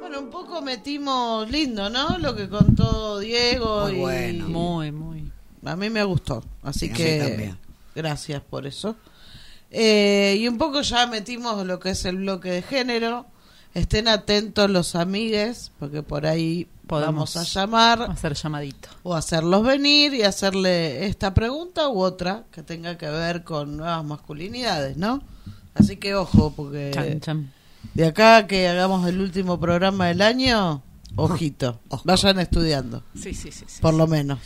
Bueno, 0.00 0.20
un 0.20 0.30
poco 0.30 0.60
metimos 0.60 1.50
lindo, 1.50 1.88
¿no? 1.88 2.18
Lo 2.18 2.34
que 2.34 2.48
contó 2.48 3.18
Diego. 3.18 3.82
Muy 3.86 3.92
y 3.92 3.98
bueno. 4.00 4.48
Muy, 4.48 4.92
muy. 4.92 5.32
A 5.64 5.76
mí 5.76 5.88
me 5.88 6.04
gustó, 6.04 6.44
así 6.62 6.80
Sí, 6.80 6.86
a 6.86 6.90
mí 6.90 6.96
que 6.96 7.18
también. 7.26 7.58
gracias 7.94 8.42
por 8.42 8.66
eso. 8.66 8.96
Eh, 9.76 10.36
y 10.38 10.46
un 10.46 10.56
poco 10.56 10.82
ya 10.82 11.06
metimos 11.08 11.66
lo 11.66 11.80
que 11.80 11.90
es 11.90 12.04
el 12.04 12.16
bloque 12.18 12.50
de 12.50 12.62
género. 12.62 13.26
Estén 13.74 14.06
atentos 14.06 14.70
los 14.70 14.94
amigues, 14.94 15.72
porque 15.80 16.02
por 16.04 16.26
ahí 16.26 16.68
Podemos 16.86 17.34
vamos 17.34 17.36
a 17.36 17.42
llamar 17.60 18.02
Hacer 18.02 18.34
llamadito. 18.34 18.88
o 19.02 19.14
hacerlos 19.16 19.64
venir 19.64 20.14
y 20.14 20.22
hacerle 20.22 21.06
esta 21.06 21.34
pregunta 21.34 21.88
u 21.88 21.98
otra 22.00 22.44
que 22.52 22.62
tenga 22.62 22.96
que 22.98 23.08
ver 23.08 23.42
con 23.42 23.76
nuevas 23.78 24.04
masculinidades, 24.04 24.96
¿no? 24.96 25.22
Así 25.74 25.96
que 25.96 26.14
ojo, 26.14 26.52
porque 26.54 26.92
Chan, 26.94 27.20
chan. 27.20 27.52
de 27.94 28.06
acá 28.06 28.46
que 28.46 28.68
hagamos 28.68 29.08
el 29.08 29.20
último 29.20 29.58
programa 29.58 30.06
del 30.06 30.20
año, 30.22 30.82
ojito, 31.16 31.80
vayan 32.04 32.38
estudiando, 32.38 33.02
Sí, 33.14 33.34
sí, 33.34 33.50
sí. 33.50 33.64
sí. 33.66 33.80
por 33.82 33.94
lo 33.94 34.06
menos. 34.06 34.38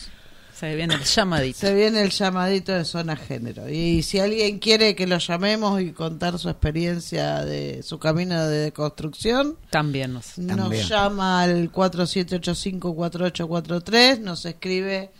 Se 0.58 0.74
viene 0.74 0.94
el 0.94 1.04
llamadito. 1.04 1.58
Se 1.58 1.72
viene 1.74 2.02
el 2.02 2.10
llamadito 2.10 2.72
de 2.72 2.84
zona 2.84 3.14
género. 3.16 3.68
Y 3.68 4.02
si 4.02 4.18
alguien 4.18 4.58
quiere 4.58 4.96
que 4.96 5.06
lo 5.06 5.18
llamemos 5.18 5.80
y 5.80 5.92
contar 5.92 6.36
su 6.38 6.48
experiencia 6.48 7.44
de 7.44 7.82
su 7.84 7.98
camino 8.00 8.44
de 8.46 8.72
construcción, 8.72 9.56
También 9.70 10.12
nos. 10.14 10.36
nos 10.38 10.56
También. 10.58 10.84
llama 10.86 11.42
al 11.42 11.70
4785-4843, 11.72 14.18
nos 14.20 14.44
escribe 14.46 15.10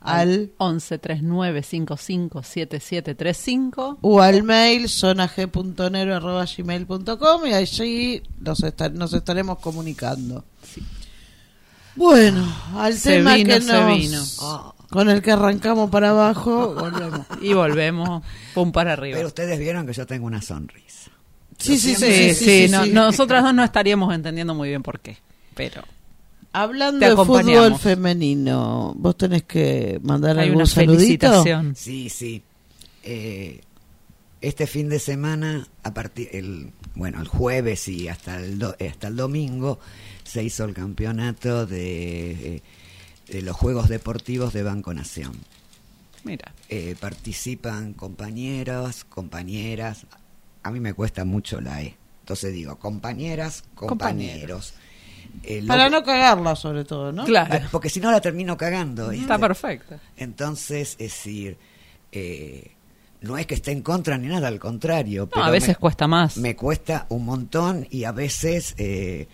al 0.00 0.50
11 0.56 0.98
39 0.98 1.62
55 1.62 2.42
7735. 2.42 3.98
o 4.00 4.20
al 4.22 4.42
mail 4.42 4.88
zonag.nero.gmail.com 4.88 7.46
y 7.46 7.52
allí 7.52 8.22
nos, 8.40 8.60
nos 8.94 9.12
estaremos 9.12 9.58
comunicando. 9.58 10.42
Bueno, 11.96 12.46
al 12.76 12.94
Se 12.96 13.16
tema 13.16 13.34
vino, 13.34 13.54
que 13.54 13.60
se 13.60 13.72
nos, 13.72 13.96
vino. 13.98 14.22
Con 14.90 15.08
el 15.08 15.22
que 15.22 15.30
arrancamos 15.32 15.88
para 15.90 16.10
abajo, 16.10 16.74
volvemos. 16.74 17.20
Y 17.42 17.52
volvemos. 17.54 18.22
Pum 18.54 18.72
para 18.72 18.92
arriba. 18.92 19.16
Pero 19.16 19.28
ustedes 19.28 19.58
vieron 19.58 19.86
que 19.86 19.92
yo 19.92 20.06
tengo 20.06 20.26
una 20.26 20.42
sonrisa. 20.42 21.10
Sí, 21.58 21.78
sí, 21.78 21.94
sí, 21.94 22.06
sí, 22.06 22.12
sí, 22.12 22.34
sí, 22.34 22.66
sí, 22.66 22.72
no- 22.72 22.84
sí. 22.84 22.90
nosotras 22.92 23.42
dos 23.42 23.54
no 23.54 23.62
estaríamos 23.64 24.14
entendiendo 24.14 24.54
muy 24.54 24.68
bien 24.70 24.82
por 24.82 25.00
qué. 25.00 25.18
Pero 25.54 25.82
Hablando 26.52 27.06
de 27.08 27.14
fútbol 27.16 27.76
femenino, 27.78 28.92
¿vos 28.96 29.16
tenés 29.16 29.44
que 29.44 30.00
mandar 30.02 30.36
hay 30.38 30.46
algún 30.46 30.62
una 30.62 30.66
saludito? 30.66 30.98
felicitación. 31.28 31.76
Sí, 31.76 32.08
sí. 32.08 32.42
Eh, 33.04 33.60
este 34.40 34.66
fin 34.66 34.88
de 34.88 34.98
semana, 34.98 35.66
a 35.84 35.94
partir 35.94 36.28
el 36.32 36.72
bueno, 36.96 37.20
el 37.20 37.28
jueves 37.28 37.86
y 37.88 38.08
hasta 38.08 38.36
el 38.40 38.58
do- 38.58 38.74
hasta 38.88 39.06
el 39.08 39.16
domingo 39.16 39.78
se 40.24 40.42
hizo 40.42 40.64
el 40.64 40.74
campeonato 40.74 41.66
de, 41.66 42.30
eh, 42.56 42.62
de 43.30 43.42
los 43.42 43.56
Juegos 43.56 43.88
Deportivos 43.88 44.52
de 44.52 44.62
Banco 44.62 44.92
Nación. 44.94 45.32
Mira, 46.24 46.52
Eh, 46.68 46.96
participan 47.00 47.94
compañeros, 47.94 49.04
compañeras. 49.04 50.06
A 50.62 50.70
mí 50.70 50.78
me 50.80 50.92
cuesta 50.94 51.24
mucho 51.24 51.60
la 51.60 51.82
E. 51.82 51.96
Entonces 52.20 52.52
digo, 52.52 52.76
compañeras, 52.78 53.64
compañeros. 53.74 54.74
Eh, 55.44 55.64
Para 55.66 55.88
no 55.88 56.02
cagarla, 56.02 56.54
sobre 56.56 56.84
todo, 56.84 57.12
¿no? 57.12 57.24
claro. 57.24 57.66
Porque 57.72 57.88
si 57.88 58.00
no 58.00 58.10
la 58.12 58.20
termino 58.20 58.56
cagando. 58.56 59.08
¿viste? 59.08 59.22
Está 59.22 59.38
perfecto. 59.38 59.96
Entonces, 60.16 60.90
es 60.98 60.98
decir, 60.98 61.56
eh, 62.12 62.72
no 63.22 63.38
es 63.38 63.46
que 63.46 63.54
esté 63.54 63.72
en 63.72 63.82
contra 63.82 64.18
ni 64.18 64.26
nada, 64.28 64.48
al 64.48 64.58
contrario. 64.58 65.22
No, 65.22 65.28
pero 65.30 65.44
a 65.44 65.50
veces 65.50 65.68
me, 65.70 65.74
cuesta 65.76 66.06
más. 66.06 66.36
me 66.36 66.54
cuesta 66.56 67.06
un 67.08 67.24
montón 67.24 67.86
y 67.90 68.04
a 68.04 68.12
veces, 68.12 68.74
eh, 68.78 69.28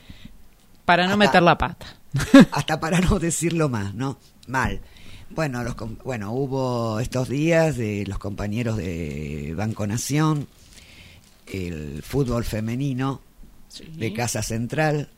para 0.85 1.05
no 1.05 1.13
Hasta- 1.15 1.17
meter 1.19 1.43
la 1.43 1.59
pata. 1.59 1.87
hasta 2.53 2.81
para 2.81 3.01
no 3.01 3.19
decirlo 3.19 3.69
más, 3.69 3.95
¿no? 3.95 4.19
Mal. 4.47 4.81
Bueno, 5.31 5.65
los, 5.65 5.75
bueno, 6.05 6.33
hubo 6.33 7.01
estos 7.01 7.29
días 7.29 7.77
de 7.77 8.05
los 8.07 8.19
compañeros 8.19 8.77
de 8.77 9.55
Banco 9.57 9.87
Nación, 9.87 10.47
el 11.47 12.03
fútbol 12.03 12.45
femenino 12.45 13.21
de 13.97 14.13
Casa 14.13 14.43
Central, 14.43 15.09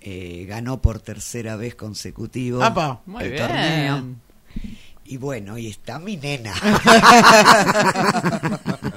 eh, 0.00 0.44
ganó 0.46 0.82
por 0.82 1.00
tercera 1.00 1.56
vez 1.56 1.74
consecutivo 1.74 2.62
Apa. 2.62 3.00
Muy 3.06 3.24
el 3.24 3.30
bien. 3.30 3.46
torneo. 3.46 4.04
Y 5.06 5.16
bueno, 5.16 5.58
y 5.58 5.68
está 5.68 5.98
mi 5.98 6.16
nena. 6.16 6.54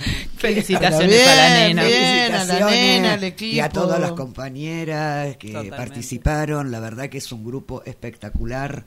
Felicitaciones 0.36 1.08
Bien, 1.08 1.28
a 1.28 1.34
la 1.36 1.48
nena. 1.68 1.84
bien. 1.84 1.98
a 2.04 2.28
la 2.28 2.38
Felicitaciones 2.38 2.74
nena, 2.74 3.12
al 3.14 3.42
Y 3.42 3.60
a 3.60 3.68
todas 3.68 4.00
las 4.00 4.12
compañeras 4.12 5.36
que 5.36 5.48
Totalmente. 5.48 5.76
participaron. 5.76 6.70
La 6.70 6.80
verdad 6.80 7.08
que 7.08 7.18
es 7.18 7.30
un 7.32 7.44
grupo 7.44 7.82
espectacular. 7.84 8.84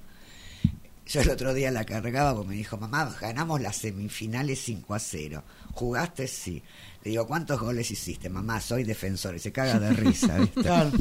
Yo 1.05 1.22
el 1.22 1.30
otro 1.30 1.53
día 1.53 1.70
la 1.70 1.84
cargaba 1.86 2.34
porque 2.34 2.49
me 2.49 2.55
dijo, 2.55 2.78
mamá, 2.78 3.14
ganamos 3.20 3.59
las 3.61 3.76
semifinales 3.76 4.59
5 4.59 4.93
a 4.95 4.99
0. 4.99 5.43
¿Jugaste? 5.74 6.28
Sí. 6.28 6.64
Le 7.03 7.11
digo, 7.11 7.28
¿cuántos 7.28 7.59
goles 7.59 7.91
hiciste? 7.91 8.30
Mamá, 8.30 8.61
soy 8.61 8.84
defensor. 8.86 9.36
Y 9.36 9.39
se 9.39 9.51
caga 9.51 9.80
de 9.80 9.91
risa. 9.91 10.38
¿viste? 10.39 10.61
Claro. 10.61 10.91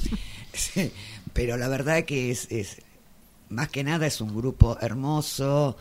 Sí, 0.53 0.93
pero 1.33 1.57
la 1.57 1.69
verdad 1.69 2.05
que 2.05 2.31
es, 2.31 2.51
es 2.51 2.79
más 3.49 3.69
que 3.69 3.85
nada 3.85 4.07
es 4.07 4.21
un 4.21 4.35
grupo 4.37 4.77
hermoso. 4.81 5.77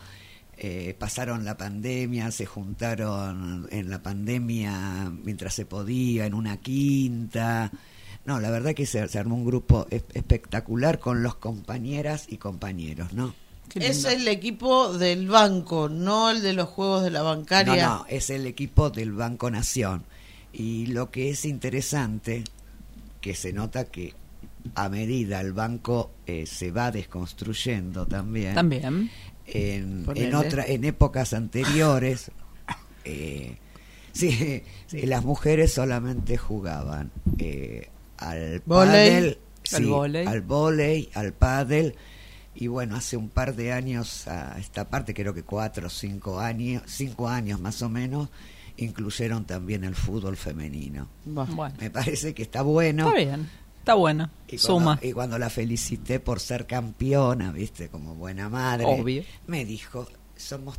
Eh, 0.56 0.94
pasaron 0.98 1.44
la 1.44 1.56
pandemia, 1.56 2.30
se 2.30 2.46
juntaron 2.46 3.66
en 3.70 3.90
la 3.90 4.02
pandemia 4.02 5.10
mientras 5.24 5.54
se 5.54 5.66
podía, 5.66 6.26
en 6.26 6.34
una 6.34 6.56
quinta. 6.58 7.70
No, 8.24 8.38
la 8.38 8.50
verdad 8.50 8.74
que 8.74 8.86
se, 8.86 9.06
se 9.08 9.18
armó 9.18 9.34
un 9.34 9.44
grupo 9.44 9.86
es- 9.90 10.04
espectacular 10.14 10.98
con 11.00 11.22
los 11.22 11.34
compañeras 11.36 12.26
y 12.28 12.36
compañeros, 12.36 13.12
¿no? 13.12 13.34
Es 13.74 14.04
el 14.04 14.28
equipo 14.28 14.92
del 14.98 15.28
banco, 15.28 15.88
no 15.88 16.30
el 16.30 16.42
de 16.42 16.52
los 16.52 16.68
juegos 16.68 17.02
de 17.04 17.10
la 17.10 17.22
bancaria. 17.22 17.86
No, 17.88 17.98
no, 18.00 18.06
es 18.08 18.28
el 18.30 18.46
equipo 18.46 18.90
del 18.90 19.12
Banco 19.12 19.50
Nación. 19.50 20.04
Y 20.52 20.86
lo 20.86 21.10
que 21.10 21.30
es 21.30 21.46
interesante, 21.46 22.44
que 23.22 23.34
se 23.34 23.52
nota 23.54 23.86
que 23.86 24.14
a 24.74 24.88
medida 24.90 25.40
el 25.40 25.54
banco 25.54 26.10
eh, 26.26 26.44
se 26.46 26.70
va 26.70 26.90
desconstruyendo 26.90 28.06
también. 28.06 28.54
También. 28.54 29.10
En, 29.46 30.06
en, 30.14 30.34
otra, 30.34 30.64
en 30.66 30.84
épocas 30.84 31.32
anteriores, 31.32 32.30
eh, 33.04 33.56
sí, 34.12 34.62
sí, 34.86 35.06
las 35.06 35.24
mujeres 35.24 35.72
solamente 35.72 36.36
jugaban 36.36 37.10
eh, 37.38 37.88
al 38.18 38.60
pádel, 38.60 39.24
Al 39.26 39.38
sí, 39.62 39.74
al 40.26 40.42
vóley, 40.42 41.10
al 41.14 41.32
pádel, 41.32 41.94
y 42.54 42.66
bueno, 42.66 42.96
hace 42.96 43.16
un 43.16 43.28
par 43.28 43.56
de 43.56 43.72
años 43.72 44.28
a 44.28 44.58
esta 44.58 44.88
parte, 44.88 45.14
creo 45.14 45.34
que 45.34 45.42
cuatro 45.42 45.86
o 45.86 45.90
cinco 45.90 46.38
años, 46.38 46.82
cinco 46.86 47.28
años 47.28 47.60
más 47.60 47.82
o 47.82 47.88
menos, 47.88 48.28
incluyeron 48.76 49.44
también 49.44 49.84
el 49.84 49.94
fútbol 49.94 50.36
femenino. 50.36 51.08
Bueno, 51.24 51.74
Me 51.80 51.90
parece 51.90 52.34
que 52.34 52.42
está 52.42 52.62
bueno. 52.62 53.08
está 53.08 53.18
bien. 53.18 53.48
Está 53.82 53.94
bueno. 53.94 54.30
Y 54.46 54.58
Suma. 54.58 54.84
cuando, 54.96 55.06
y 55.06 55.12
cuando 55.12 55.38
la 55.38 55.50
felicité 55.50 56.20
por 56.20 56.38
ser 56.38 56.66
campeona, 56.68 57.50
viste, 57.50 57.88
como 57.88 58.14
buena 58.14 58.48
madre, 58.48 58.84
Obvio. 58.86 59.24
me 59.48 59.64
dijo, 59.64 60.06
somos 60.36 60.78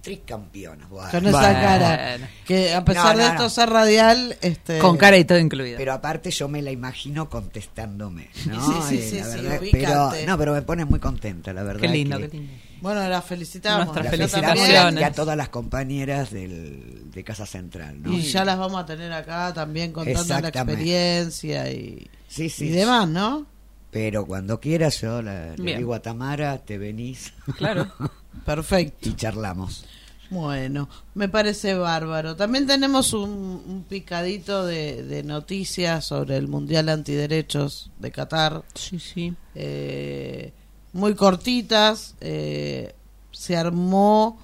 tricampeonas. 0.00 0.88
Bueno, 0.88 1.10
Con 1.10 1.26
esa 1.26 1.40
Bueno. 1.40 1.60
cara. 1.60 2.18
Que 2.46 2.72
a 2.74 2.84
pesar 2.84 3.04
No, 3.04 3.12
no, 3.12 3.18
de 3.18 3.24
esto 3.26 3.42
no. 3.42 3.50
ser 3.50 3.70
radial, 3.70 4.36
este, 4.40 4.78
Con 4.78 4.96
cara 4.96 5.18
y 5.18 5.24
todo 5.24 5.38
incluido. 5.38 5.76
Pero 5.76 5.92
aparte 5.92 6.30
yo 6.30 6.48
me 6.48 6.62
la 6.62 6.70
imagino 6.70 7.28
contestándome, 7.28 8.28
¿no? 8.46 8.82
Sí, 8.88 8.96
sí, 8.96 8.98
Eh, 8.98 9.10
sí, 9.10 9.16
la 9.18 9.24
sí, 9.26 9.40
verdad, 9.42 9.60
pero, 9.72 10.26
no, 10.26 10.38
pero 10.38 10.52
me 10.54 10.62
pone 10.62 10.84
muy 10.84 11.00
contenta, 11.00 11.52
la 11.52 11.62
verdad. 11.62 11.80
qué 11.82 11.88
lindo, 11.88 12.18
que- 12.18 12.28
qué 12.30 12.36
lindo. 12.38 12.52
Bueno, 12.80 13.08
la 13.08 13.22
felicitamos. 13.22 13.86
Nuestras 13.86 14.08
felicitaciones. 14.10 15.00
y 15.00 15.04
a 15.04 15.12
todas 15.12 15.36
las 15.36 15.48
compañeras 15.48 16.30
del, 16.30 17.10
de 17.10 17.24
Casa 17.24 17.46
Central, 17.46 18.02
¿no? 18.02 18.12
Y 18.12 18.22
ya 18.22 18.44
las 18.44 18.58
vamos 18.58 18.80
a 18.82 18.86
tener 18.86 19.12
acá 19.12 19.52
también 19.54 19.92
contando 19.92 20.40
la 20.40 20.48
experiencia 20.48 21.70
y, 21.70 22.08
Sí, 22.28 22.48
sí. 22.48 22.66
y 22.66 22.68
demás, 22.70 23.08
¿no? 23.08 23.46
Pero 23.90 24.26
cuando 24.26 24.60
quieras 24.60 25.00
yo 25.00 25.22
la, 25.22 25.56
le 25.56 25.76
digo 25.78 25.94
a 25.94 26.00
Tamara, 26.02 26.58
te 26.58 26.76
venís 26.78 27.32
Claro. 27.56 27.86
Perfecto. 28.44 29.08
y 29.08 29.14
charlamos. 29.16 29.84
Bueno, 30.30 30.90
me 31.14 31.30
parece 31.30 31.72
bárbaro. 31.72 32.36
También 32.36 32.66
tenemos 32.66 33.14
un, 33.14 33.30
un 33.66 33.84
picadito 33.88 34.66
de, 34.66 35.02
de 35.02 35.22
noticias 35.22 36.04
sobre 36.04 36.36
el 36.36 36.48
Mundial 36.48 36.90
Antiderechos 36.90 37.90
de 37.98 38.10
Qatar. 38.12 38.62
Sí, 38.74 38.98
sí. 39.00 39.34
eh, 39.54 40.52
muy 40.98 41.14
cortitas. 41.14 42.14
eh, 42.20 42.94
se 43.32 43.56
armó 43.56 44.38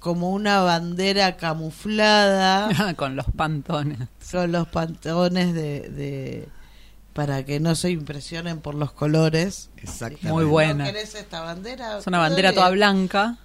como 0.00 0.30
una 0.30 0.60
bandera 0.62 1.36
camuflada 1.36 2.94
Con 2.96 3.14
los 3.16 3.26
pantones. 3.36 3.98
con 4.30 4.50
los 4.52 4.66
pantalones 4.68 5.54
de, 5.54 5.88
de- 5.90 6.48
para 7.12 7.44
que 7.44 7.60
no 7.60 7.74
se 7.74 7.90
impresionen 7.90 8.60
por 8.60 8.74
los 8.74 8.92
colores. 8.92 9.70
Exactamente. 9.76 10.28
Muy 10.32 10.44
buena. 10.44 10.84
¿No 10.86 10.92
querés 10.92 11.14
esta 11.14 11.40
bandera? 11.42 11.98
Es 11.98 12.06
una 12.06 12.18
bandera 12.18 12.52
toda 12.54 12.70
blanca 12.70 13.36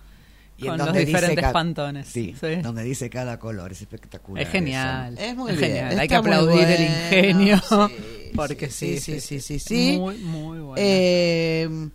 Y 0.57 0.65
con 0.67 0.77
los 0.77 0.93
diferentes 0.93 1.51
pantones. 1.51 2.07
Sí, 2.07 2.33
Sí. 2.39 2.55
donde 2.63 2.83
dice 2.83 3.09
cada 3.09 3.37
color, 3.39 3.73
es 3.73 3.81
espectacular. 3.81 4.41
Es 4.43 4.49
genial. 4.49 5.17
Es 5.19 5.35
muy 5.35 5.51
Es 5.51 5.57
bien, 5.57 5.71
genial. 5.73 5.99
Hay 5.99 6.07
que 6.07 6.15
aplaudir 6.15 6.63
el 6.67 6.81
ingenio. 6.81 7.57
sí, 7.59 8.31
porque 8.35 8.69
sí, 8.71 8.99
sí, 8.99 9.19
sí, 9.19 9.39
sí, 9.39 9.39
sí, 9.41 9.59
sí. 9.59 9.97
Muy, 9.99 10.17
muy 10.19 10.59
bueno. 10.59 10.75
Eh, 10.77 11.89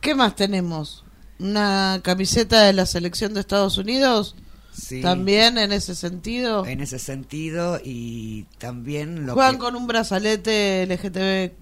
¿Qué 0.00 0.14
más 0.14 0.34
tenemos? 0.36 1.04
¿Una 1.38 2.00
camiseta 2.02 2.62
de 2.64 2.72
la 2.72 2.86
selección 2.86 3.34
de 3.34 3.40
Estados 3.40 3.78
Unidos? 3.78 4.34
Sí, 4.72 5.02
También 5.02 5.58
en 5.58 5.72
ese 5.72 5.94
sentido. 5.94 6.64
En 6.66 6.80
ese 6.80 6.98
sentido, 6.98 7.80
y 7.84 8.44
también 8.58 9.26
lo 9.26 9.34
Juegan 9.34 9.54
que. 9.54 9.58
con 9.60 9.76
un 9.76 9.86
brazalete 9.86 10.84
LGTB. 10.86 11.52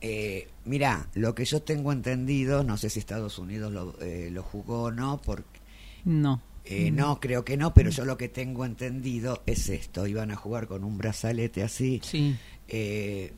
Eh, 0.00 0.48
mirá, 0.64 1.08
lo 1.14 1.34
que 1.34 1.44
yo 1.44 1.62
tengo 1.62 1.92
entendido, 1.92 2.64
no 2.64 2.76
sé 2.76 2.90
si 2.90 2.98
Estados 2.98 3.38
Unidos 3.38 3.72
lo, 3.72 3.96
eh, 4.00 4.28
lo 4.32 4.42
jugó 4.42 4.84
o 4.84 4.90
no, 4.90 5.20
porque. 5.24 5.60
no. 6.04 6.40
eh, 6.64 6.90
No, 6.90 7.20
creo 7.20 7.44
que 7.44 7.56
no, 7.56 7.72
pero 7.74 7.90
yo 7.90 8.04
lo 8.04 8.16
que 8.16 8.28
tengo 8.28 8.64
entendido 8.64 9.42
es 9.46 9.68
esto: 9.68 10.06
iban 10.06 10.30
a 10.32 10.36
jugar 10.36 10.66
con 10.66 10.82
un 10.84 10.98
brazalete 10.98 11.62
así. 11.62 12.00
Sí. 12.04 12.36
eh, 12.68 13.32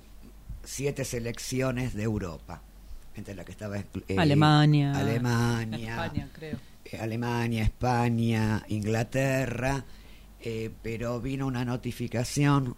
siete 0.65 1.05
selecciones 1.05 1.95
de 1.95 2.03
Europa, 2.05 2.63
entre 3.17 3.35
las 3.35 3.45
que 3.45 3.53
estaba 3.53 3.79
eh, 3.79 3.85
Alemania. 4.19 4.93
Alemania, 4.97 5.91
España, 6.05 6.29
creo. 6.33 6.59
eh, 6.85 6.99
Alemania, 6.99 7.63
España, 7.65 8.65
Inglaterra, 8.69 9.85
eh, 10.41 10.71
pero 10.83 11.21
vino 11.21 11.47
una 11.47 11.65
notificación 11.65 12.77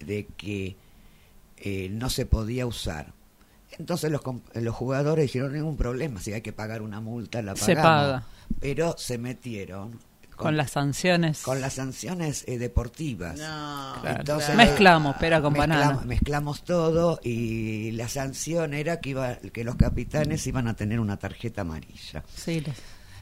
de 0.00 0.26
que 0.36 0.76
eh, 1.56 1.88
no 1.90 2.10
se 2.10 2.26
podía 2.26 2.66
usar. 2.66 3.12
Entonces 3.78 4.10
los, 4.10 4.20
los 4.54 4.74
jugadores 4.74 5.24
dijeron, 5.24 5.52
ningún 5.52 5.76
problema, 5.76 6.20
si 6.20 6.32
hay 6.32 6.42
que 6.42 6.52
pagar 6.52 6.82
una 6.82 7.00
multa, 7.00 7.42
la 7.42 7.56
Se 7.56 7.74
pagamos. 7.74 7.82
paga. 8.22 8.26
Pero 8.60 8.94
se 8.98 9.18
metieron 9.18 9.98
Con 10.36 10.56
las 10.56 10.70
sanciones. 10.72 11.42
con 11.42 11.60
las 11.60 11.74
sanciones 11.74 12.44
eh, 12.46 12.58
deportivas. 12.58 13.38
No, 13.38 13.94
Claro. 14.00 14.20
Entonces, 14.20 14.54
Mezclamos 14.56 15.16
pera 15.16 15.40
con 15.40 15.52
mezclamos, 15.52 15.86
banana. 15.86 16.06
mezclamos 16.06 16.64
todo 16.64 17.20
y 17.22 17.92
la 17.92 18.08
sanción 18.08 18.74
era 18.74 19.00
que 19.00 19.10
iba 19.10 19.36
que 19.36 19.64
los 19.64 19.76
capitanes 19.76 20.46
iban 20.46 20.68
a 20.68 20.74
tener 20.74 21.00
una 21.00 21.16
tarjeta 21.16 21.60
amarilla. 21.62 22.24
Sí, 22.34 22.60
los- 22.60 22.76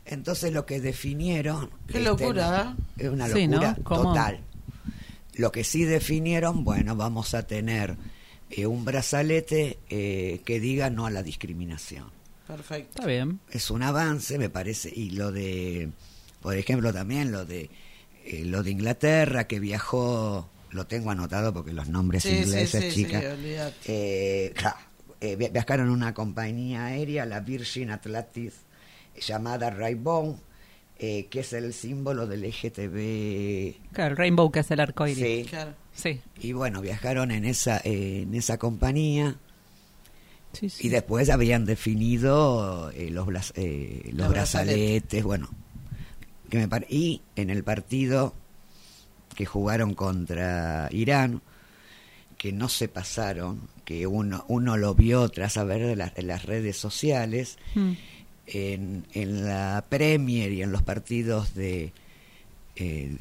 Entonces 0.04 0.52
lo 0.52 0.66
que 0.66 0.80
definieron 0.80 1.70
Qué 1.86 1.98
este, 1.98 2.00
locura, 2.04 2.74
es 2.98 3.08
una 3.08 3.28
Sí, 3.28 3.46
¿no? 3.46 3.56
locura 3.60 3.76
¿Cómo? 3.84 4.02
total. 4.14 4.40
Lo 5.34 5.52
que 5.52 5.64
sí 5.64 5.84
definieron, 5.84 6.64
bueno, 6.64 6.96
vamos 6.96 7.34
a 7.34 7.46
tener 7.46 7.96
eh, 8.50 8.66
un 8.66 8.84
brazalete 8.84 9.78
eh, 9.88 10.42
que 10.44 10.60
diga 10.60 10.90
no 10.90 11.06
a 11.06 11.10
la 11.10 11.22
discriminación. 11.22 12.10
perfecto. 12.46 12.90
Está 12.96 13.06
bien. 13.06 13.40
Es 13.50 13.70
un 13.70 13.82
avance, 13.82 14.36
me 14.38 14.50
parece, 14.50 14.92
y 14.94 15.10
lo 15.10 15.32
de, 15.32 15.90
por 16.42 16.56
ejemplo, 16.56 16.92
también 16.92 17.32
lo 17.32 17.44
de 17.46 17.70
eh, 18.24 18.44
lo 18.44 18.62
de 18.62 18.70
Inglaterra 18.72 19.46
que 19.48 19.58
viajó, 19.60 20.48
lo 20.70 20.86
tengo 20.86 21.10
anotado 21.10 21.52
porque 21.54 21.72
los 21.72 21.88
nombres 21.88 22.22
Sí, 22.24 22.30
ingleses, 22.36 22.92
sí, 22.92 23.04
chicas. 23.04 23.20
sí, 23.22 23.26
olvídate. 23.26 23.76
Eh, 23.86 24.52
ja, 24.56 24.76
eh, 25.20 25.36
vi- 25.36 25.48
viajaron 25.48 25.86
en 25.86 25.92
una 25.92 26.12
compañía 26.14 26.86
aérea, 26.86 27.24
la 27.26 27.40
Virgin 27.40 27.90
Atlantic, 27.90 28.52
llamada 29.26 29.70
Raybone, 29.70 30.36
eh, 30.98 31.26
que 31.30 31.40
es 31.40 31.52
el 31.52 31.72
símbolo 31.74 32.26
del 32.28 32.44
LGTB. 32.44 33.74
Claro, 33.92 34.12
el 34.12 34.16
rainbow 34.16 34.50
que 34.52 34.60
es 34.60 34.70
el 34.70 34.80
arco 34.80 35.06
iris. 35.06 35.18
Sí. 35.24 35.46
Claro. 35.48 35.74
Sí. 35.94 36.20
Y 36.40 36.52
bueno, 36.52 36.80
viajaron 36.80 37.30
en 37.32 37.44
esa, 37.44 37.78
eh, 37.84 38.22
en 38.22 38.34
esa 38.34 38.56
compañía 38.56 39.36
Sí, 40.52 40.68
sí. 40.70 40.86
y 40.86 40.90
después 40.90 41.28
habían 41.30 41.64
definido 41.64 42.90
eh, 42.92 43.10
los, 43.10 43.26
eh, 43.56 44.02
los 44.06 44.14
Los 44.14 44.28
brazaletes, 44.30 45.24
bueno. 45.24 45.50
Que 46.52 46.58
me 46.58 46.68
pare- 46.68 46.86
y 46.90 47.22
en 47.34 47.48
el 47.48 47.64
partido 47.64 48.34
que 49.34 49.46
jugaron 49.46 49.94
contra 49.94 50.90
Irán, 50.92 51.40
que 52.36 52.52
no 52.52 52.68
se 52.68 52.88
pasaron, 52.88 53.60
que 53.86 54.06
uno, 54.06 54.44
uno 54.48 54.76
lo 54.76 54.94
vio 54.94 55.26
tras 55.30 55.56
haber 55.56 55.86
de 55.86 55.96
las, 55.96 56.12
en 56.18 56.26
las 56.26 56.44
redes 56.44 56.76
sociales, 56.76 57.56
Mm. 57.74 57.92
en, 58.48 59.06
en 59.14 59.46
la 59.46 59.82
Premier 59.88 60.52
y 60.52 60.60
en 60.60 60.72
los 60.72 60.82
partidos 60.82 61.54
de, 61.54 61.94
eh, 62.76 63.16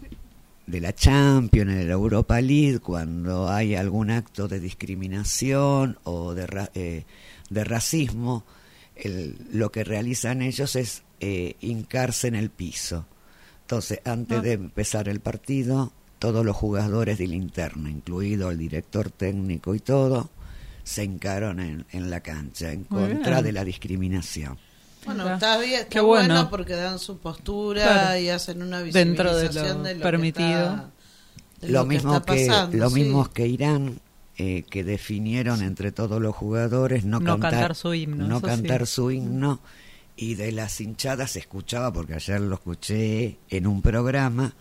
de 0.67 0.81
la 0.81 0.93
Champions, 0.93 1.71
en 1.71 1.87
la 1.87 1.93
Europa 1.93 2.41
League, 2.41 2.79
cuando 2.79 3.47
hay 3.49 3.75
algún 3.75 4.11
acto 4.11 4.49
de 4.49 4.59
discriminación 4.59 5.97
o 6.03 6.33
de, 6.33 6.47
ra- 6.47 6.71
eh, 6.73 7.05
de 7.49 7.63
racismo, 7.63 8.43
el- 8.97 9.37
lo 9.53 9.71
que 9.71 9.85
realizan 9.85 10.41
ellos 10.41 10.75
es 10.75 11.03
eh, 11.21 11.55
hincarse 11.61 12.27
en 12.27 12.35
el 12.35 12.49
piso. 12.49 13.05
Entonces, 13.71 14.01
antes 14.03 14.39
Ah. 14.39 14.41
de 14.41 14.51
empezar 14.51 15.07
el 15.07 15.21
partido, 15.21 15.93
todos 16.19 16.45
los 16.45 16.57
jugadores 16.57 17.17
de 17.17 17.25
linterna, 17.27 17.89
incluido 17.89 18.51
el 18.51 18.57
director 18.57 19.09
técnico 19.09 19.73
y 19.73 19.79
todo, 19.79 20.29
se 20.83 21.05
hincaron 21.05 21.61
en, 21.61 21.85
en 21.91 22.09
la 22.09 22.19
cancha 22.19 22.73
en 22.73 22.85
Muy 22.89 23.03
contra 23.13 23.35
bien. 23.35 23.43
de 23.45 23.51
la 23.53 23.63
discriminación. 23.63 24.57
Bueno, 25.05 25.33
está 25.33 25.57
bien, 25.57 25.73
está 25.79 25.87
Qué 25.89 25.99
bueno. 26.01 26.33
bueno. 26.33 26.49
porque 26.49 26.73
dan 26.75 26.99
su 26.99 27.17
postura 27.19 27.81
Claro. 27.83 28.19
y 28.19 28.27
hacen 28.29 28.61
una 28.61 28.81
Dentro 28.81 29.33
de 29.37 29.43
visibilización 29.47 29.77
lo 29.77 29.83
de 29.85 29.95
lo, 29.95 30.01
permitido. 30.01 30.49
Que 30.49 30.65
está, 30.65 30.91
de 31.61 31.67
lo, 31.69 31.71
lo 31.71 31.83
que 31.87 31.95
mismo 31.95 32.21
que 32.25 32.77
lo 32.77 32.89
sí. 32.89 32.95
mismo 32.95 33.31
que 33.31 33.47
Irán 33.47 33.99
eh, 34.37 34.63
que 34.69 34.83
definieron 34.83 35.61
entre 35.61 35.93
todos 35.93 36.21
los 36.21 36.35
jugadores 36.35 37.05
no, 37.05 37.21
No 37.21 37.39
cantar 37.39 37.73
su 37.75 37.93
himno, 37.93 38.27
no 38.27 38.41
cantar 38.41 38.85
sí. 38.85 38.93
su 38.95 39.11
himno 39.11 39.59
y 40.15 40.35
de 40.35 40.51
las 40.51 40.79
hinchadas 40.81 41.31
se 41.31 41.39
escuchaba 41.39 41.91
porque 41.91 42.13
ayer 42.15 42.39
lo 42.41 42.55
escuché 42.55 43.37
en 43.49 43.67
un 43.67 43.81
programa 43.81 44.53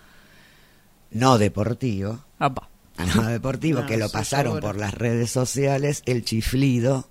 no 1.11 1.39
deportivo 1.39 2.21
no 2.39 3.27
deportivo 3.29 3.81
No, 3.81 3.87
que 3.87 3.97
lo 3.97 4.09
pasaron 4.11 4.55
seguro. 4.55 4.67
por 4.69 4.77
las 4.81 4.95
redes 4.95 5.31
sociales 5.31 6.03
el 6.07 6.25
chiflido 6.25 7.09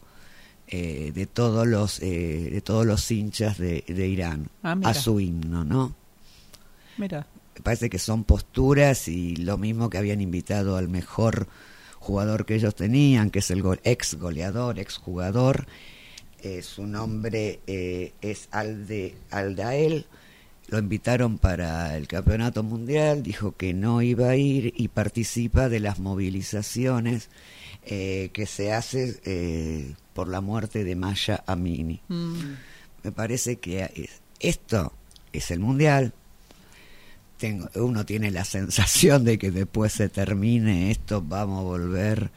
eh, 0.68 1.12
de 1.14 1.26
todos 1.26 1.68
los 1.68 2.00
eh, 2.02 2.50
de 2.52 2.62
todos 2.62 2.86
los 2.86 3.10
hinchas 3.12 3.58
de, 3.58 3.84
de 3.88 4.08
Irán 4.08 4.50
Ah, 4.64 4.78
a 4.84 4.94
su 4.94 5.20
himno 5.20 5.64
no 5.64 5.94
Mira. 6.98 7.26
me 7.56 7.62
parece 7.62 7.90
que 7.90 8.00
son 8.00 8.24
posturas 8.24 9.08
y 9.08 9.36
lo 9.36 9.58
mismo 9.58 9.90
que 9.90 9.98
habían 9.98 10.22
invitado 10.22 10.78
al 10.78 10.88
mejor 10.90 11.48
jugador 12.00 12.46
que 12.46 12.56
ellos 12.56 12.76
tenían, 12.76 13.30
que 13.30 13.40
es 13.40 13.52
el 13.52 13.62
gol- 13.62 13.82
ex 13.84 14.16
goleador, 14.16 14.80
ex 14.80 14.96
jugador. 14.98 15.66
Eh, 16.44 16.62
su 16.62 16.86
nombre 16.88 17.60
eh, 17.68 18.14
es 18.22 18.48
Alde, 18.52 19.16
Aldael. 19.32 20.06
Lo 20.68 20.78
invitaron 20.78 21.38
para 21.40 21.98
el 21.98 22.08
campeonato 22.08 22.62
mundial, 22.64 23.24
dijo 23.24 23.56
que 23.58 23.74
no 23.74 24.02
iba 24.04 24.30
a 24.30 24.36
ir 24.36 24.74
y 24.78 24.88
participa 24.90 25.68
de 25.68 25.80
las 25.80 26.00
movilizaciones 26.00 27.30
eh, 27.84 28.30
que 28.34 28.46
se 28.46 28.72
hace 28.74 29.20
eh, 29.26 29.96
por 30.14 30.28
la 30.28 30.42
muerte 30.42 30.84
de 30.84 30.96
Maya 30.96 31.44
Amini. 31.48 32.02
Mm. 32.08 32.34
Me 33.04 33.12
parece 33.12 33.56
que 33.58 33.82
es- 33.96 34.22
esto 34.40 34.94
es 35.34 35.50
el 35.52 35.60
mundial. 35.60 36.14
Tengo, 37.38 37.70
uno 37.76 38.06
tiene 38.06 38.32
la 38.32 38.44
sensación 38.46 39.24
de 39.24 39.38
que 39.40 39.50
después 39.52 39.94
se 39.94 40.10
termine 40.10 40.92
esto, 40.92 41.22
vamos 41.22 41.60
a 41.62 41.64
volver 41.64 42.30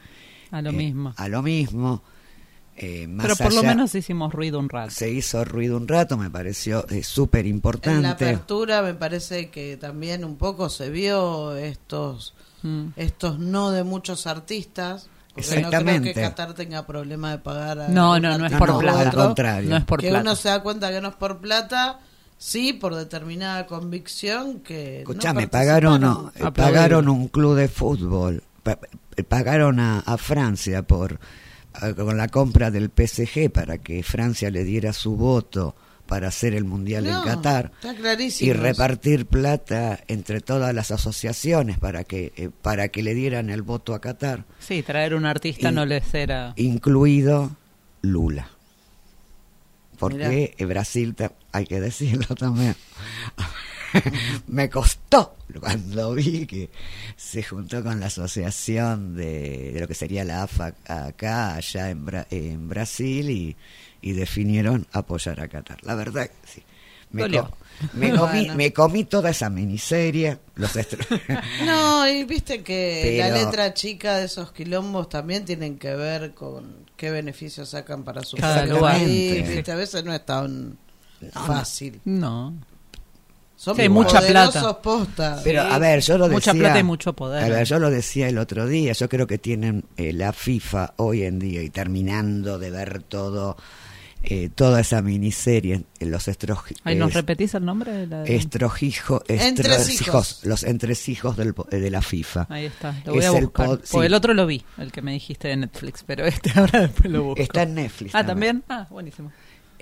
A 0.49 0.61
lo 0.61 0.69
eh, 0.69 0.73
mismo. 0.73 1.13
A 1.17 1.27
lo 1.27 1.43
mismo. 1.43 2.01
Eh, 2.75 3.07
más 3.07 3.25
Pero 3.27 3.35
por 3.37 3.53
lo 3.53 3.61
menos 3.63 3.93
hicimos 3.93 4.33
ruido 4.33 4.57
un 4.59 4.67
rato. 4.69 4.91
se 4.91 5.11
hizo 5.11 5.45
ruido 5.45 5.77
un 5.77 5.87
rato, 5.87 6.17
me 6.17 6.29
pareció 6.31 6.87
eh, 6.89 7.03
súper 7.03 7.41
En 7.41 7.45
la 7.45 7.49
importante. 7.55 8.07
apertura 8.09 8.81
me 8.81 8.93
parece 8.95 9.49
que 9.51 9.77
también 9.77 10.25
un 10.25 10.37
poco 10.37 10.69
se 10.69 10.89
vio 10.89 11.55
estos 11.55 12.33
Mm. 12.63 12.87
estos 12.95 13.39
no 13.39 13.71
de 13.71 13.83
muchos 13.83 14.25
artistas. 14.25 15.09
Porque 15.35 15.41
no 15.41 15.51
creo 15.51 15.59
Exactamente. 15.67 16.13
que 16.13 16.21
Qatar 16.21 16.53
tenga 16.53 16.85
problema 16.85 17.31
de 17.31 17.39
pagar 17.39 17.79
a 17.79 17.87
No, 17.89 18.19
no, 18.19 18.37
no 18.37 18.45
es 18.45 18.53
por 18.53 18.77
plata. 18.79 18.99
al 19.01 19.13
contrario. 19.13 19.69
No 19.69 19.77
es 19.77 19.83
por 19.83 19.99
que 19.99 20.09
plata. 20.09 20.21
uno 20.21 20.35
se 20.35 20.47
da 20.49 20.61
cuenta 20.63 20.89
que 20.91 21.01
no 21.01 21.09
es 21.09 21.15
por 21.15 21.39
plata, 21.39 21.99
sí 22.37 22.71
por 22.73 22.95
determinada 22.95 23.65
convicción 23.67 24.59
que 24.61 24.99
Escuchame, 25.01 25.43
no 25.43 25.49
pagaron, 25.49 26.01
no, 26.01 26.31
eh, 26.35 26.51
pagaron 26.55 27.09
un 27.09 27.27
club 27.27 27.55
de 27.57 27.67
fútbol, 27.67 28.43
pa- 28.63 28.77
eh, 29.17 29.23
pagaron 29.23 29.79
a, 29.79 29.99
a 29.99 30.17
Francia 30.17 30.83
por 30.83 31.19
con 31.95 32.17
la 32.17 32.27
compra 32.27 32.71
del 32.71 32.89
PSG 32.95 33.51
para 33.51 33.77
que 33.79 34.03
Francia 34.03 34.49
le 34.51 34.63
diera 34.63 34.93
su 34.93 35.15
voto 35.15 35.75
para 36.05 36.27
hacer 36.27 36.53
el 36.53 36.65
mundial 36.65 37.05
No, 37.05 37.17
en 37.19 37.23
Qatar 37.23 37.71
está 37.75 37.95
clarísimo 37.95 38.49
y 38.49 38.53
repartir 38.53 39.25
plata 39.25 39.99
entre 40.07 40.41
todas 40.41 40.73
las 40.75 40.91
asociaciones 40.91 41.79
para 41.79 42.03
que 42.03 42.33
eh, 42.35 42.49
para 42.61 42.89
que 42.89 43.01
le 43.03 43.13
dieran 43.15 43.49
el 43.49 43.61
voto 43.61 43.93
a 43.95 44.01
Qatar, 44.01 44.45
Sí, 44.59 44.83
traer 44.83 45.15
un 45.15 45.25
artista 45.25 45.69
Y- 45.69 45.73
no 45.73 45.85
les 45.85 46.13
era... 46.13 46.53
incluido 46.57 47.55
Lula. 48.01 48.49
Porque 49.97 50.53
Mirá. 50.59 50.67
Brasil, 50.67 51.15
hay 51.53 51.65
que 51.65 51.79
decirlo 51.79 52.35
también, 52.35 52.75
me 54.47 54.69
costó 54.69 55.35
cuando 55.59 56.13
vi 56.15 56.45
que 56.45 56.69
se 57.15 57.43
juntó 57.43 57.83
con 57.83 57.99
la 57.99 58.07
asociación 58.07 59.15
de, 59.15 59.71
de 59.73 59.79
lo 59.79 59.87
que 59.87 59.93
sería 59.93 60.23
la 60.23 60.43
AFA 60.43 60.73
acá, 60.85 61.55
allá 61.55 61.89
en, 61.89 62.05
Bra- 62.05 62.27
en 62.31 62.67
Brasil, 62.69 63.29
y, 63.29 63.55
y 64.01 64.13
definieron 64.13 64.87
apoyar 64.91 65.39
a 65.41 65.47
Qatar. 65.47 65.77
La 65.83 65.95
verdad, 65.95 66.29
sí. 66.45 66.61
Me, 67.11 67.21
Dolió. 67.23 67.43
co- 67.51 67.57
me 67.93 68.09
comí, 68.09 68.39
Bueno. 68.39 68.55
me 68.55 68.73
comí 68.73 69.03
toda 69.03 69.29
esa 69.29 69.49
miniserie, 69.51 70.39
los 70.55 70.71
No, 71.65 72.07
y 72.07 72.23
viste 72.23 72.63
que 72.63 73.17
la 73.19 73.29
letra 73.29 73.73
chica 73.75 74.17
de 74.17 74.25
esos 74.25 74.51
quilombos 74.51 75.09
también 75.09 75.45
tienen 75.45 75.77
que 75.77 75.93
ver 75.95 76.33
con 76.33 76.85
qué 76.97 77.11
beneficios 77.11 77.69
sacan 77.69 78.03
para 78.03 78.23
su 78.23 78.37
Cada 78.37 78.65
país, 78.79 79.45
Sí. 79.45 79.53
viste, 79.53 79.71
a 79.71 79.75
veces 79.75 80.03
no 80.03 80.11
es 80.13 80.25
tan 80.25 80.77
fácil. 81.31 82.01
No. 82.05 82.55
Son 83.63 83.75
Sí, 83.77 83.83
hay 83.83 83.89
mucha 83.89 84.19
plata. 84.19 84.81
posta. 84.81 85.39
Pero 85.41 85.61
a 85.61 85.79
ver, 85.79 86.01
yo 86.01 86.17
lo 86.17 86.27
Mucha 86.27 86.51
decía. 86.51 86.65
plata 86.65 86.79
y 86.79 86.83
mucho 86.83 87.13
poder. 87.13 87.43
A 87.45 87.47
ver, 87.47 87.65
yo 87.65 87.79
lo 87.79 87.89
decía 87.89 88.27
el 88.27 88.37
otro 88.37 88.67
día. 88.67 88.91
Yo 88.91 89.07
creo 89.07 89.25
que 89.25 89.37
tienen 89.37 89.85
eh, 89.95 90.11
la 90.11 90.33
FIFA 90.33 90.95
hoy 90.97 91.23
en 91.23 91.39
día 91.39 91.63
y 91.63 91.69
terminando 91.69 92.59
de 92.59 92.71
ver 92.71 93.03
todo 93.03 93.55
eh, 94.25 94.49
toda 94.53 94.79
esa 94.79 95.01
miniserie, 95.01 95.83
eh, 95.99 96.05
los 96.05 96.29
Ahí 96.85 96.95
nos 96.95 97.09
es- 97.09 97.13
repetís 97.15 97.53
el 97.55 97.65
nombre 97.65 97.91
de 97.91 98.07
la... 98.07 98.23
estrojijo- 98.23 99.21
Entresijos. 99.27 100.39
los 100.43 100.63
entresijos 100.63 101.35
del 101.35 101.53
po- 101.53 101.67
de 101.69 101.89
la 101.91 102.01
FIFA. 102.01 102.47
Ahí 102.49 102.65
está, 102.65 102.95
lo 103.05 103.13
voy 103.13 103.19
Es 103.23 103.29
a 103.33 103.37
el 103.37 103.43
buscar. 103.45 103.65
Porque 103.67 103.85
sí. 103.87 103.97
el 103.97 104.13
otro 104.13 104.33
lo 104.33 104.45
vi, 104.47 104.63
el 104.77 104.91
que 104.93 105.01
me 105.01 105.11
dijiste 105.11 105.49
de 105.49 105.57
Netflix, 105.57 106.03
pero 106.05 106.25
este 106.25 106.51
ahora 106.55 106.81
después 106.81 107.11
lo 107.11 107.23
busco. 107.23 107.41
Está 107.41 107.63
en 107.63 107.75
Netflix. 107.75 108.15
Ah, 108.15 108.25
¿también? 108.25 108.63
Ah, 108.69 108.87
buenísimo. 108.89 109.31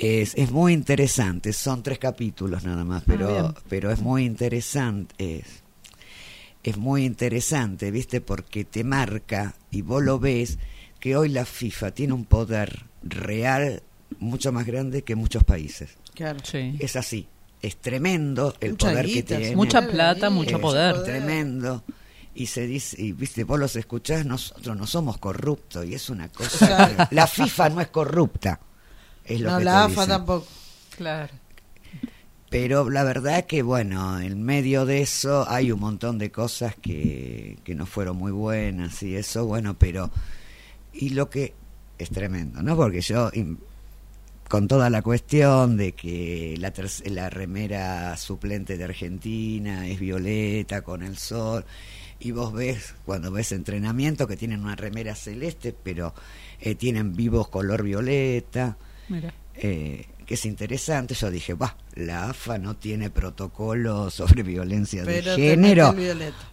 Es, 0.02 0.34
es 0.36 0.52
muy 0.52 0.74
interesante, 0.74 1.54
son 1.54 1.84
tres 1.84 2.00
capítulos 2.00 2.64
nada 2.64 2.84
más, 2.84 3.04
pero, 3.06 3.30
Ah, 3.30 3.42
bien. 3.42 3.54
pero 3.70 3.92
es 3.92 4.00
muy 4.02 4.26
interesante. 4.26 5.14
Es, 5.40 5.64
es 6.64 6.78
muy 6.78 7.06
interesante, 7.06 7.92
¿viste? 7.92 8.22
Porque 8.22 8.66
te 8.66 8.84
marca 8.84 9.56
y 9.72 9.82
vos 9.82 10.04
lo 10.04 10.20
ves 10.20 10.58
que 11.00 11.16
hoy 11.16 11.30
la 11.30 11.46
FIFA 11.46 11.92
tiene 11.92 12.14
un 12.14 12.26
poder 12.26 12.86
real 13.04 13.82
mucho 14.20 14.52
más 14.52 14.66
grande 14.66 15.04
que 15.04 15.16
muchos 15.16 15.44
países. 15.44 15.90
Claro. 16.14 16.40
Sí. 16.44 16.76
Es 16.80 16.96
así, 16.96 17.28
es 17.62 17.78
tremendo 17.78 18.56
el 18.60 18.72
Mucha 18.72 18.90
poder 18.90 19.06
que 19.08 19.24
tiene. 19.24 19.56
Mucha 19.56 19.88
plata, 19.88 20.30
mucho 20.30 20.56
Es 20.58 20.62
poder. 20.62 21.04
Tremendo. 21.04 21.84
Y 22.34 22.46
se 22.48 22.66
dice, 22.66 23.02
y 23.02 23.12
viste, 23.12 23.44
vos 23.44 23.60
los 23.60 23.76
escuchás, 23.76 24.26
nosotros 24.26 24.78
no 24.78 24.88
somos 24.88 25.18
corruptos, 25.18 25.86
y 25.86 25.94
es 25.96 26.10
una 26.10 26.30
cosa. 26.30 26.66
Claro. 26.66 27.08
que- 27.10 27.16
la 27.16 27.28
FIFA 27.28 27.70
no 27.70 27.82
es 27.82 27.88
corrupta. 27.90 28.60
Es 29.26 29.40
lo 29.42 29.52
No, 29.52 29.58
que 29.60 29.64
la 29.64 29.86
AFA 29.86 30.06
dicen. 30.06 30.08
tampoco. 30.08 30.48
Claro. 30.98 31.34
Pero 32.50 32.90
la 32.90 33.04
verdad 33.04 33.46
que, 33.46 33.62
bueno, 33.64 34.20
en 34.20 34.44
medio 34.44 34.86
de 34.86 35.02
eso 35.02 35.50
hay 35.50 35.72
un 35.72 35.80
montón 35.80 36.18
de 36.18 36.32
cosas 36.32 36.76
que, 36.76 37.58
que 37.64 37.76
no 37.76 37.86
fueron 37.86 38.18
muy 38.18 38.32
buenas 38.32 39.02
y 39.04 39.16
eso, 39.16 39.46
bueno, 39.46 39.76
pero... 39.78 40.12
Y 40.94 41.10
lo 41.10 41.30
que 41.30 41.54
es 41.98 42.10
tremendo, 42.10 42.62
¿no? 42.62 42.76
Porque 42.76 43.00
yo, 43.00 43.32
con 44.50 44.68
toda 44.68 44.90
la 44.90 45.02
cuestión 45.02 45.78
de 45.78 45.94
que 45.94 46.56
la, 46.60 46.74
la 47.06 47.30
remera 47.30 48.18
suplente 48.18 48.78
de 48.78 48.84
Argentina 48.84 49.88
es 49.88 49.98
violeta 50.00 50.82
con 50.82 51.04
el 51.04 51.18
sol, 51.18 51.64
y 52.20 52.32
vos 52.32 52.52
ves, 52.54 52.94
cuando 53.06 53.32
ves 53.32 53.54
entrenamiento, 53.54 54.28
que 54.28 54.36
tienen 54.36 54.62
una 54.62 54.76
remera 54.76 55.16
celeste, 55.16 55.74
pero 55.74 56.14
eh, 56.60 56.76
tienen 56.76 57.16
vivos 57.16 57.48
color 57.48 57.82
violeta 57.84 58.78
Mira. 59.12 59.34
eh, 59.56 60.06
que 60.26 60.36
es 60.36 60.46
interesante. 60.46 61.14
Yo 61.14 61.30
dije, 61.30 61.54
va, 61.56 61.76
la 61.96 62.30
AFA 62.30 62.58
no 62.58 62.76
tiene 62.78 63.10
protocolo 63.10 64.10
sobre 64.12 64.44
violencia 64.44 65.04
Pero 65.06 65.36
de 65.36 65.50
género. 65.50 65.94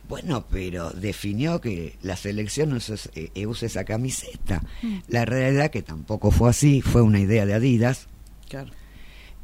Bueno, 0.08 0.46
pero 0.50 0.90
definió 0.90 1.60
que 1.60 1.96
la 2.02 2.16
selección 2.16 2.72
use, 2.72 2.96
eh, 3.14 3.46
use 3.46 3.66
esa 3.66 3.84
camiseta. 3.84 4.62
La 5.06 5.24
realidad 5.24 5.70
que 5.70 5.82
tampoco 5.82 6.30
fue 6.32 6.50
así, 6.50 6.82
fue 6.82 7.02
una 7.02 7.20
idea 7.20 7.46
de 7.46 7.54
Adidas. 7.54 8.08
Claro. 8.48 8.70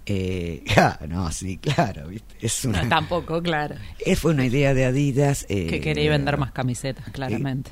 Eh, 0.06 0.64
ah, 0.76 0.98
no, 1.08 1.30
sí, 1.30 1.56
claro, 1.58 2.08
¿viste? 2.08 2.34
Es 2.40 2.64
una, 2.64 2.82
No, 2.82 2.88
tampoco, 2.88 3.40
claro. 3.42 3.76
eh, 4.04 4.16
fue 4.16 4.32
una 4.32 4.44
idea 4.46 4.74
de 4.74 4.84
Adidas. 4.84 5.46
eh, 5.48 5.66
Que 5.68 5.80
quería 5.80 6.10
vender 6.10 6.36
más 6.38 6.50
camisetas, 6.52 7.08
claramente. 7.10 7.70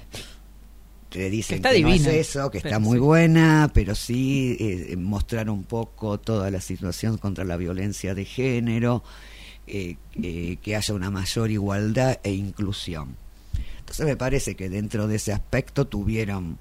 Te 1.12 1.30
dicen 1.30 1.62
Que 1.62 1.68
está 1.68 1.70
que 1.70 1.82
no 1.82 1.88
es 1.90 2.06
eso, 2.06 2.50
que 2.50 2.58
está 2.58 2.78
muy 2.78 2.96
sí. 2.96 3.00
buena, 3.00 3.70
pero 3.74 3.94
sí 3.94 4.56
eh, 4.58 4.96
mostrar 4.96 5.50
un 5.50 5.64
poco 5.64 6.18
toda 6.18 6.50
la 6.50 6.60
situación 6.60 7.18
contra 7.18 7.44
la 7.44 7.56
violencia 7.56 8.14
de 8.14 8.24
género, 8.24 9.04
eh, 9.66 9.96
eh, 10.22 10.56
que 10.62 10.74
haya 10.76 10.94
una 10.94 11.10
mayor 11.10 11.50
igualdad 11.50 12.18
e 12.22 12.32
inclusión. 12.32 13.16
Entonces 13.78 14.06
me 14.06 14.16
parece 14.16 14.54
que 14.54 14.68
dentro 14.68 15.06
de 15.06 15.16
ese 15.16 15.32
aspecto 15.32 15.86
tuvieron, 15.86 16.58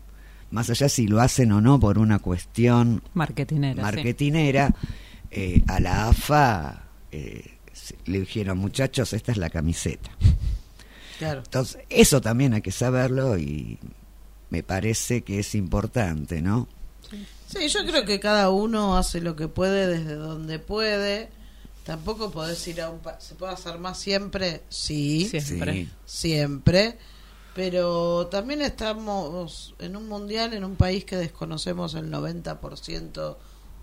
más 0.51 0.69
allá 0.69 0.89
si 0.89 1.07
lo 1.07 1.21
hacen 1.21 1.51
o 1.53 1.61
no 1.61 1.79
por 1.79 1.97
una 1.97 2.19
cuestión 2.19 3.01
Marketinera. 3.13 3.81
marketinera, 3.81 4.75
eh, 5.31 5.61
a 5.67 5.79
la 5.79 6.09
AFA 6.09 6.83
le 8.05 8.19
dijeron, 8.19 8.57
muchachos, 8.57 9.13
esta 9.13 9.31
es 9.31 9.37
la 9.37 9.49
camiseta. 9.49 10.11
Claro. 11.19 11.41
Entonces, 11.45 11.81
eso 11.89 12.19
también 12.19 12.53
hay 12.53 12.61
que 12.61 12.71
saberlo 12.71 13.37
y 13.37 13.77
me 14.51 14.61
parece 14.61 15.23
que 15.23 15.39
es 15.39 15.55
importante, 15.55 16.41
¿no? 16.43 16.67
Sí, 17.47 17.67
yo 17.67 17.83
creo 17.85 18.05
que 18.05 18.19
cada 18.19 18.49
uno 18.51 18.95
hace 18.97 19.19
lo 19.19 19.35
que 19.35 19.47
puede 19.47 19.87
desde 19.87 20.13
donde 20.13 20.59
puede. 20.59 21.29
Tampoco 21.83 22.29
podés 22.31 22.65
ir 22.67 22.79
a 22.81 22.89
un... 22.91 22.99
pa- 22.99 23.19
¿Se 23.19 23.33
puede 23.35 23.53
hacer 23.53 23.79
más 23.79 23.97
siempre? 23.99 24.61
Sí, 24.69 25.27
Siempre. 25.27 25.73
Sí. 25.73 25.89
siempre. 26.05 26.97
Pero 27.55 28.27
también 28.27 28.61
estamos 28.61 29.73
en 29.79 29.97
un 29.97 30.07
mundial, 30.07 30.53
en 30.53 30.63
un 30.63 30.75
país 30.77 31.03
que 31.03 31.17
desconocemos 31.17 31.95
el 31.95 32.09
90% 32.09 33.35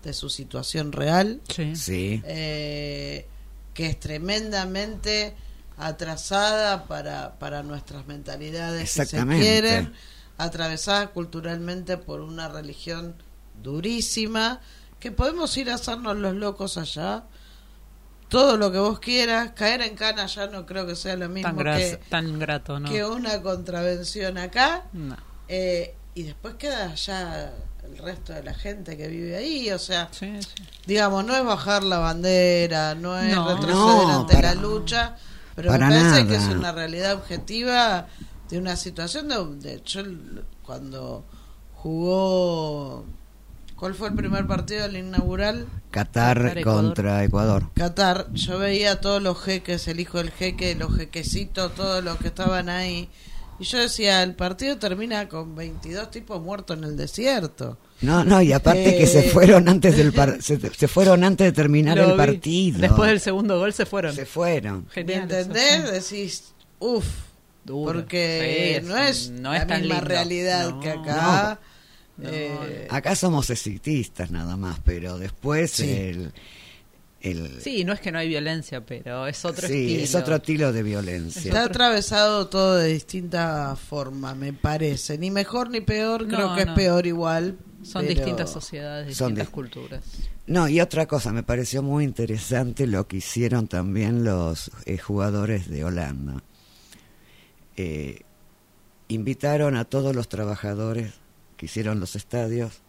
de 0.03 0.13
su 0.13 0.29
situación 0.29 0.91
real. 0.91 1.41
Sí. 1.53 1.75
Sí. 1.75 2.21
eh, 2.25 3.27
que 3.75 3.85
es 3.87 3.99
tremendamente 3.99 5.35
atrasada 5.77 6.85
para, 6.85 7.37
para 7.39 7.63
nuestras 7.63 8.07
mentalidades, 8.07 8.89
si 8.89 8.95
se 8.97 9.01
Exactamente. 9.03 9.45
quieren, 9.45 9.93
atravesada 10.39 11.07
culturalmente 11.07 11.97
por 11.97 12.21
una 12.21 12.47
religión 12.47 13.15
durísima, 13.61 14.59
que 14.99 15.11
podemos 15.11 15.55
ir 15.57 15.69
a 15.69 15.75
hacernos 15.75 16.17
los 16.17 16.33
locos 16.33 16.77
allá, 16.77 17.23
todo 18.29 18.57
lo 18.57 18.71
que 18.71 18.77
vos 18.79 18.99
quieras, 18.99 19.51
caer 19.55 19.81
en 19.81 19.95
cana 19.95 20.25
ya 20.27 20.47
no 20.47 20.65
creo 20.65 20.85
que 20.85 20.95
sea 20.95 21.15
lo 21.15 21.29
mismo 21.29 21.49
Tan, 21.49 21.57
gras- 21.57 21.77
que, 21.79 21.97
tan 22.09 22.39
grato, 22.39 22.79
¿no? 22.79 22.89
que 22.89 23.03
una 23.05 23.41
contravención 23.41 24.37
acá, 24.37 24.83
No. 24.93 25.17
eh, 25.47 25.95
y 26.15 26.23
después 26.23 26.55
queda 26.55 26.93
ya 26.95 27.51
el 27.83 27.97
resto 27.97 28.33
de 28.33 28.43
la 28.43 28.53
gente 28.53 28.97
que 28.97 29.07
vive 29.07 29.35
ahí, 29.37 29.71
o 29.71 29.79
sea, 29.79 30.09
Sí, 30.11 30.31
sí. 30.41 30.63
digamos, 30.85 31.25
no 31.25 31.35
es 31.35 31.43
bajar 31.43 31.83
la 31.83 31.97
bandera, 31.99 32.93
no 32.95 33.17
es 33.19 33.33
No. 33.35 33.47
retroceder 33.47 33.75
No, 34.07 34.19
ante 34.21 34.35
para- 34.35 34.53
la 34.55 34.61
lucha, 34.61 35.15
pero 35.55 35.71
me 35.71 35.79
parece 35.79 36.03
nada. 36.03 36.27
que 36.27 36.35
es 36.35 36.43
una 36.49 36.71
realidad 36.71 37.13
objetiva 37.15 38.07
de 38.49 38.57
una 38.57 38.75
situación 38.75 39.27
donde 39.27 39.81
yo 39.85 39.99
l- 40.01 40.41
cuando 40.63 41.23
jugó 41.73 43.05
¿cuál 43.75 43.95
fue 43.95 44.09
el 44.09 44.15
primer 44.15 44.45
partido 44.47 44.83
del 44.83 44.97
inaugural? 44.97 45.67
Qatar 45.91 46.37
Qatar, 46.41 46.57
Ecuador. 46.57 46.83
contra 46.85 47.23
Ecuador. 47.23 47.69
Qatar, 47.75 48.27
yo 48.33 48.59
veía 48.59 48.93
a 48.93 49.01
todos 49.01 49.21
los 49.21 49.39
jeques, 49.41 49.87
el 49.87 49.99
hijo 49.99 50.17
del 50.17 50.31
jeque, 50.31 50.75
los 50.75 50.95
jequecitos, 50.95 51.73
todos 51.75 52.03
los 52.03 52.17
que 52.17 52.27
estaban 52.27 52.69
ahí. 52.69 53.09
Y 53.59 53.63
yo 53.65 53.77
decía, 53.79 54.23
el 54.23 54.35
partido 54.35 54.77
termina 54.77 55.27
con 55.27 55.53
22 55.55 56.11
tipos 56.11 56.41
muertos 56.41 56.77
en 56.77 56.83
el 56.85 56.95
desierto. 56.95 57.77
No, 58.01 58.23
no, 58.23 58.41
y 58.41 58.53
aparte 58.53 58.95
que 58.95 59.03
Eh. 59.03 59.07
se 59.07 59.23
fueron 59.23 59.67
antes 59.67 59.97
del 59.97 60.13
par- 60.13 60.37
se, 60.41 60.57
se 60.59 60.87
fueron 60.87 61.23
antes 61.23 61.47
de 61.47 61.51
terminar 61.51 61.97
Lo 61.97 62.03
el 62.05 62.11
vi. 62.11 62.17
partido. 62.17 62.79
Después 62.79 63.09
del 63.09 63.19
segundo 63.19 63.57
gol 63.59 63.73
se 63.73 63.85
fueron. 63.85 64.13
se 64.15 64.25
fueron. 64.25 64.85
¿Me 64.85 64.91
Genial. 64.91 65.29
eso. 65.31 65.39
entendés? 65.39 65.91
Decís, 66.09 66.53
uff, 66.79 67.05
Duro. 67.69 67.93
porque 67.93 68.79
Sí, 68.81 68.87
no 68.87 68.97
es 68.97 69.29
no 69.31 69.53
la 69.53 69.65
tan 69.67 69.81
misma 69.81 69.95
lindo. 69.95 70.07
realidad 70.09 70.69
No. 70.71 70.79
que 70.79 70.89
acá. 70.89 71.59
No. 72.17 72.29
Eh, 72.29 72.87
Acá 72.89 73.15
somos 73.15 73.49
exitistas 73.49 74.29
nada 74.31 74.57
más, 74.57 74.79
pero 74.83 75.17
después 75.17 75.71
Sí. 75.71 75.89
el, 75.89 76.31
el 77.21 77.61
Sí, 77.61 77.83
no 77.85 77.93
es 77.93 77.99
que 78.01 78.11
no 78.11 78.19
hay 78.19 78.27
violencia, 78.27 78.81
pero 78.85 79.27
es 79.27 79.43
otro 79.45 79.67
sí, 79.67 79.73
estilo. 79.85 80.03
es 80.03 80.15
otro 80.15 80.35
estilo 80.35 80.73
de 80.73 80.83
violencia. 80.83 81.41
Está 81.41 81.63
atravesado 81.63 82.47
todo 82.47 82.75
de 82.75 82.87
distinta 82.93 83.75
forma, 83.77 84.35
me 84.35 84.51
parece. 84.51 85.17
Ni 85.17 85.31
mejor 85.31 85.69
ni 85.69 85.79
peor, 85.81 86.23
No, 86.27 86.35
creo 86.35 86.55
que 86.55 86.65
no. 86.65 86.71
es 86.71 86.75
peor 86.77 87.05
igual. 87.07 87.57
Son 87.83 88.01
pero- 88.05 88.15
distintas 88.15 88.51
sociedades, 88.51 89.15
Son 89.15 89.29
distintas 89.29 89.47
di- 89.47 89.53
culturas. 89.53 90.03
No, 90.47 90.67
y 90.67 90.81
otra 90.81 91.05
cosa, 91.07 91.31
me 91.31 91.43
pareció 91.43 91.81
muy 91.81 92.03
interesante 92.03 92.85
lo 92.87 93.07
que 93.07 93.17
hicieron 93.17 93.67
también 93.69 94.25
los 94.25 94.69
eh, 94.85 94.97
jugadores 94.97 95.69
de 95.69 95.85
Holanda. 95.85 96.43
Eh, 97.81 98.23
invitaron 99.07 99.75
a 99.77 99.85
todos 99.85 100.13
los 100.15 100.27
trabajadores 100.27 101.13
que 101.55 101.67
hicieron 101.67 101.99
los 102.01 102.15
estadios, 102.17 102.81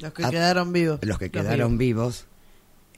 Los 0.00 0.12
que 0.12 0.24
quedaron 0.28 0.72
vivos. 0.72 0.98
los 1.02 1.18
que 1.18 1.30
quedaron 1.30 1.78
vivos, 1.78 2.26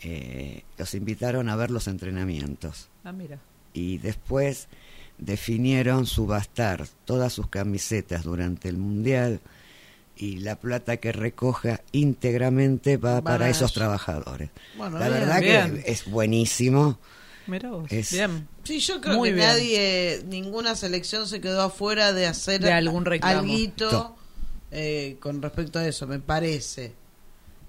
eh, 0.00 0.62
los 0.78 0.94
invitaron 0.94 1.48
a 1.50 1.56
ver 1.56 1.70
los 1.70 1.88
entrenamientos. 1.88 2.88
Ah, 3.04 3.12
mira. 3.12 3.38
y 3.74 3.98
después 3.98 4.68
definieron 5.18 6.06
subastar 6.06 6.86
todas 7.04 7.32
sus 7.34 7.48
camisetas 7.48 8.22
durante 8.24 8.68
el 8.70 8.78
mundial 8.78 9.40
y 10.16 10.38
la 10.38 10.56
plata 10.56 10.96
que 10.96 11.12
recoja 11.12 11.82
íntegramente 11.92 12.96
va 12.96 13.20
Van 13.20 13.24
para 13.24 13.50
esos 13.50 13.74
trabajadores. 13.74 14.48
Bueno, 14.78 14.98
la 14.98 15.08
bien, 15.08 15.20
verdad 15.20 15.40
bien. 15.42 15.82
que 15.82 15.90
es 15.92 16.06
buenísimo. 16.10 16.98
Mira 17.46 17.70
vos. 17.70 17.90
Es- 17.92 18.12
Bien. 18.12 18.48
Sí, 18.64 18.80
yo 18.80 19.00
creo 19.00 19.16
Muy 19.16 19.28
que 19.30 19.34
bien. 19.36 19.46
nadie, 19.48 20.22
ninguna 20.26 20.74
selección 20.74 21.28
se 21.28 21.40
quedó 21.40 21.62
afuera 21.62 22.12
de 22.12 22.26
hacer 22.26 22.60
De 22.60 22.72
algún 22.72 23.04
reclamo. 23.04 23.38
alguito 23.40 23.88
To- 23.88 24.16
eh, 24.72 25.16
con 25.20 25.40
respecto 25.40 25.78
a 25.78 25.86
eso, 25.86 26.06
me 26.06 26.18
parece. 26.18 26.92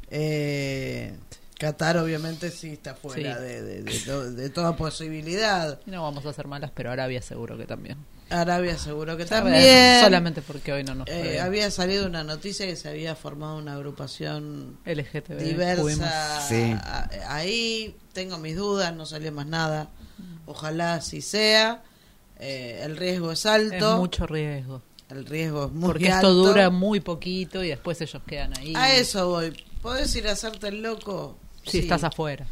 Eh, 0.09 1.15
Qatar 1.59 1.97
obviamente 1.97 2.51
sí 2.51 2.69
está 2.69 2.93
fuera 2.95 3.36
Sí. 3.38 3.41
de, 3.43 3.61
de- 3.63 3.82
de 3.84 3.99
to- 3.99 4.32
de 4.32 4.49
toda 4.49 4.75
posibilidad. 4.75 5.80
Y 5.88 5.91
no 5.91 6.03
vamos 6.03 6.25
a 6.25 6.30
hacer 6.30 6.47
malas, 6.47 6.71
pero 6.73 6.91
Arabia 6.91 7.21
seguro 7.21 7.57
que 7.57 7.65
también. 7.65 7.97
Arabia 8.30 8.78
seguro 8.78 9.15
que 9.17 9.25
también. 9.25 10.01
Solamente 10.03 10.41
porque 10.41 10.73
hoy 10.73 10.84
no 10.84 10.95
nos 10.95 11.07
Eh, 11.07 11.39
había 11.39 11.71
salido 11.71 12.05
una 12.07 12.23
noticia 12.23 12.65
que 12.65 12.75
se 12.75 12.89
había 12.89 13.15
formado 13.15 13.57
una 13.57 13.73
agrupación 13.73 14.78
LGTB. 14.86 15.38
diversa. 15.38 16.41
Sí. 16.47 16.75
ahí. 17.28 17.95
Tengo 18.13 18.38
mis 18.39 18.55
dudas, 18.55 18.93
no 18.95 19.05
salió 19.05 19.32
más 19.32 19.45
nada. 19.45 19.89
Ojalá 20.45 20.95
así 20.95 21.21
sea. 21.21 21.84
Eh, 22.39 22.82
el 22.84 22.97
riesgo 22.97 23.32
es 23.32 23.39
Es 23.39 23.45
alto. 23.47 23.97
mucho 23.97 24.25
riesgo. 24.28 24.82
El 25.09 25.25
riesgo 25.25 25.65
es 25.67 25.71
muy 25.71 25.88
Porque 25.88 26.11
alto. 26.11 26.28
esto 26.28 26.34
dura 26.34 26.69
muy 26.69 26.99
poquito 26.99 27.63
y 27.63 27.69
después 27.69 28.01
ellos 28.01 28.21
quedan 28.28 28.57
ahí. 28.57 28.73
A 28.75 28.93
eso 28.95 29.30
voy. 29.30 29.55
¿Podés 29.82 30.13
ir 30.15 30.28
a 30.28 30.32
hacerte 30.34 30.67
el 30.67 30.82
loco? 30.82 31.38
Si 31.65 31.80
estás 31.80 32.03
afuera. 32.03 32.45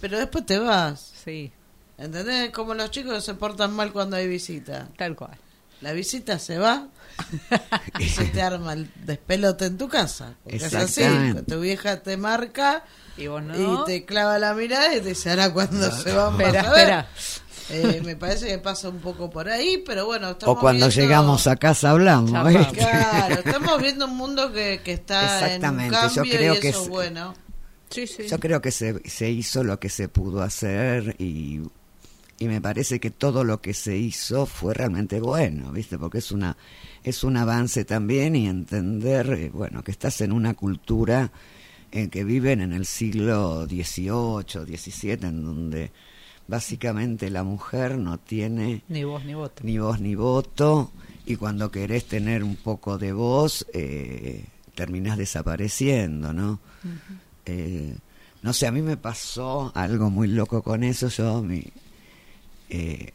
Pero 0.00 0.18
después 0.18 0.46
te 0.46 0.58
vas. 0.58 1.12
Sí, 1.24 1.50
¿Entendés? 1.98 2.50
Como 2.50 2.74
los 2.74 2.90
chicos 2.90 3.14
que 3.14 3.20
se 3.20 3.34
portan 3.34 3.72
mal 3.72 3.92
cuando 3.92 4.16
hay 4.16 4.26
visita. 4.28 4.88
tal 4.96 5.16
cual. 5.16 5.36
La 5.80 5.92
visita 5.92 6.38
se 6.40 6.58
va 6.58 6.88
y 8.00 8.08
se 8.08 8.24
te 8.26 8.42
arma 8.42 8.72
el 8.72 8.90
despelote 9.04 9.66
en 9.66 9.78
tu 9.78 9.88
casa. 9.88 10.34
Porque 10.42 10.56
es 10.56 10.64
así. 10.74 11.02
Exactamente. 11.02 11.42
Tu 11.42 11.60
vieja 11.60 12.00
te 12.02 12.16
marca 12.16 12.84
Y 13.16 13.26
vos 13.28 13.42
no. 13.42 13.82
y 13.82 13.84
te 13.84 14.04
clava 14.04 14.38
la 14.38 14.54
mirada 14.54 14.94
y 14.96 15.00
te 15.00 15.10
dice, 15.10 15.30
ahora 15.30 15.52
cuando 15.52 15.90
se 15.92 16.12
van 16.12 16.32
Espera, 16.40 16.62
vas 16.62 16.66
a 16.66 16.72
ver". 16.72 16.80
espera. 16.80 17.08
Eh, 17.70 18.00
me 18.02 18.16
parece 18.16 18.46
que 18.46 18.58
pasa 18.58 18.88
un 18.88 18.98
poco 19.00 19.28
por 19.28 19.48
ahí, 19.48 19.82
pero 19.84 20.06
bueno, 20.06 20.30
estamos 20.30 20.56
O 20.56 20.60
cuando 20.60 20.86
viendo- 20.88 21.02
llegamos 21.02 21.46
a 21.46 21.56
casa 21.56 21.90
hablamos. 21.90 22.32
Vamos. 22.32 22.66
Claro, 22.72 23.34
estamos 23.44 23.82
viendo 23.82 24.06
un 24.06 24.16
mundo 24.16 24.50
que, 24.52 24.80
que 24.82 24.94
está 24.94 25.20
en 25.20 25.28
un 25.28 25.44
Exactamente, 25.44 25.94
yo 25.96 26.14
cambio 26.14 26.32
creo 26.38 26.54
y 26.54 26.60
que 26.60 26.68
eso 26.70 26.78
es- 26.78 26.84
es 26.84 26.90
bueno. 26.90 27.34
Sí, 27.90 28.06
sí. 28.06 28.26
Yo 28.28 28.38
creo 28.40 28.60
que 28.62 28.70
se, 28.70 29.00
se 29.08 29.30
hizo 29.30 29.64
lo 29.64 29.78
que 29.78 29.88
se 29.90 30.08
pudo 30.08 30.42
hacer 30.42 31.14
y, 31.18 31.60
y 32.38 32.46
me 32.46 32.60
parece 32.60 33.00
que 33.00 33.10
todo 33.10 33.42
lo 33.42 33.60
que 33.60 33.74
se 33.74 33.96
hizo 33.96 34.46
fue 34.46 34.72
realmente 34.74 35.20
bueno, 35.20 35.72
¿viste? 35.72 35.98
Porque 35.98 36.18
es 36.18 36.30
una 36.30 36.56
es 37.02 37.24
un 37.24 37.36
avance 37.36 37.84
también 37.84 38.36
y 38.36 38.48
entender, 38.48 39.32
eh, 39.32 39.50
bueno, 39.52 39.82
que 39.82 39.90
estás 39.90 40.20
en 40.20 40.32
una 40.32 40.54
cultura 40.54 41.32
en 41.90 42.10
que 42.10 42.22
viven 42.24 42.60
en 42.60 42.72
el 42.72 42.86
siglo 42.86 43.66
XVIII, 43.66 44.76
XVII, 44.76 45.12
en 45.22 45.44
donde 45.44 45.90
básicamente 46.46 47.30
la 47.30 47.42
mujer 47.42 47.98
no 47.98 48.18
tiene 48.18 48.82
Ni 48.88 49.04
vos 49.04 49.24
ni 49.24 49.34
voto. 49.34 49.62
ni 49.64 49.78
voz 49.78 50.00
ni 50.00 50.14
voto 50.14 50.92
y 51.26 51.36
cuando 51.36 51.70
querés 51.70 52.06
tener 52.06 52.42
un 52.44 52.56
poco 52.56 52.98
de 52.98 53.12
voz 53.12 53.66
eh, 53.72 54.44
terminás 54.74 55.18
desapareciendo, 55.18 56.32
¿no? 56.32 56.60
Eh, 57.44 57.96
no 58.42 58.52
sé, 58.52 58.66
a 58.66 58.72
mí 58.72 58.80
me 58.80 58.96
pasó 58.96 59.72
algo 59.74 60.08
muy 60.08 60.28
loco 60.28 60.62
con 60.62 60.84
eso, 60.84 61.08
yo 61.08 61.42
mi, 61.42 61.64
eh, 62.70 63.12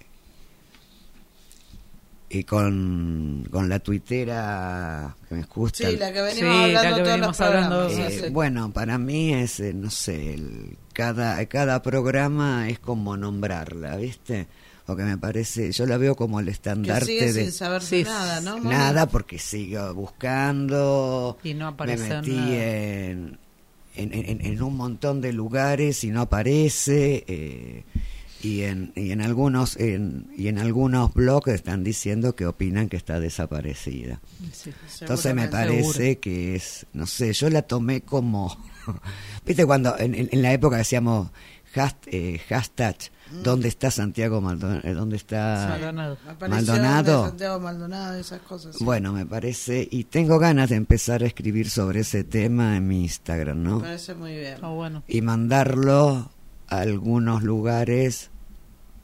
y 2.29 2.43
con, 2.45 3.47
con 3.51 3.69
la 3.69 3.77
tuitera 3.79 5.15
que 5.29 5.35
me 5.35 5.41
escucha. 5.41 5.89
Sí, 5.89 5.97
la 5.97 6.11
que 6.11 6.21
venimos 6.21 6.39
Sí, 6.65 6.71
la 6.73 6.79
hablando 6.79 6.81
que 6.81 7.03
todos 7.03 7.19
los 7.19 7.37
venimos 7.37 7.39
hablando, 7.41 7.87
programas. 7.87 8.11
Eh, 8.11 8.17
sí, 8.19 8.25
sí. 8.25 8.31
Bueno, 8.31 8.71
para 8.73 8.97
mí 8.97 9.33
es, 9.33 9.59
eh, 9.59 9.73
no 9.73 9.91
sé, 9.91 10.33
el- 10.33 10.77
cada, 10.93 11.45
cada 11.45 11.81
programa 11.83 12.69
es 12.69 12.79
como 12.79 13.17
nombrarla, 13.17 13.97
¿viste? 13.97 14.47
O 14.87 14.95
que 14.95 15.03
me 15.03 15.17
parece, 15.17 15.71
yo 15.71 15.85
la 15.85 15.97
veo 15.97 16.15
como 16.15 16.39
el 16.39 16.47
Que 16.47 16.51
estandarte 16.51 17.05
sigue 17.05 17.33
de 17.33 17.43
sin 17.43 17.51
saber 17.51 17.81
Sí, 17.83 18.03
nada, 18.03 18.41
¿no? 18.41 18.59
Nada, 18.59 19.05
porque 19.07 19.37
sigo 19.39 19.93
buscando, 19.93 21.37
Y 21.43 21.53
no 21.53 21.71
me 21.77 21.97
metí 21.97 22.31
nada. 22.31 22.63
en, 22.65 23.37
en, 23.95 24.13
en- 24.13 24.45
en 24.45 24.61
un 24.63 24.75
montón 24.75 25.21
de 25.21 25.31
lugares 25.33 26.03
y 26.03 26.09
no 26.09 26.21
aparece, 26.21 27.23
eh, 27.27 27.83
y 28.43 28.63
en, 28.63 28.91
y 28.95 29.11
en 29.11 29.21
algunos 29.21 29.77
en, 29.77 30.27
y 30.37 30.47
en 30.49 30.59
algunos 30.59 31.13
blogs 31.13 31.47
están 31.47 31.83
diciendo 31.83 32.35
que 32.35 32.45
opinan 32.45 32.89
que 32.89 32.97
está 32.97 33.19
desaparecida. 33.19 34.19
Sí. 34.51 34.71
Entonces 35.01 35.33
me 35.33 35.47
parece 35.47 35.93
Seguro. 35.93 36.19
que 36.21 36.55
es, 36.55 36.85
no 36.93 37.07
sé, 37.07 37.31
yo 37.33 37.49
la 37.49 37.61
tomé 37.63 38.01
como, 38.01 38.55
viste 39.45 39.65
cuando 39.65 39.97
en, 39.97 40.13
en- 40.15 40.29
en 40.31 40.41
la 40.41 40.51
época 40.53 40.77
decíamos 40.77 41.31
hast- 41.73 42.07
eh, 42.07 42.39
hashtag, 42.49 42.95
¿dónde 43.43 43.67
está 43.69 43.89
Santiago 43.91 44.41
Maldonado? 44.41 44.93
¿Dónde 44.93 45.15
está 45.15 45.67
Maldonado. 45.69 46.17
Maldonado? 46.49 47.25
Santiago 47.27 47.59
Maldonado, 47.61 48.15
esas 48.19 48.41
cosas. 48.41 48.75
sí. 48.75 48.83
Bueno, 48.83 49.13
me 49.13 49.25
parece, 49.25 49.87
y 49.89 50.03
tengo 50.03 50.37
ganas 50.37 50.69
de 50.69 50.75
empezar 50.75 51.23
a 51.23 51.27
escribir 51.27 51.69
sobre 51.69 52.01
ese 52.01 52.23
tema 52.25 52.75
en 52.77 52.87
mi 52.87 53.03
Instagram, 53.03 53.57
Me 53.57 53.69
¿no? 53.69 53.79
parece 53.79 54.13
muy 54.15 54.33
bien. 54.37 54.57
Ah, 54.61 54.67
bueno. 54.69 55.01
Y 55.07 55.21
mandarlo 55.21 56.29
a 56.67 56.79
algunos 56.79 57.41
lugares 57.43 58.29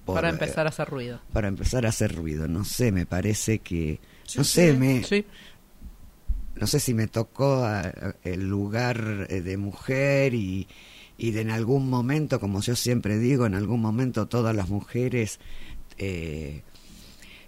por, 0.10 0.16
Para 0.16 0.30
eh, 0.30 0.32
empezar 0.34 0.66
a 0.66 0.70
hacer 0.70 0.88
ruido. 0.90 1.22
para 1.34 1.48
empezar 1.48 1.86
a 1.86 1.90
hacer 1.90 2.16
ruido. 2.16 2.48
No 2.48 2.64
sé, 2.66 2.92
me 2.92 3.06
parece 3.06 3.60
que, 3.60 4.00
no 4.36 4.44
sé, 4.44 4.72
sí. 4.74 4.78
me, 4.78 5.04
Sí. 5.04 5.26
no 6.56 6.68
sé 6.68 6.80
si 6.80 6.94
me 6.94 7.08
tocó 7.08 7.64
a- 7.64 7.82
a- 7.82 8.16
el 8.24 8.48
lugar 8.50 9.28
eh, 9.30 9.42
de 9.42 9.58
mujer 9.58 10.34
y, 10.34 10.68
y 11.18 11.32
de 11.32 11.42
en 11.42 11.52
algún 11.52 11.90
momento, 11.90 12.40
como 12.40 12.62
yo 12.62 12.76
siempre 12.76 13.18
digo, 13.18 13.46
en 13.46 13.56
algún 13.56 13.82
momento 13.82 14.28
todas 14.28 14.56
las 14.56 14.70
mujeres 14.70 15.40
eh, 15.98 16.62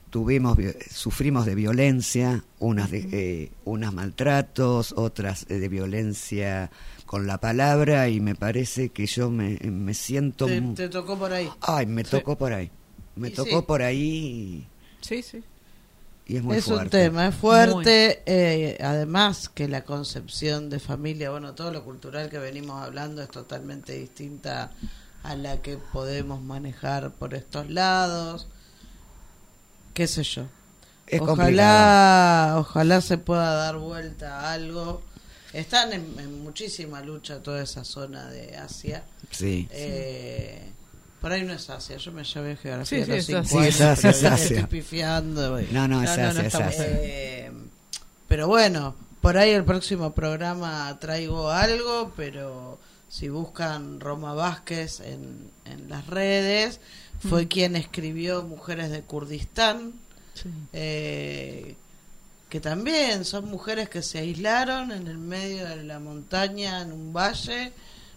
tuvimos, 0.10 0.58
vi- 0.58 0.74
sufrimos 0.90 1.46
de 1.46 1.56
violencia, 1.56 2.44
unas 2.60 2.92
de, 2.92 3.08
eh, 3.12 3.52
unas 3.66 3.94
maltratos, 3.94 4.94
otras 4.98 5.48
de 5.48 5.68
violencia 5.70 6.70
con 7.12 7.28
la 7.28 7.40
palabra 7.40 8.08
y 8.08 8.22
me 8.22 8.36
parece 8.36 8.88
que 8.88 9.06
yo 9.06 9.30
me, 9.30 9.58
me 9.64 9.94
siento, 9.94 10.46
Te, 10.46 10.88
tocó 10.88 11.20
por 11.20 11.34
ahí. 11.34 11.50
ay, 11.60 11.86
me 11.86 12.06
Sí. 12.06 12.12
tocó 12.12 12.38
por 12.38 12.54
ahí, 12.54 12.72
me 13.18 13.28
Y 13.28 13.32
tocó 13.34 13.60
sí. 13.60 13.66
por 13.68 13.82
ahí 13.82 14.66
Sí, 15.02 15.22
sí. 15.22 15.44
y, 16.26 16.38
es 16.38 16.42
muy 16.44 16.56
es 16.56 16.64
fuerte. 16.64 16.84
un 16.86 16.90
tema, 16.90 17.28
es 17.28 17.36
fuerte. 17.36 18.24
eh, 18.26 18.78
además 18.82 19.50
que 19.50 19.68
la 19.68 19.84
concepción 19.84 20.70
de 20.70 20.80
familia, 20.80 21.32
bueno, 21.32 21.54
todo 21.54 21.74
lo 21.74 21.84
cultural 21.84 22.30
que 22.30 22.38
venimos 22.40 22.82
hablando 22.82 23.22
es 23.22 23.28
totalmente 23.30 23.92
distinta 23.92 24.72
a 25.24 25.36
la 25.36 25.62
que 25.62 25.78
podemos 25.92 26.42
manejar 26.42 27.12
por 27.12 27.34
estos 27.34 27.70
lados. 27.70 28.48
¿Qué 29.94 30.08
sé 30.08 30.24
yo? 30.24 30.44
Es 31.08 31.20
complicado. 31.20 31.34
ojalá, 31.34 32.56
ojalá 32.58 33.02
se 33.02 33.18
pueda 33.18 33.52
dar 33.54 33.76
vuelta 33.80 34.40
a 34.40 34.54
algo. 34.54 35.02
Están 35.54 35.92
en, 35.94 36.16
en 36.20 36.44
muchísima 36.44 37.02
lucha 37.02 37.40
toda 37.44 37.62
esa 37.64 37.84
zona 37.84 38.30
de 38.30 38.56
Asia. 38.58 39.04
Sí. 39.32 39.68
Eh, 39.72 40.62
por 41.20 41.32
ahí 41.32 41.44
no 41.44 41.54
es 41.54 41.70
Asia, 41.70 41.98
yo 41.98 42.12
me 42.12 42.24
llevé 42.24 42.56
geografía 42.56 42.98
Sí, 42.98 43.02
a 43.02 43.06
sí, 43.06 43.12
los 43.12 43.20
es 43.20 43.26
cinco 43.28 43.40
Asia. 43.40 43.52
Sí, 43.52 43.58
años, 43.58 43.76
es 43.76 43.82
Asia, 43.82 44.10
es 44.10 44.24
Asia. 44.24 44.60
estoy 44.60 44.80
pifiando. 44.80 45.62
No, 45.72 45.88
no, 45.88 46.02
es 46.04 46.10
No, 46.10 46.18
no, 46.18 46.24
no 46.34 46.40
Asia, 46.40 46.48
es 46.48 46.56
Asia. 46.56 46.86
Eh, 46.88 47.52
pero 48.28 48.48
bueno, 48.48 48.96
por 49.22 49.38
ahí 49.38 49.52
el 49.52 49.64
próximo 49.66 50.14
programa 50.14 50.98
traigo 51.00 51.50
algo, 51.52 52.14
pero 52.16 52.80
si 53.10 53.28
buscan 53.30 54.00
Roma 54.00 54.34
Vázquez 54.34 55.02
en, 55.02 55.52
en 55.66 55.90
las 55.90 56.08
redes, 56.08 56.80
fue 57.30 57.48
quien 57.48 57.76
escribió 57.76 58.42
Mujeres 58.44 58.90
de 58.90 59.02
Kurdistán, 59.02 59.94
Sí. 60.34 60.50
eh, 60.74 61.76
que 62.52 62.60
también 62.60 63.24
son 63.24 63.46
mujeres 63.50 63.88
que 63.88 64.02
se 64.02 64.20
aislaron 64.20 64.92
en 64.92 65.08
el 65.08 65.18
medio 65.18 65.66
de 65.70 65.84
la 65.86 66.00
montaña, 66.00 66.82
en 66.82 66.92
un 66.92 67.14
valle, 67.14 67.72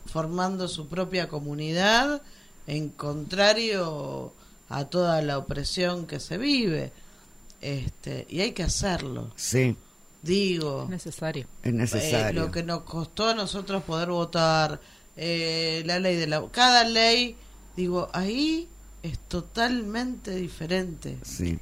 formando 0.07 0.67
su 0.67 0.89
propia 0.89 1.29
comunidad, 1.29 2.21
en 2.67 2.89
contrario 2.89 4.33
a 4.69 4.87
toda 4.87 5.23
la 5.23 5.39
opresión 5.39 6.09
que 6.09 6.19
se 6.19 6.37
vive. 6.37 6.91
Este, 7.61 8.27
y 8.29 8.41
hay 8.41 8.51
que 8.51 8.65
hacerlo. 8.65 9.33
Sí, 9.37 9.77
Digo, 10.21 10.85
Es 10.85 10.91
necesario. 10.91 11.47
es 11.63 11.69
eh, 11.71 11.73
necesario. 11.73 12.41
lo 12.47 12.51
que 12.51 12.65
nos 12.65 12.81
costó 12.83 13.29
a 13.29 13.35
nosotros 13.35 13.85
poder 13.85 14.09
votar, 14.09 14.81
eh, 15.17 15.85
la 15.87 16.01
ley 16.01 16.17
de 16.17 16.27
la... 16.27 16.43
Cada 16.51 16.83
ley, 16.83 17.37
digo, 17.77 18.09
ahí 18.13 18.67
es 19.05 19.17
totalmente 19.29 20.35
diferente, 20.35 21.19
Sí, 21.23 21.61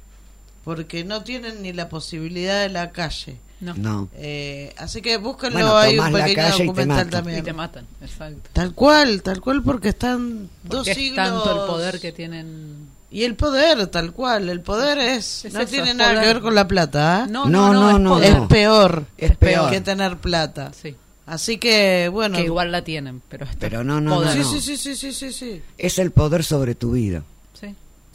porque 0.63 1.03
no 1.03 1.23
tienen 1.23 1.61
ni 1.61 1.73
la 1.73 1.89
posibilidad 1.89 2.61
de 2.61 2.69
la 2.69 2.91
calle. 2.91 3.37
No. 3.59 3.73
no. 3.75 4.09
Eh, 4.15 4.73
así 4.77 5.01
que 5.01 5.15
búsquenlo, 5.17 5.57
Bueno, 5.59 5.77
hay 5.77 5.97
un 5.97 6.11
pequeño 6.11 6.47
y 6.57 6.65
documental. 6.65 7.07
Y 7.07 7.09
también. 7.09 7.43
te 7.43 7.53
matan, 7.53 7.85
exacto. 8.01 8.49
Tal 8.51 8.73
cual, 8.73 9.21
tal 9.23 9.39
cual, 9.39 9.63
porque 9.63 9.89
están 9.89 10.49
dos 10.63 10.79
Porque 10.79 10.91
es 10.91 10.97
siglos... 10.97 11.15
tanto 11.15 11.61
el 11.61 11.67
poder 11.67 11.99
que 12.01 12.11
tienen. 12.11 12.87
Y 13.09 13.23
el 13.23 13.35
poder, 13.35 13.87
tal 13.87 14.11
cual, 14.11 14.49
el 14.49 14.61
poder 14.61 14.97
es... 14.97 15.45
Es 15.45 15.53
no 15.53 15.61
eso, 15.61 15.69
tiene 15.71 15.91
es 15.91 15.95
nada 15.95 16.11
que 16.13 16.17
poder. 16.19 16.33
ver 16.33 16.41
con 16.43 16.55
la 16.55 16.67
plata, 16.67 17.23
¿eh? 17.25 17.31
No, 17.31 17.45
No, 17.47 17.71
no, 17.71 17.91
no, 17.93 17.99
no, 17.99 18.19
es 18.19 18.31
no, 18.33 18.41
es 18.43 18.47
peor, 18.49 19.05
Es 19.17 19.37
peor. 19.37 19.69
que 19.69 19.81
tener 19.81 20.17
plata. 20.17 20.71
Sí. 20.73 20.95
Así 21.27 21.57
que, 21.57 22.09
bueno... 22.11 22.37
Que 22.37 22.43
igual 22.45 22.71
la 22.71 22.83
tienen, 22.83 23.21
pero 23.29 23.45
es 23.45 23.55
Pero 23.57 23.83
no, 23.83 24.01
no, 24.01 24.15
poder. 24.15 24.43
Sí, 24.43 24.59
sí, 24.59 24.75
sí, 24.77 24.95
sí, 24.95 25.13
sí, 25.13 25.31
sí. 25.31 25.61
Es 25.77 25.99
el 25.99 26.11
poder 26.11 26.43
sobre 26.43 26.73
tu 26.75 26.91
vida. 26.93 27.23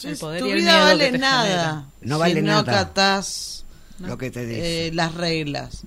El 0.05 0.17
poder 0.19 0.41
tu 0.41 0.47
y 0.47 0.51
el 0.51 0.59
vida 0.59 0.73
miedo 0.73 0.85
vale 0.87 1.11
que 1.11 1.19
nada. 1.19 1.87
No 2.03 2.15
si 2.17 2.21
vale 2.21 2.43
no 2.43 2.49
nada. 2.53 2.61
acatás 2.61 3.65
Lo 4.01 4.17
que 4.19 4.31
te 4.31 4.47
dice. 4.47 4.87
eh, 4.89 4.93
las 4.93 5.15
reglas. 5.15 5.83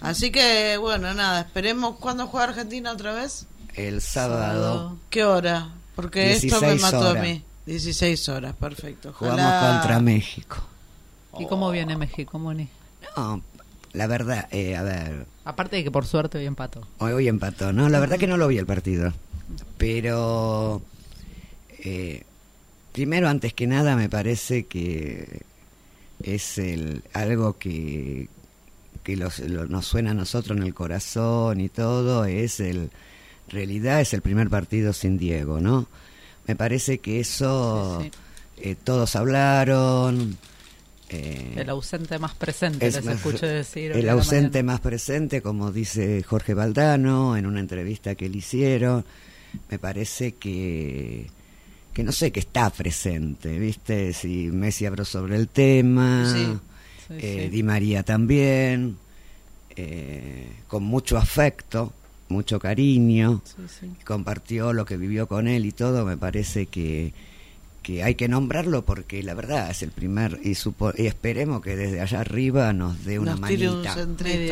Así 0.00 0.30
que, 0.30 0.76
bueno, 0.76 1.14
nada, 1.14 1.40
esperemos. 1.42 1.96
¿Cuándo 1.98 2.26
juega 2.26 2.48
Argentina 2.48 2.92
otra 2.92 3.12
vez? 3.14 3.46
el 3.74 4.00
sábado 4.02 4.96
¿Qué 5.10 5.24
hora? 5.24 5.68
Porque 5.96 6.32
esto 6.32 6.60
me 6.60 6.68
16 6.74 6.82
mató 6.82 7.10
horas. 7.10 7.16
a 7.22 7.26
mí. 7.26 7.42
16 7.66 8.28
horas, 8.28 8.54
perfecto. 8.54 9.12
jugamos 9.12 9.40
Ojalá, 9.40 9.72
contra 9.80 10.00
México. 10.00 10.56
¿Y 11.38 11.46
cómo 11.46 11.70
viene 11.70 11.96
México, 11.96 12.38
Moni? 12.38 12.68
No, 13.16 13.42
la 13.92 14.06
verdad, 14.06 14.46
eh, 14.52 14.76
a 14.76 14.82
ver, 14.82 15.26
Aparte 15.44 15.76
de 15.76 15.84
que 15.84 15.90
por 15.90 16.06
suerte 16.06 16.38
hoy 16.38 16.46
empató. 16.46 16.86
hoy, 16.98 17.12
hoy 17.12 17.28
empató, 17.28 17.72
¿no? 17.72 17.88
La 17.88 17.98
verdad 18.00 18.18
que 18.18 18.26
no 18.26 18.36
lo 18.36 18.46
vi 18.48 18.58
el 18.58 18.66
partido. 18.66 19.12
Pero, 19.78 20.82
eh, 21.80 22.24
primero, 22.94 23.28
antes 23.28 23.52
que 23.52 23.66
nada, 23.66 23.94
me 23.96 24.08
parece 24.08 24.64
que 24.64 25.42
es 26.22 26.56
el 26.58 27.02
algo 27.12 27.58
que, 27.58 28.28
que 29.02 29.16
los- 29.16 29.40
lo- 29.40 29.66
nos 29.66 29.84
suena 29.84 30.12
a 30.12 30.14
nosotros 30.14 30.56
en 30.56 30.62
el 30.64 30.72
corazón 30.72 31.60
y 31.60 31.68
todo, 31.68 32.24
es 32.24 32.60
el, 32.60 32.90
realidad 33.48 34.00
es 34.00 34.14
el 34.14 34.22
primer 34.22 34.48
partido 34.48 34.92
sin 34.94 35.18
Diego, 35.18 35.60
¿no? 35.60 35.86
Me 36.46 36.56
parece 36.56 36.98
que 37.00 37.20
eso, 37.20 38.00
Sí, 38.02 38.10
eh, 38.58 38.76
todos 38.82 39.16
hablaron. 39.16 40.38
eh, 41.10 41.52
El 41.56 41.68
ausente 41.70 42.18
más 42.18 42.34
presente, 42.34 42.86
es 42.86 42.94
les 42.96 43.04
más- 43.04 43.16
escuché 43.16 43.46
decir. 43.46 43.92
El 43.92 44.08
ausente 44.08 44.62
más 44.62 44.80
presente, 44.80 45.42
como 45.42 45.70
dice 45.72 46.22
Jorge 46.22 46.54
Valdano 46.54 47.36
en 47.36 47.44
una 47.46 47.60
entrevista 47.60 48.14
que 48.14 48.28
le 48.28 48.38
hicieron, 48.38 49.04
me 49.70 49.78
parece 49.78 50.32
que 50.32 51.26
que 51.94 52.02
no 52.02 52.12
sé 52.12 52.32
que 52.32 52.40
está 52.40 52.68
presente, 52.70 53.58
¿viste? 53.58 54.12
Si 54.12 54.48
Messi 54.52 54.84
habló 54.84 55.04
sobre 55.04 55.36
el 55.36 55.48
tema, 55.48 56.24
Sí. 56.32 56.58
Sí, 57.06 57.14
eh, 57.18 57.42
sí. 57.44 57.48
Di 57.50 57.62
María 57.62 58.02
también, 58.02 58.96
eh, 59.76 60.48
con 60.66 60.82
mucho 60.84 61.18
afecto, 61.18 61.92
mucho 62.28 62.58
cariño, 62.58 63.42
Sí, 63.44 63.62
sí. 63.80 63.90
compartió 64.04 64.72
lo 64.72 64.84
que 64.86 64.96
vivió 64.96 65.28
con 65.28 65.46
él 65.46 65.66
y 65.66 65.72
todo, 65.72 66.04
me 66.06 66.16
parece 66.16 66.66
que, 66.66 67.12
que 67.84 68.02
hay 68.02 68.16
que 68.16 68.26
nombrarlo 68.26 68.84
porque 68.84 69.22
la 69.22 69.34
verdad 69.34 69.70
es 69.70 69.82
el 69.84 69.92
primer 69.92 70.40
y, 70.42 70.56
supo- 70.56 70.92
y 70.96 71.06
esperemos 71.06 71.60
que 71.62 71.76
desde 71.76 72.00
allá 72.00 72.20
arriba 72.22 72.72
nos 72.72 73.04
dé 73.04 73.20
una 73.20 73.36
Nos 73.36 73.48
tire 73.48 73.68
un 73.70 73.82
manita. 73.84 73.94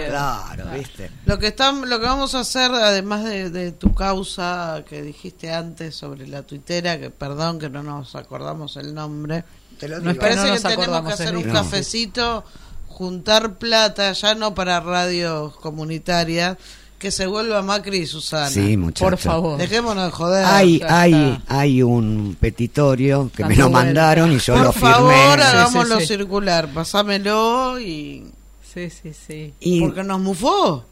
Claro, 0.09 0.64
¿viste? 0.78 1.11
Lo 1.26 1.39
que 1.41 1.49
estamos, 1.49 1.89
lo 1.89 1.99
que 1.99 2.07
vamos 2.07 2.35
a 2.37 2.41
hacer, 2.41 2.70
además 2.70 3.24
de, 3.24 3.51
de 3.51 3.72
tu 3.72 3.93
causa 3.95 4.85
que 4.89 5.03
dijiste 5.03 5.53
antes 5.53 5.97
sobre 5.97 6.28
la 6.28 6.43
tuitera, 6.45 7.01
que 7.01 7.11
perdón 7.11 7.59
que 7.59 7.68
no 7.68 7.83
nos 7.83 8.14
acordamos 8.14 8.76
el 8.76 8.95
nombre, 8.95 9.43
Te 9.80 9.89
lo 9.89 9.97
No 9.97 10.01
digo. 10.01 10.11
es 10.12 10.16
que 10.18 10.20
parece 10.20 10.39
no 10.39 10.45
que 10.45 10.51
nos 10.53 10.62
tenemos 10.62 11.03
que 11.07 11.12
hacer 11.14 11.37
un 11.37 11.43
cafecito, 11.45 12.45
juntar 12.87 13.55
plata, 13.59 14.12
ya 14.12 14.35
no 14.35 14.55
para 14.55 14.78
radios 14.80 15.57
comunitarias, 15.57 16.59
que 17.03 17.11
se 17.11 17.26
vuelva 17.26 17.61
Macri 17.62 17.98
y 17.98 18.07
Susana. 18.07 18.48
Sí, 18.48 18.76
muchachos. 18.76 19.11
Por 19.11 19.18
favor. 19.18 19.59
Dejémonos 19.59 20.05
de 20.07 20.11
joder. 20.12 20.44
Hay, 20.46 20.80
hay, 20.88 21.42
hay 21.48 21.82
un 21.82 22.36
petitorio 22.40 23.30
que 23.36 23.44
me 23.44 23.57
lo 23.57 23.68
mandaron 23.68 24.32
y 24.32 24.38
yo 24.38 24.55
Por 24.55 24.62
lo 24.64 24.72
firmé. 24.72 24.90
favor, 24.92 25.12
Sí, 25.12 25.40
sí, 25.42 25.42
hagámoslo 25.57 26.00
sí. 26.00 26.07
circular, 26.07 26.68
pasámelo 26.72 27.78
y... 27.80 28.24
Sí, 28.72 28.88
sí, 28.88 29.12
sí. 29.12 29.53
Y- 29.61 29.80
Porque 29.80 30.03
nos 30.05 30.20
mufó. 30.20 30.86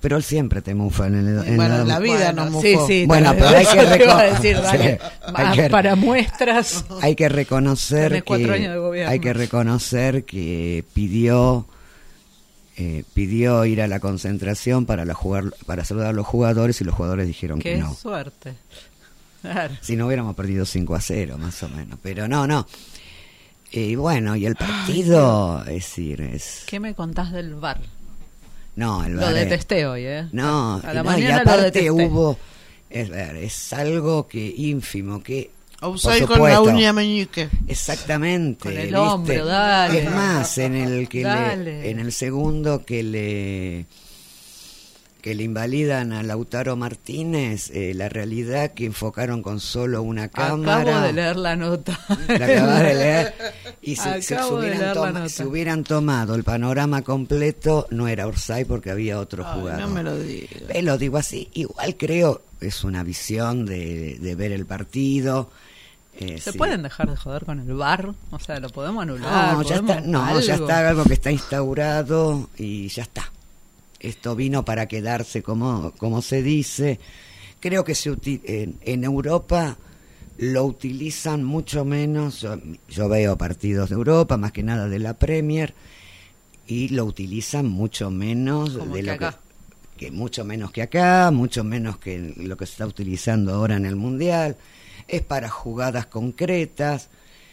pero 0.00 0.16
él 0.16 0.22
siempre 0.22 0.62
te 0.62 0.74
mufa 0.74 1.08
en 1.08 1.16
el 1.16 1.44
en 1.46 1.56
bueno, 1.56 1.82
el- 1.82 1.88
la 1.88 1.98
vida 1.98 2.14
Bueno, 2.32 2.44
nos 2.44 2.50
mufó. 2.52 2.62
sí, 2.62 2.76
sí, 2.86 3.04
Bueno, 3.06 3.34
pero 3.34 3.48
hay 3.48 3.66
que 3.66 3.80
Eso 3.80 3.88
te 3.98 4.04
iba 4.04 4.14
a 4.14 4.22
reco- 4.22 4.32
decir, 4.34 4.56
dale. 4.62 4.98
Sí, 5.00 5.32
hay 5.34 5.56
que- 5.58 5.68
Para 5.70 5.96
muestras. 5.96 6.84
hay 7.02 7.16
que 7.16 7.28
reconocer 7.28 8.22
que 8.22 8.34
años 8.34 8.72
de 8.72 8.78
gobierno. 8.78 9.10
hay 9.10 9.18
que 9.18 9.32
reconocer 9.32 10.24
que 10.24 10.84
pidió 10.94 11.66
eh, 12.78 13.02
pidió 13.12 13.64
ir 13.64 13.82
a 13.82 13.88
la 13.88 13.98
concentración 14.00 14.86
para 14.86 15.04
la 15.04 15.12
jugar 15.14 15.52
para 15.66 15.84
saludar 15.84 16.08
a 16.08 16.12
los 16.12 16.26
jugadores 16.26 16.80
y 16.80 16.84
los 16.84 16.94
jugadores 16.94 17.26
dijeron 17.26 17.58
que 17.58 17.72
Qué 17.74 17.78
no 17.78 17.92
suerte. 17.94 18.54
Claro. 19.42 19.74
si 19.80 19.96
no 19.96 20.06
hubiéramos 20.06 20.34
perdido 20.34 20.64
5 20.64 20.94
a 20.94 21.00
0 21.00 21.38
más 21.38 21.62
o 21.62 21.68
menos 21.68 21.98
pero 22.02 22.26
no 22.28 22.46
no 22.46 22.66
y 23.70 23.94
bueno 23.94 24.34
y 24.36 24.46
el 24.46 24.56
partido 24.56 25.60
es 25.62 25.74
decir 25.74 26.20
es 26.20 26.64
¿Qué 26.66 26.80
me 26.80 26.94
contás 26.94 27.32
del 27.32 27.54
bar? 27.54 27.80
no 28.76 29.04
el 29.04 29.12
Lo 29.14 29.20
VAR 29.22 29.36
es- 29.36 29.48
detesté 29.50 29.86
hoy, 29.86 30.04
¿eh? 30.06 30.28
no, 30.32 30.76
A 30.84 30.92
la 30.92 31.02
no, 31.02 31.10
y 31.10 31.12
mañana 31.22 31.44
lo 31.44 31.50
aparte 31.52 31.90
hubo 31.90 32.38
es, 32.90 33.10
ver, 33.10 33.36
es 33.36 33.72
algo 33.72 34.26
que 34.28 34.46
ínfimo 34.56 35.22
que 35.22 35.50
Por 35.80 36.26
con 36.26 36.42
la 36.50 36.60
uña 36.60 36.92
meñique. 36.92 37.48
Exactamente. 37.68 38.64
Con 38.64 38.72
el 38.72 38.82
¿viste? 38.86 38.96
hombro, 38.98 39.46
dale. 39.46 39.98
Es 40.04 40.10
más, 40.10 40.58
en 40.58 40.74
el 40.74 41.08
que 41.08 41.22
le- 41.22 41.90
en 41.90 42.00
el 42.00 42.12
segundo 42.12 42.84
que 42.84 43.02
le 43.02 43.86
que 45.20 45.34
le 45.34 45.42
invalidan 45.42 46.12
a 46.12 46.22
Lautaro 46.22 46.76
Martínez, 46.76 47.70
eh, 47.74 47.92
la 47.94 48.08
realidad 48.08 48.72
que 48.72 48.86
enfocaron 48.86 49.42
con 49.42 49.58
solo 49.58 50.00
una 50.02 50.28
cámara. 50.28 50.80
Acabo 50.92 51.06
de 51.06 51.12
leer 51.12 51.36
la 51.36 51.56
nota. 51.56 51.98
La 52.28 52.34
acabas 52.46 52.82
de 52.84 52.94
leer. 52.94 53.34
Y 53.82 53.96
si, 53.96 54.22
si 54.22 54.34
hubieran 54.34 54.94
toma- 54.94 55.28
si 55.28 55.42
hubieran 55.42 55.82
tomado 55.82 56.34
el 56.36 56.44
panorama 56.44 57.02
completo, 57.02 57.88
no 57.90 58.06
era 58.06 58.28
Orsay 58.28 58.64
porque 58.64 58.90
había 58.92 59.18
otro 59.18 59.44
Ay, 59.46 59.58
jugador. 59.60 59.80
no 59.82 59.88
me 59.88 60.02
lo 60.04 60.16
digas. 60.16 60.62
Eh, 60.68 60.82
lo 60.82 60.96
digo 60.96 61.18
así, 61.18 61.48
igual 61.52 61.96
creo, 61.96 62.42
es 62.60 62.84
una 62.84 63.02
visión 63.02 63.66
de, 63.66 64.18
de 64.20 64.34
ver 64.36 64.52
el 64.52 64.66
partido. 64.66 65.50
Eh, 66.18 66.40
¿Se 66.40 66.52
sí. 66.52 66.58
pueden 66.58 66.82
dejar 66.82 67.08
de 67.10 67.16
joder 67.16 67.44
con 67.44 67.60
el 67.60 67.72
bar? 67.74 68.14
O 68.30 68.38
sea, 68.38 68.58
¿lo 68.60 68.68
podemos 68.70 69.02
anular? 69.02 69.54
No, 69.54 69.62
ya 69.62 69.76
¿Podemos 69.76 69.90
está, 69.96 70.00
no, 70.08 70.40
ya 70.40 70.54
algo? 70.54 70.64
está 70.66 70.88
algo 70.88 71.04
que 71.04 71.14
está 71.14 71.30
instaurado 71.30 72.50
y 72.56 72.88
ya 72.88 73.02
está. 73.02 73.32
Esto 74.00 74.36
vino 74.36 74.64
para 74.64 74.86
quedarse 74.86 75.42
como, 75.42 75.92
como 75.98 76.22
se 76.22 76.42
dice. 76.42 77.00
Creo 77.60 77.84
que 77.84 77.94
se 77.94 78.16
en, 78.44 78.78
en 78.82 79.04
Europa 79.04 79.76
lo 80.38 80.64
utilizan 80.64 81.42
mucho 81.44 81.84
menos. 81.84 82.40
Yo, 82.40 82.56
yo 82.88 83.08
veo 83.08 83.36
partidos 83.36 83.88
de 83.90 83.96
Europa, 83.96 84.36
más 84.36 84.52
que 84.52 84.62
nada 84.62 84.88
de 84.88 84.98
la 85.00 85.14
Premier, 85.14 85.74
y 86.66 86.88
lo 86.90 87.04
utilizan 87.04 87.66
mucho 87.66 88.10
menos 88.10 88.76
Como 88.76 88.94
de 88.94 89.00
que 89.00 89.06
lo 89.06 89.12
acá. 89.12 89.40
que, 89.96 90.06
que 90.06 90.10
mucho 90.12 90.44
menos 90.44 90.70
que 90.70 90.82
acá, 90.82 91.30
mucho 91.32 91.64
menos 91.64 91.98
que 91.98 92.34
lo 92.36 92.56
que 92.56 92.66
se 92.66 92.72
está 92.72 92.86
utilizando 92.86 93.52
ahora 93.54 93.76
en 93.76 93.86
el 93.86 93.96
Mundial. 93.96 94.56
Es 95.08 95.22
para 95.22 95.48
jugadas 95.48 96.06
concretas. 96.06 97.08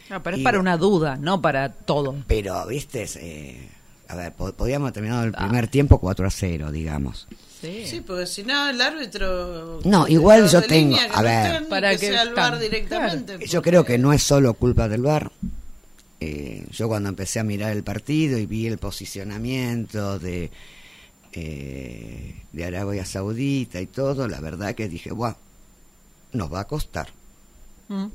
Ah, 0.10 0.22
pero 0.22 0.36
es 0.36 0.41
Y- 0.41 0.43
para 0.43 0.60
una 0.60 0.78
duda, 0.78 1.16
no 1.18 1.41
para 1.41 1.72
todo. 1.74 2.16
Pero, 2.28 2.66
viste, 2.68 3.08
eh, 3.16 3.70
a 4.08 4.16
ver, 4.16 4.34
po- 4.34 4.53
podíamos 4.53 4.86
haber 4.88 4.93
terminado 4.93 5.24
el 5.24 5.34
Ah. 5.36 5.45
primer 5.47 5.68
tiempo 5.68 5.99
4 5.99 6.28
a 6.28 6.30
0, 6.32 6.72
digamos. 6.72 7.28
Sí. 7.62 7.86
Sí, 7.88 8.01
porque 8.01 8.28
si 8.28 8.43
no, 8.43 8.68
el 8.70 8.80
árbitro. 8.82 9.80
No, 9.86 10.08
igual 10.08 10.47
yo 10.47 10.62
tengo- 10.62 10.97
a 10.97 11.08
no 11.18 11.24
ver. 11.24 11.68
Para 11.70 11.91
que 11.91 11.97
que 11.99 12.08
sea 12.10 12.22
el 12.22 12.34
VAR 12.36 12.60
directamente. 12.60 13.39
Yo 13.47 13.60
porque- 13.60 13.70
creo 13.72 13.86
que 13.86 13.97
no 13.97 14.14
es 14.14 14.22
solo 14.22 14.53
culpa 14.53 14.88
del 14.88 15.01
VAR. 15.01 15.32
Eh, 16.20 16.66
yo 16.72 16.88
cuando 16.88 17.10
empecé 17.10 17.39
a 17.39 17.43
mirar 17.43 17.72
el 17.72 17.84
partido 17.84 18.38
y 18.38 18.45
vi 18.45 18.68
el 18.68 18.78
posicionamiento 18.78 20.20
de, 20.20 20.51
eh, 21.34 22.36
de 22.51 22.66
Arabia 22.66 23.06
Saudita 23.06 23.82
y 23.82 23.88
todo, 23.88 24.28
la 24.28 24.39
verdad 24.39 24.76
que 24.76 24.88
dije, 24.88 25.10
guau, 25.12 25.36
nos 26.34 26.53
va 26.53 26.62
a 26.62 26.68
costar. 26.68 27.08
Mm. 27.88 28.06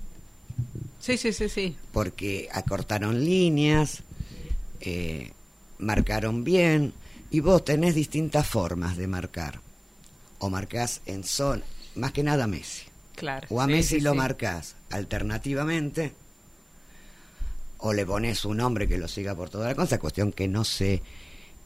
Sí, 0.99 1.17
sí, 1.17 1.33
sí, 1.33 1.49
sí. 1.49 1.77
porque 1.93 2.49
acortaron 2.53 3.25
líneas, 3.25 4.03
eh, 4.81 5.33
marcaron 5.79 6.45
bien, 6.45 6.93
y 7.31 7.41
vos 7.41 7.65
tenés 7.65 7.95
distintas 7.95 8.47
formas 8.47 8.97
de 8.97 9.07
marcar. 9.07 9.61
O 10.39 10.51
marcás 10.51 11.01
en 11.07 11.23
zona, 11.25 11.63
más 11.95 12.13
que 12.13 12.23
nada 12.23 12.47
Messi. 12.47 12.85
Claro. 13.17 13.47
O 13.51 13.61
a 13.61 13.67
Sí, 13.67 13.73
Messi 13.73 13.95
sí, 13.97 14.01
lo 14.01 14.13
sí. 14.13 14.17
marcás 14.19 14.75
alternativamente, 14.91 16.13
o 17.79 17.93
le 17.93 18.05
pones 18.05 18.45
un 18.45 18.61
hombre 18.61 18.87
que 18.89 18.99
lo 18.99 19.09
siga 19.09 19.35
por 19.35 19.49
toda 19.51 19.69
la 19.69 19.75
cosa, 19.75 19.99
cuestión 19.99 20.33
que 20.33 20.49
no 20.49 20.65
se 20.65 21.03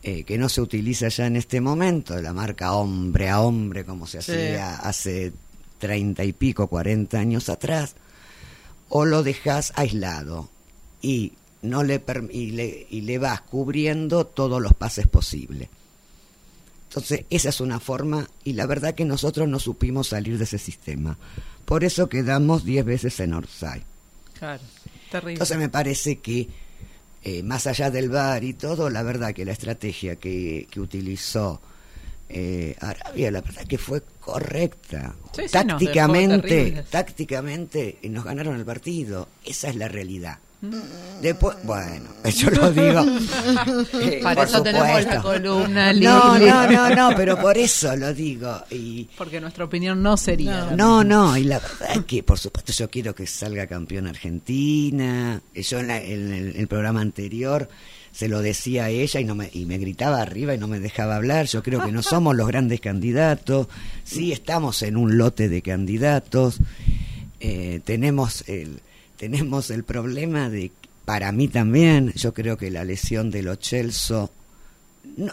eh, 0.03 0.23
que 0.25 0.37
no 0.37 0.49
se 0.51 0.61
utiliza 0.61 1.09
ya 1.09 1.27
en 1.27 1.37
este 1.37 1.61
momento, 1.63 2.21
la 2.21 2.33
marca 2.35 2.75
hombre 2.75 3.31
a 3.31 3.41
hombre 3.41 3.85
como 3.87 4.07
se 4.07 4.19
hacía 4.19 4.77
hace 4.77 5.33
treinta 5.85 6.25
y 6.25 6.33
pico, 6.33 6.67
cuarenta 6.67 7.19
años 7.19 7.51
atrás, 7.51 7.95
o 8.89 9.05
lo 9.05 9.23
dejas 9.23 9.71
aislado 9.77 10.49
y 11.03 11.35
no 11.61 11.83
le, 11.83 12.03
y 12.31 12.53
le 12.53 12.87
y 12.89 13.03
le 13.03 13.19
vas 13.19 13.43
cubriendo 13.43 14.25
todos 14.25 14.63
los 14.63 14.73
pases 14.73 15.07
posibles. 15.07 15.69
Entonces, 16.89 17.27
esa 17.29 17.51
es 17.51 17.61
una 17.61 17.81
forma, 17.81 18.27
y 18.45 18.55
la 18.55 18.65
verdad 18.65 18.95
que 18.95 19.05
nosotros 19.05 19.47
no 19.47 19.59
supimos 19.59 20.09
salir 20.09 20.39
de 20.39 20.45
ese 20.45 20.57
sistema. 20.57 21.19
Por 21.67 21.85
eso 21.85 22.09
quedamos 22.09 22.65
10 22.65 22.85
veces 22.87 23.21
en 23.21 23.35
Orsay. 23.35 23.83
Claro. 24.39 24.63
Terrible. 25.11 25.33
Entonces 25.35 25.59
me 25.59 25.69
parece 25.69 26.21
que, 26.21 26.49
eh, 27.23 27.43
más 27.43 27.67
allá 27.67 27.91
del 27.91 28.09
VAR 28.09 28.43
y 28.43 28.55
todo, 28.55 28.89
la 28.89 29.03
verdad 29.03 29.35
que 29.35 29.45
la 29.45 29.53
estrategia 29.53 30.17
que, 30.17 30.67
que 30.71 30.81
utilizó 30.81 31.61
eh, 32.29 32.75
Arabia, 32.81 33.31
la 33.31 33.41
verdad 33.41 33.65
que 33.67 33.79
fue 33.79 34.03
correcta. 34.21 35.15
Sí, 35.33 35.43
sí, 35.43 35.43
nos 35.43 35.51
tácticamente, 35.53 36.49
terribles. 36.49 36.87
tácticamente 36.91 37.99
eh, 38.03 38.09
nos 38.09 38.25
ganaron 38.25 38.57
el 38.57 38.65
partido. 38.65 39.29
Esa 39.45 39.69
es 39.69 39.77
la 39.77 39.89
realidad. 39.89 40.39
Después, 41.21 41.59
bueno, 41.65 42.09
yo 42.35 42.49
lo 42.51 42.71
digo. 42.73 43.05
eh, 44.01 44.21
Para 44.23 44.35
por 44.37 44.45
eso 44.49 44.63
tenemos 44.63 45.05
la 45.05 45.21
columna, 45.21 45.93
No, 45.93 46.39
Lili. 46.39 46.51
no, 46.51 46.71
no, 46.71 47.11
no, 47.11 47.17
pero 47.17 47.39
por 47.39 47.59
eso 47.59 47.95
lo 47.97 48.15
digo. 48.15 48.63
Y 48.71 49.05
Porque 49.19 49.41
nuestra 49.43 49.67
opinión 49.67 50.03
no 50.03 50.17
sería. 50.17 50.71
no, 50.75 51.05
no, 51.05 51.37
y 51.37 51.45
la 51.45 51.59
verdad 51.59 51.91
es 51.97 52.05
que, 52.07 52.23
por 52.23 52.39
supuesto, 52.39 52.73
yo 52.73 52.89
quiero 52.89 53.15
que 53.15 53.27
salga 53.27 53.67
campeón 53.67 54.07
Argentina. 54.07 55.43
Yo 55.55 55.81
en, 55.81 55.87
la- 55.89 56.01
en 56.03 56.33
el, 56.33 56.57
el 56.57 56.67
programa 56.69 57.03
anterior 57.03 57.69
se 58.15 58.29
lo 58.29 58.41
decía 58.43 58.85
a 58.85 58.91
ella 58.91 59.19
y, 59.19 59.25
no 59.25 59.35
me, 59.35 59.51
y 59.53 59.67
me 59.67 59.77
gritaba 59.79 60.23
arriba 60.23 60.55
y 60.55 60.59
no 60.59 60.69
me 60.69 60.79
dejaba 60.79 61.17
hablar. 61.17 61.47
Yo 61.47 61.65
creo 61.65 61.85
que 61.85 61.91
no 61.91 62.01
somos 62.01 62.37
los 62.37 62.47
grandes 62.47 62.81
candidatos. 62.81 63.67
Sí, 64.05 64.31
estamos 64.31 64.83
en 64.83 64.97
un 64.97 65.19
lote 65.19 65.49
de 65.49 65.63
candidatos. 65.63 66.59
Eh, 67.41 67.81
tenemos, 67.85 68.45
el, 68.49 68.79
tenemos 69.17 69.71
el 69.71 69.83
problema 69.83 70.49
de, 70.49 70.71
para 71.05 71.33
mí 71.33 71.49
también, 71.49 72.13
yo 72.15 72.33
creo 72.33 72.57
que 72.57 72.71
la 72.71 72.85
lesión 72.85 73.31
de 73.33 73.43
los 73.43 73.59
Chelsea 73.59 74.31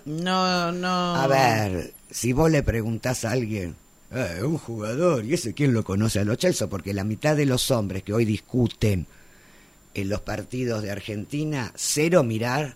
No, 0.05 0.71
no. 0.71 1.15
a 1.15 1.27
ver, 1.27 1.93
si 2.09 2.33
vos 2.33 2.49
le 2.51 2.63
preguntás 2.63 3.23
a 3.25 3.31
alguien, 3.31 3.75
"Eh, 4.11 4.41
un 4.43 4.57
jugador, 4.57 5.23
¿y 5.23 5.33
ese 5.35 5.53
quién 5.53 5.73
lo 5.73 5.83
conoce 5.83 6.19
a 6.19 6.25
los 6.25 6.37
Chelsea? 6.37 6.67
Porque 6.67 6.93
la 6.93 7.03
mitad 7.03 7.35
de 7.37 7.45
los 7.45 7.71
hombres 7.71 8.03
que 8.03 8.11
hoy 8.13 8.25
discuten 8.25 9.05
en 9.93 10.09
los 10.09 10.21
partidos 10.21 10.81
de 10.83 10.91
Argentina, 10.91 11.71
cero 11.75 12.23
mirar 12.23 12.75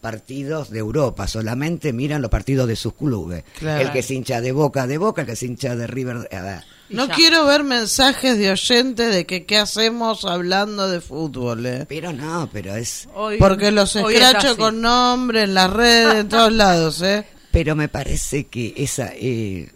partidos 0.00 0.70
de 0.70 0.78
Europa, 0.78 1.26
solamente 1.26 1.92
miran 1.92 2.22
los 2.22 2.30
partidos 2.30 2.68
de 2.68 2.76
sus 2.76 2.94
clubes. 2.94 3.42
Claro. 3.58 3.82
El 3.82 3.92
que 3.92 4.02
se 4.02 4.14
hincha 4.14 4.40
de 4.40 4.52
Boca, 4.52 4.86
de 4.86 4.98
Boca, 4.98 5.22
el 5.22 5.26
que 5.26 5.34
se 5.36 5.46
hincha 5.46 5.74
de 5.74 5.86
River, 5.86 6.28
a 6.32 6.42
ver. 6.42 6.64
No 6.90 7.08
ya. 7.08 7.14
quiero 7.14 7.44
ver 7.44 7.64
mensajes 7.64 8.38
de 8.38 8.50
oyentes 8.52 9.12
de 9.12 9.26
que 9.26 9.44
qué 9.46 9.58
hacemos 9.58 10.24
hablando 10.24 10.88
de 10.88 11.00
fútbol, 11.00 11.66
¿eh? 11.66 11.86
Pero 11.88 12.12
no, 12.12 12.48
pero 12.52 12.76
es... 12.76 13.08
Hoy- 13.14 13.38
Porque 13.38 13.72
los 13.72 13.96
escracho 13.96 14.56
con 14.56 14.80
nombre 14.80 15.42
en 15.42 15.54
las 15.54 15.72
redes, 15.72 16.14
en 16.20 16.28
todos 16.28 16.52
lados, 16.52 17.02
¿eh? 17.02 17.26
Pero 17.50 17.74
me 17.74 17.88
parece 17.88 18.44
que 18.46 18.74
esa, 18.76 19.10
eh, 19.14 19.72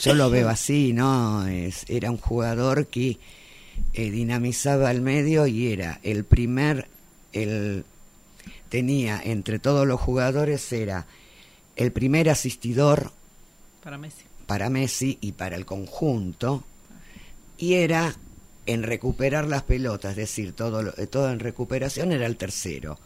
yo 0.00 0.14
lo 0.14 0.30
veo 0.30 0.48
así, 0.48 0.92
¿no? 0.94 1.46
Es, 1.48 1.84
era 1.88 2.10
un 2.10 2.18
jugador 2.18 2.86
que 2.86 3.18
eh, 3.94 4.10
dinamizaba 4.10 4.90
el 4.90 5.00
medio 5.02 5.46
y 5.46 5.72
era 5.72 6.00
el 6.02 6.24
primer, 6.24 6.88
el 7.32 7.84
tenía 8.68 9.20
entre 9.24 9.58
todos 9.58 9.86
los 9.86 10.00
jugadores 10.00 10.72
era 10.72 11.06
el 11.76 11.92
primer 11.92 12.28
asistidor 12.30 13.12
Para 13.82 13.98
Messi. 13.98 14.24
para 14.46 14.70
Messi 14.70 15.18
y 15.20 15.32
para 15.32 15.56
el 15.56 15.64
conjunto 15.66 16.64
y 17.58 17.74
era 17.74 18.14
en 18.66 18.82
recuperar 18.82 19.46
las 19.46 19.62
pelotas, 19.62 20.10
es 20.12 20.16
decir, 20.16 20.52
todo, 20.52 20.82
lo- 20.82 20.96
eh, 20.98 21.06
todo 21.06 21.30
en 21.30 21.38
recuperación 21.38 22.10
era 22.12 22.26
el 22.26 22.36
tercero. 22.36 22.98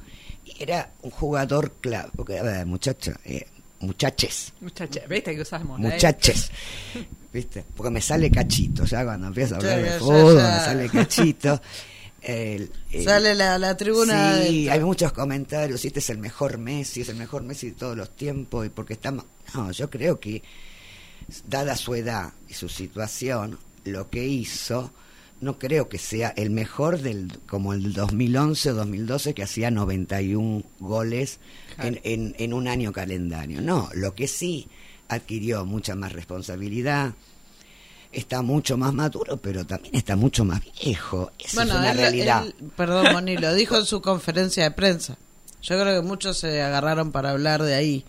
Y 0.47 0.63
era 0.63 0.91
un 1.03 1.11
jugador 1.11 1.73
clave, 1.83 2.09
porque, 2.17 2.39
a 2.39 2.43
ver, 2.43 2.65
muchacho, 2.67 3.13
eh, 3.27 3.47
muchaches, 3.81 4.53
Muchacha, 4.61 5.01
¿viste 5.09 5.35
que 5.35 5.41
usamos? 5.43 5.79
muchaches, 5.79 6.51
¿viste? 7.33 7.65
Porque 7.77 7.91
me 7.91 8.01
sale 8.01 8.31
cachito, 8.31 8.85
ya 8.85 9.05
cuando 9.05 9.29
empiezo 9.29 9.55
a 9.55 9.59
hablar 9.59 9.83
de 9.83 9.91
fútbol, 9.99 10.35
me 10.35 10.41
sale 10.41 10.89
cachito. 10.89 11.61
El- 12.23 12.71
el- 12.93 13.05
Sale 13.05 13.35
la, 13.35 13.57
la 13.59 13.75
tribuna. 13.79 14.43
Sí, 14.43 14.69
hay 14.69 14.81
muchos 14.81 15.11
comentarios, 15.13 15.83
este 15.85 16.01
es 16.01 16.11
el 16.11 16.19
mejor 16.19 16.59
Messi, 16.59 17.01
es 17.01 17.09
el 17.09 17.17
mejor 17.17 17.43
Messi 17.43 17.69
de 17.71 17.77
todos 17.77 17.97
los 17.97 18.15
tiempos, 18.15 18.67
y 18.67 18.69
porque 18.69 18.93
estamos... 18.93 19.25
No, 19.55 19.71
yo 19.73 19.89
creo 19.89 20.21
que, 20.21 20.43
dada 21.47 21.75
su 21.77 21.95
edad 21.95 22.33
y 22.49 22.53
su 22.53 22.69
situación, 22.69 23.59
lo 23.85 24.11
que 24.11 24.23
hizo, 24.23 24.93
no 25.41 25.59
creo 25.59 25.89
que 25.89 25.99
sea 25.99 26.29
el 26.37 26.51
mejor 26.51 27.01
del 27.01 27.33
como 27.47 27.73
el 27.73 27.93
2011 27.93 28.71
o 28.71 28.75
2012, 28.75 29.35
que 29.35 29.43
hacía 29.43 29.71
91 29.71 30.63
goles 30.81 31.39
en, 31.79 32.01
en, 32.05 32.35
en 32.39 32.53
un 32.53 32.69
año 32.69 32.93
calendario. 32.93 33.61
No, 33.63 33.89
lo 33.95 34.15
que 34.15 34.29
sí 34.29 34.69
adquirió 35.09 35.65
mucha 35.65 35.95
más 35.95 36.13
responsabilidad, 36.13 37.15
está 38.13 38.43
mucho 38.43 38.77
más 38.77 38.93
maduro, 38.93 39.37
pero 39.39 39.65
también 39.65 39.95
está 39.95 40.17
mucho 40.17 40.45
más 40.45 40.61
viejo. 40.83 41.31
Eso 41.39 41.63
es 41.63 41.71
una 41.71 41.91
él- 41.93 41.97
realidad. 41.97 42.45
él- 42.47 42.55
perdón, 42.77 43.13
Moni, 43.13 43.37
lo 43.37 43.55
dijo 43.55 43.77
en 43.79 43.87
su 43.87 44.01
conferencia 44.03 44.65
de 44.65 44.71
prensa. 44.73 45.17
Yo 45.63 45.81
creo 45.81 46.01
que 46.01 46.07
muchos 46.07 46.39
se 46.39 46.63
agarraron 46.63 47.13
para 47.13 47.31
hablar 47.31 47.63
de 47.63 47.75
ahí. 47.75 48.05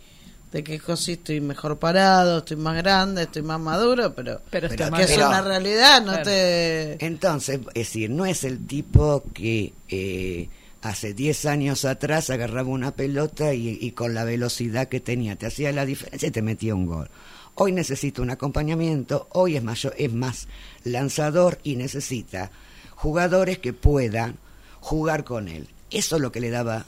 De 0.52 0.64
que 0.66 0.74
dijo, 0.74 0.98
sí, 0.98 1.14
estoy 1.14 1.40
mejor 1.40 1.80
parado, 1.80 2.40
estoy 2.40 2.58
más 2.58 2.76
grande, 2.76 3.24
estoy 3.24 3.42
más 3.42 3.60
maduro, 3.60 4.14
pero, 4.14 4.42
Pero 4.50 4.68
que 4.68 4.76
es 4.76 5.12
pero- 5.12 5.28
una 5.28 5.42
realidad, 5.42 6.02
no 6.02 6.08
Claro. 6.12 6.24
te... 6.26 7.06
Entonces, 7.06 7.60
es 7.70 7.74
decir, 7.74 8.10
no 8.10 8.26
es 8.26 8.44
el 8.44 8.66
tipo 8.68 9.24
que 9.34 9.72
eh, 9.88 10.50
hace 10.82 11.14
10 11.14 11.46
años 11.46 11.86
atrás 11.86 12.30
agarraba 12.30 12.68
una 12.68 12.92
pelota 12.92 13.54
y, 13.54 13.78
y 13.80 13.92
con 13.92 14.14
la 14.14 14.26
velocidad 14.26 14.90
que 14.90 15.00
tenía 15.00 15.38
te 15.38 15.46
hacía 15.46 15.72
la 15.72 15.86
diferencia 15.86 16.28
y 16.28 16.32
te 16.32 16.42
metía 16.42 16.76
un 16.76 16.86
gol. 16.86 17.10
Hoy 17.56 17.72
necesita 17.72 18.22
un 18.22 18.30
acompañamiento, 18.32 19.28
hoy 19.32 19.56
es, 19.56 19.64
mayor, 19.64 19.94
es 19.98 20.12
más 20.12 20.48
lanzador 20.84 21.60
y 21.64 21.76
necesita 21.78 22.52
jugadores 22.96 23.58
que 23.60 23.72
puedan 23.72 24.36
jugar 24.82 25.24
con 25.24 25.48
él. 25.48 25.68
Eso 25.92 26.18
es 26.18 26.22
lo 26.22 26.32
que 26.32 26.40
le 26.42 26.50
daba 26.50 26.86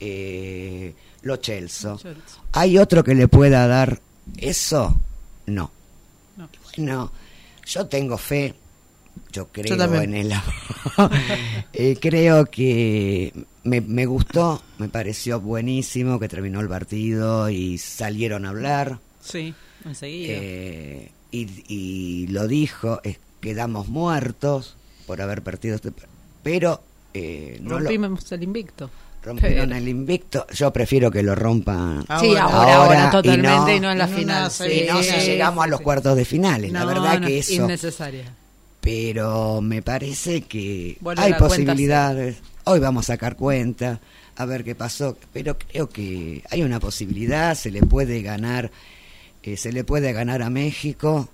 eh, 0.00 0.94
lo 1.22 1.36
Chelsea. 1.36 1.96
¿Hay 2.52 2.78
otro 2.78 3.02
que 3.04 3.14
le 3.14 3.28
pueda 3.28 3.66
dar 3.66 4.00
eso? 4.36 4.96
No. 5.46 5.70
No. 6.36 6.48
Bueno, 6.76 7.12
yo 7.66 7.86
tengo 7.86 8.16
fe, 8.18 8.54
yo 9.32 9.48
creo 9.48 10.00
en 10.02 10.14
el 10.14 10.32
Eh, 11.72 11.96
creo 12.00 12.46
que 12.46 13.32
me, 13.64 13.80
me 13.80 14.06
gustó, 14.06 14.62
me 14.78 14.88
pareció 14.88 15.40
buenísimo 15.40 16.18
que 16.18 16.28
terminó 16.28 16.60
el 16.60 16.68
partido 16.68 17.50
y 17.50 17.78
salieron 17.78 18.46
a 18.46 18.50
hablar. 18.50 18.98
Sí, 19.20 19.54
enseguida. 19.84 20.32
eh, 20.34 21.12
y, 21.30 21.48
y 21.68 22.26
lo 22.28 22.46
dijo, 22.48 23.00
es, 23.02 23.18
quedamos 23.40 23.88
muertos 23.88 24.76
por 25.06 25.20
haber 25.20 25.42
perdido 25.42 25.76
este 25.76 25.92
pero 26.42 26.82
eh, 27.14 27.58
no 27.62 27.70
lo 27.70 27.78
Rompimos 27.80 28.30
el 28.32 28.42
invicto. 28.42 28.90
Rompieron 29.28 29.72
el 29.72 29.88
invicto. 29.88 30.46
Yo 30.54 30.72
prefiero 30.72 31.10
que 31.10 31.22
lo 31.22 31.34
rompan 31.34 32.02
Sí, 32.20 32.34
Ahora. 32.36 32.42
ahora, 32.42 32.74
ahora, 32.74 32.74
Ahora, 32.76 33.08
y 33.08 33.10
totalmente 33.10 33.76
y 33.76 33.80
no, 33.80 33.90
en 33.92 33.98
la 33.98 34.08
final. 34.08 34.50
y 34.70 34.86
no 34.88 35.02
si 35.02 35.12
llegamos 35.26 35.64
a 35.64 35.68
los 35.68 35.78
sí. 35.78 35.84
cuartos 35.84 36.16
de 36.16 36.24
finales. 36.24 36.72
la 36.72 36.84
verdad 36.84 37.20
no, 37.20 37.26
que 37.26 37.38
eso 37.38 37.52
Innecesaria. 37.52 38.34
pero 38.80 39.60
me 39.60 39.82
parece 39.82 40.42
que 40.42 40.96
Vuelve 41.00 41.22
hay 41.22 41.30
cuenta 41.32 41.48
posibilidades. 41.48 42.36
Hoy 42.64 42.80
vamos 42.80 43.04
a 43.08 43.14
sacar 43.14 43.36
cuenta, 43.36 44.00
a 44.36 44.44
ver 44.44 44.62
qué 44.64 44.74
pasó, 44.74 45.16
pero 45.32 45.56
creo 45.58 45.88
que 45.88 46.42
hay 46.50 46.62
una 46.62 46.80
posibilidad, 46.80 47.54
se 47.54 47.70
le 47.70 47.80
puede 47.82 48.20
ganar, 48.22 48.70
eh, 49.42 49.56
se 49.56 49.72
le 49.72 49.84
puede 49.84 50.12
ganar 50.12 50.42
a 50.42 50.50
México. 50.50 51.28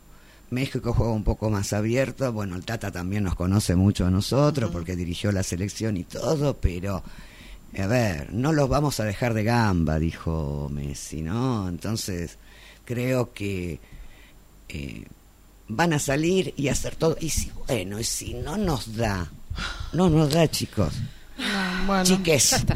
México 0.50 0.92
juega 0.92 1.12
un 1.12 1.24
poco 1.24 1.50
más 1.50 1.72
abierto, 1.72 2.32
bueno, 2.32 2.54
el 2.54 2.64
Tata 2.64 2.92
también 2.92 3.24
nos 3.24 3.34
conoce 3.34 3.74
mucho 3.74 4.06
a 4.06 4.10
nosotros 4.10 4.70
porque 4.70 4.94
dirigió 4.94 5.32
la 5.32 5.42
selección 5.42 5.96
y 5.96 6.04
todo, 6.04 6.54
pero 6.58 7.02
a 7.80 7.86
ver, 7.86 8.32
no 8.32 8.52
los 8.52 8.68
vamos 8.68 9.00
a 9.00 9.04
dejar 9.04 9.34
de 9.34 9.44
gamba, 9.44 9.98
dijo 9.98 10.68
Messi, 10.72 11.22
¿no? 11.22 11.68
Entonces, 11.68 12.38
creo 12.84 13.32
que 13.32 13.80
eh, 14.68 15.04
van 15.68 15.92
a 15.92 15.98
salir 15.98 16.54
y 16.56 16.68
hacer 16.68 16.94
todo. 16.96 17.16
Y 17.20 17.30
si, 17.30 17.50
bueno, 17.66 17.98
y 17.98 18.04
si 18.04 18.34
no 18.34 18.56
nos 18.56 18.96
da, 18.96 19.30
no 19.92 20.08
nos 20.10 20.30
da, 20.32 20.48
chicos. 20.50 20.92
No, 21.38 21.86
bueno, 21.86 22.04
Chiques. 22.04 22.50
Ya 22.50 22.56
está. 22.58 22.74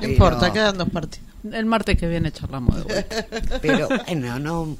no 0.00 0.06
importa, 0.06 0.52
quedan 0.52 0.76
dos 0.78 0.90
partidos. 0.90 1.26
El 1.50 1.64
martes 1.66 1.96
que 1.96 2.06
viene 2.06 2.30
charlamos 2.32 2.76
de 2.76 2.82
vuelta. 2.82 3.26
Pero 3.62 3.88
bueno, 3.88 4.38
no. 4.38 4.76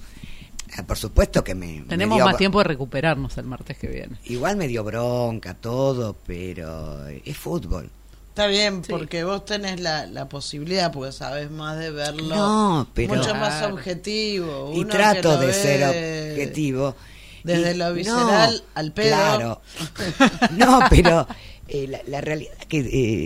eh, 0.77 0.82
Por 0.82 0.98
supuesto 0.98 1.43
que 1.43 1.55
me. 1.55 1.81
me 1.81 1.86
Tenemos 1.86 2.16
dio- 2.19 2.27
más 2.27 2.36
tiempo 2.36 2.59
de 2.59 2.64
recuperarnos 2.64 3.39
el 3.39 3.47
martes 3.47 3.78
que 3.78 3.86
viene. 3.89 4.19
Igual 4.27 4.56
me 4.59 4.69
dio 4.69 4.85
bronca 4.85 5.55
todo, 5.55 6.14
pero 6.27 7.06
es 7.09 7.36
fútbol. 7.39 7.89
Está 8.31 8.47
bien, 8.47 8.82
Sí. 8.85 8.90
porque 8.90 9.24
vos 9.24 9.44
tenés 9.44 9.81
la, 9.81 10.07
la 10.07 10.28
posibilidad, 10.28 10.90
porque 10.93 11.12
sabes 11.12 11.51
más 11.51 11.78
de 11.78 11.90
verlo. 11.90 12.35
No, 12.35 12.89
pero- 12.94 13.15
Mucho 13.16 13.35
más 13.35 13.62
objetivo. 13.65 14.73
Y 14.74 14.85
trato 14.86 15.36
de 15.39 15.52
ser 15.52 15.82
objetivo. 15.85 16.97
Desde 17.44 17.73
Y- 17.73 17.74
lo 17.77 17.93
visceral 17.93 18.65
al 18.74 18.93
pedo. 18.93 19.09
Claro. 19.09 19.61
No, 20.52 20.81
pero 20.90 21.27
eh, 21.69 21.86
la, 21.89 22.01
la 22.07 22.20
realidad 22.20 22.52
es 22.61 22.66
que 22.66 22.78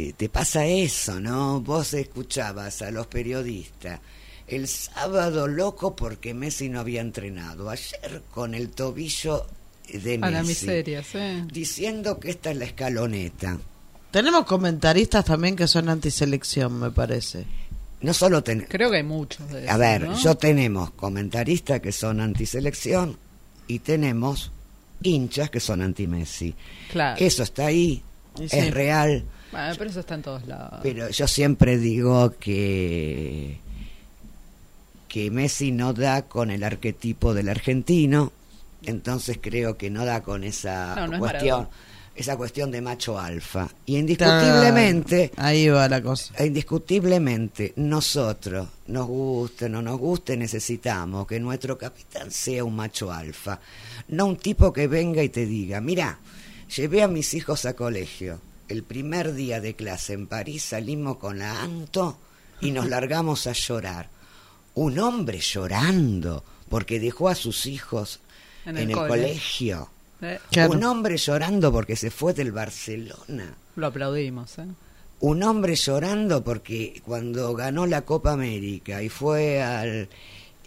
eh, 0.09 0.15
te 0.17 0.29
pasa 0.29 0.67
eso, 0.67 1.21
¿no? 1.21 1.61
Vos 1.61 1.93
escuchabas 1.95 2.81
a 2.83 2.91
los 2.91 3.07
periodistas 3.07 4.01
el 4.47 4.69
sábado 4.69 5.49
loco 5.49 5.97
porque 5.97 6.33
Messi 6.35 6.69
no 6.69 6.81
había 6.81 7.01
entrenado. 7.01 7.71
Ayer 7.71 8.23
con 8.31 8.55
el 8.55 8.71
tobillo 8.71 9.47
de 9.93 10.19
Messi. 10.19 10.23
A 10.23 10.31
la 10.31 10.43
miseria, 10.43 11.03
sí. 11.03 11.43
Diciendo 11.53 12.19
que 12.21 12.31
esta 12.31 12.51
es 12.51 12.57
la 12.57 12.65
escaloneta. 12.67 13.59
Tenemos 14.15 14.45
comentaristas 14.47 15.25
también 15.25 15.57
que 15.57 15.67
son 15.67 15.89
antiselección, 15.89 16.79
me 16.79 16.93
parece. 16.93 17.47
No 18.01 18.15
solo 18.15 18.45
ten- 18.45 18.65
Creo 18.69 18.89
que 18.89 18.99
hay 18.99 19.03
muchos 19.03 19.51
de 19.51 19.69
A 19.69 19.77
ver, 19.77 20.03
¿no? 20.09 20.17
yo 20.17 20.37
tenemos 20.37 20.93
comentaristas 20.93 21.81
que 21.81 21.91
son 21.91 22.21
antiselección 22.21 23.17
y 23.67 23.81
tenemos 23.81 24.53
hinchas 25.03 25.51
que 25.51 25.59
son 25.59 25.83
anti-Messi. 25.83 26.55
Claro. 26.93 27.17
Eso 27.19 27.43
está 27.43 27.67
ahí, 27.67 28.05
Y 28.39 28.49
sí. 28.49 28.57
es 28.57 28.73
real. 28.73 29.25
Bueno, 29.51 29.75
pero 29.77 29.91
eso 29.91 29.99
está 29.99 30.15
en 30.15 30.23
todos 30.23 30.47
lados. 30.47 30.79
Pero 30.85 31.11
yo 31.11 31.27
siempre 31.27 31.77
digo 31.79 32.35
que 32.39 33.59
que 35.09 35.29
Messi 35.33 35.73
no 35.73 35.93
da 35.93 36.23
con 36.23 36.53
el 36.53 36.63
arquetipo 36.63 37.35
del 37.35 37.49
argentino, 37.49 38.31
entonces 38.85 39.39
creo 39.41 39.77
que 39.77 39.91
no 39.91 40.05
da 40.05 40.23
con 40.23 40.45
esa 40.45 40.95
No, 40.95 41.07
no 41.09 41.13
es 41.15 41.19
cuestión, 41.19 41.59
Maradona. 41.63 41.71
Esa 42.15 42.37
cuestión 42.37 42.71
de 42.71 42.81
macho 42.81 43.19
alfa. 43.19 43.69
Y 43.87 43.97
indiscutiblemente, 43.97 45.33
Ahí 45.37 45.69
va 45.69 45.89
la 45.89 46.03
cosa. 46.03 46.33
indiscutiblemente, 46.45 47.73
nosotros, 47.77 48.69
nos 48.87 49.07
guste 49.07 49.65
o 49.67 49.69
no 49.69 49.83
nos 49.83 49.99
guste, 49.99 50.37
necesitamos 50.37 51.27
que 51.27 51.41
nuestro 51.41 51.77
capitán 51.79 52.31
sea 52.31 52.65
un 52.65 52.77
macho 52.77 53.11
alfa, 53.13 53.61
no 54.09 54.27
un 54.27 54.37
tipo 54.37 54.73
que 54.73 54.87
venga 54.87 55.23
y 55.23 55.29
te 55.29 55.47
diga, 55.47 55.81
mira, 55.81 56.19
llevé 56.77 57.03
a 57.03 57.09
mis 57.09 57.35
hijos 57.35 57.65
a 57.65 57.75
colegio, 57.75 58.41
el 58.69 58.83
primer 58.83 59.35
día 59.35 59.61
de 59.61 59.75
clase 59.75 60.13
en 60.13 60.27
París 60.27 60.63
salimos 60.65 61.17
con 61.19 61.39
la 61.39 61.63
Anto 61.63 62.19
y 62.61 62.71
nos 62.71 62.89
largamos 62.89 63.47
a 63.47 63.53
llorar. 63.53 64.09
Un 64.75 64.99
hombre 64.99 65.39
llorando 65.41 66.45
porque 66.69 66.99
dejó 66.99 67.29
a 67.29 67.35
sus 67.35 67.67
hijos 67.67 68.21
En 68.65 68.77
en 68.77 68.85
el 68.85 68.91
el, 68.91 68.97
cole. 68.97 69.09
colegio. 69.09 69.91
Eh, 70.25 70.41
Claro. 70.51 70.73
Un 70.73 70.85
hombre 70.85 71.17
llorando 71.17 71.71
porque 71.73 71.97
se 71.97 72.11
fue 72.11 72.33
del 72.35 72.53
Barcelona. 72.53 73.55
lo 73.77 73.87
aplaudimos, 73.87 74.59
¿eh? 74.59 74.67
Un 75.21 75.43
hombre 75.43 75.75
llorando 75.77 76.43
porque 76.45 77.01
cuando 77.05 77.55
ganó 77.55 77.87
la 77.87 78.03
Copa 78.03 78.33
América 78.33 79.03
y 79.03 79.09
fue 79.09 79.63
al 79.63 80.09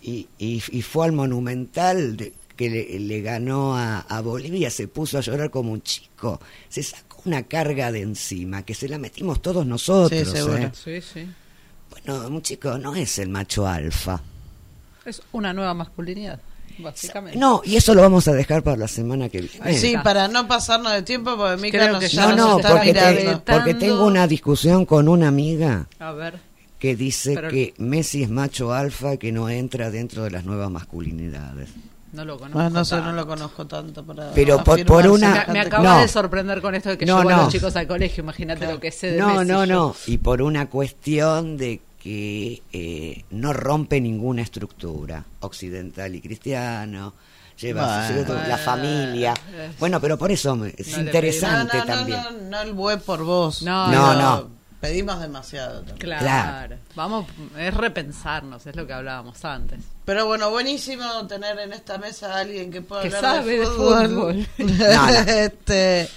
y, 0.02 0.28
y- 0.38 0.62
y 0.72 0.82
fue 0.82 1.06
al 1.06 1.12
Monumental 1.14 2.18
de- 2.18 2.34
que 2.56 2.70
le, 2.70 3.00
le 3.00 3.22
ganó 3.22 3.78
a, 3.78 4.00
a 4.00 4.22
Bolivia 4.22 4.70
se 4.72 4.88
puso 4.88 5.18
a 5.18 5.22
llorar 5.22 5.50
como 5.52 5.72
un 5.74 5.82
chico. 5.84 6.40
Se 6.70 6.82
sacó 6.82 7.22
una 7.26 7.44
carga 7.44 7.92
de 7.92 8.02
encima 8.02 8.64
que 8.64 8.74
se 8.74 8.88
la 8.90 8.98
metimos 8.98 9.42
todos 9.42 9.66
nosotros. 9.66 10.28
Sí. 10.30 10.38
¿eh? 10.40 10.72
Sí, 10.74 11.02
sí. 11.02 11.28
Bueno, 11.92 12.28
un 12.28 12.42
chico 12.42 12.78
no 12.80 12.96
es 12.96 13.20
el 13.20 13.30
macho 13.30 13.68
alfa. 13.68 14.22
Es 15.06 15.22
una 15.32 15.54
nueva 15.54 15.74
masculinidad, 15.76 16.40
básicamente. 16.80 17.38
No, 17.40 17.62
y 17.64 17.76
eso 17.76 17.94
lo 17.94 18.02
vamos 18.02 18.28
a 18.28 18.34
dejar 18.34 18.64
para 18.64 18.78
la 18.78 18.88
semana 18.88 19.30
que 19.30 19.42
viene. 19.42 19.74
Sí, 19.78 19.96
para 20.04 20.28
no 20.28 20.48
pasarnos 20.48 20.94
de 20.94 21.02
tiempo, 21.04 21.36
porque 21.38 21.58
Mica 21.62 21.78
Creo 21.80 21.92
nos, 21.94 22.00
que 22.02 22.08
ya 22.10 22.28
no, 22.28 22.36
nos 22.36 22.38
no, 22.48 22.58
está 22.58 22.70
porque, 22.72 22.94
te- 22.94 23.12
mirando. 23.14 23.44
porque 23.46 23.74
tengo 23.74 24.06
una 24.06 24.28
discusión 24.28 24.86
con 24.86 25.08
una 25.08 25.28
amiga 25.28 25.88
A 26.00 26.12
ver, 26.12 26.40
que 26.80 26.96
dice 26.96 27.34
Pero- 27.36 27.50
que 27.50 27.74
Messi 27.78 28.24
es 28.24 28.30
macho 28.30 28.74
alfa 28.74 29.14
y 29.16 29.18
que 29.18 29.32
no 29.32 29.50
entra 29.50 29.90
dentro 29.92 30.24
de 30.24 30.32
las 30.32 30.46
nuevas 30.46 30.70
masculinidades. 30.70 31.70
no 32.14 32.26
lo 32.26 32.38
conozco. 32.40 32.70
No 32.72 32.84
sé, 32.86 32.96
no 32.96 33.02
tanto. 33.02 33.16
lo 33.16 33.28
conozco 33.28 33.68
tanto 33.68 34.04
para 34.04 34.32
Pero 34.32 34.64
por- 34.64 34.84
por 34.86 35.06
una- 35.08 35.28
Me, 35.28 35.34
me 35.34 35.40
semejante 35.46 35.60
acaba 35.60 35.84
No. 35.96 36.00
de 36.02 36.08
sorprender 36.08 36.62
con 36.62 36.74
esto 36.74 36.90
de 36.90 36.98
que 36.98 37.06
No, 37.06 37.18
llevo 37.20 37.30
a 37.30 37.36
no. 37.36 37.44
los 37.44 37.52
chicos 37.54 37.76
al 37.76 37.86
colegio. 37.86 38.24
Imagínate 38.24 38.66
lo 38.66 38.80
que 38.80 38.92
sé 38.92 39.12
de 39.12 39.20
No, 39.20 39.36
Messi 39.36 39.52
no, 39.52 39.66
yo. 39.66 39.74
no. 39.76 39.96
Y 40.08 40.18
por 40.18 40.42
una 40.42 40.68
cuestión 40.68 41.58
de 41.58 41.80
que 42.02 42.62
eh, 42.72 43.24
no 43.32 43.54
rompe 43.54 44.00
ninguna 44.00 44.42
estructura 44.42 45.24
occidental 45.42 46.16
y 46.16 46.22
cristiano. 46.22 47.14
Lleva 47.60 48.08
Bueno. 48.10 48.36
la 48.48 48.58
familia. 48.58 49.34
Eh, 49.52 49.72
Bueno, 49.80 50.00
pero 50.00 50.18
por 50.18 50.32
eso 50.32 50.64
es 50.78 50.94
no 50.94 51.00
interesante 51.00 51.78
no, 51.78 51.86
no, 51.86 51.92
también. 51.92 52.20
No, 52.24 52.32
no, 52.32 52.66
no 52.66 52.94
el 52.94 53.00
por 53.00 53.24
vos. 53.24 53.62
No, 53.64 54.14
No. 54.14 54.58
Pedimos 54.80 55.20
demasiado. 55.20 55.78
también. 55.80 55.98
Claro. 55.98 56.22
Claro. 56.24 56.76
Vamos, 56.94 57.26
es 57.58 57.74
repensarnos, 57.74 58.68
es 58.68 58.76
lo 58.76 58.86
que 58.86 58.94
hablábamos 58.94 59.44
antes. 59.44 59.80
Pero 60.06 60.28
bueno, 60.28 60.52
buenísimo 60.52 61.26
tener 61.26 61.58
en 61.58 61.74
esta 61.74 61.98
mesa 61.98 62.36
a 62.36 62.42
alguien 62.42 62.72
que 62.72 62.82
pueda 62.84 63.02
Que 63.02 63.08
hablar 63.08 63.22
sabe 63.38 63.58
de 63.60 63.66
fútbol. 63.66 64.08
fútbol. 64.08 64.48
No, 64.60 65.08
no. 65.08 65.18
este, 65.32 66.08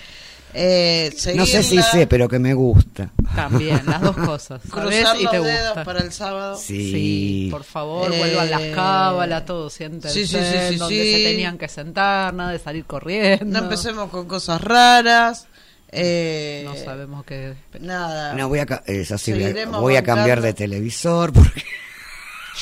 eh, 0.55 1.15
No 1.35 1.47
sé 1.47 1.63
si 1.63 1.81
sé, 1.83 2.07
pero 2.07 2.29
que 2.29 2.39
me 2.39 2.55
gusta. 2.55 3.11
También, 3.35 3.83
las 3.87 4.01
dos 4.01 4.17
cosas. 4.27 4.61
Cruzar 4.71 5.17
y 5.21 5.27
te 5.27 5.37
los 5.39 5.47
dedos 5.47 5.67
gusta. 5.69 5.85
para 5.85 6.01
el 6.01 6.13
sábado. 6.13 6.57
Sí. 6.57 6.91
Sí, 6.93 7.49
por 7.51 7.65
favor, 7.65 8.13
Eh, 8.13 8.19
vuelvan 8.19 8.51
las 8.51 8.63
cábalas, 8.75 9.45
todos 9.45 9.73
siéntense 9.73 10.11
sí, 10.15 10.27
sí, 10.27 10.37
sí, 10.43 10.59
sí, 10.71 10.77
donde 10.77 11.03
sí. 11.05 11.13
se 11.13 11.19
tenían 11.31 11.59
que 11.59 11.69
sentar, 11.69 12.35
nada 12.35 12.53
de 12.53 12.59
salir 12.59 12.85
corriendo. 12.85 13.45
No 13.47 13.59
empecemos 13.65 14.11
con 14.11 14.27
cosas 14.27 14.61
raras. 14.61 15.47
Eh, 15.93 16.63
No 16.65 16.77
sabemos 16.77 17.25
qué. 17.25 17.55
Nada. 17.81 18.35
No, 18.35 18.49
voy 18.49 18.61
a, 18.61 18.83
es 18.87 19.11
así, 19.11 19.33
voy 19.33 19.97
a- 19.97 20.03
cambiar 20.05 20.41
de 20.41 20.53
televisor 20.53 21.33
porque 21.33 21.63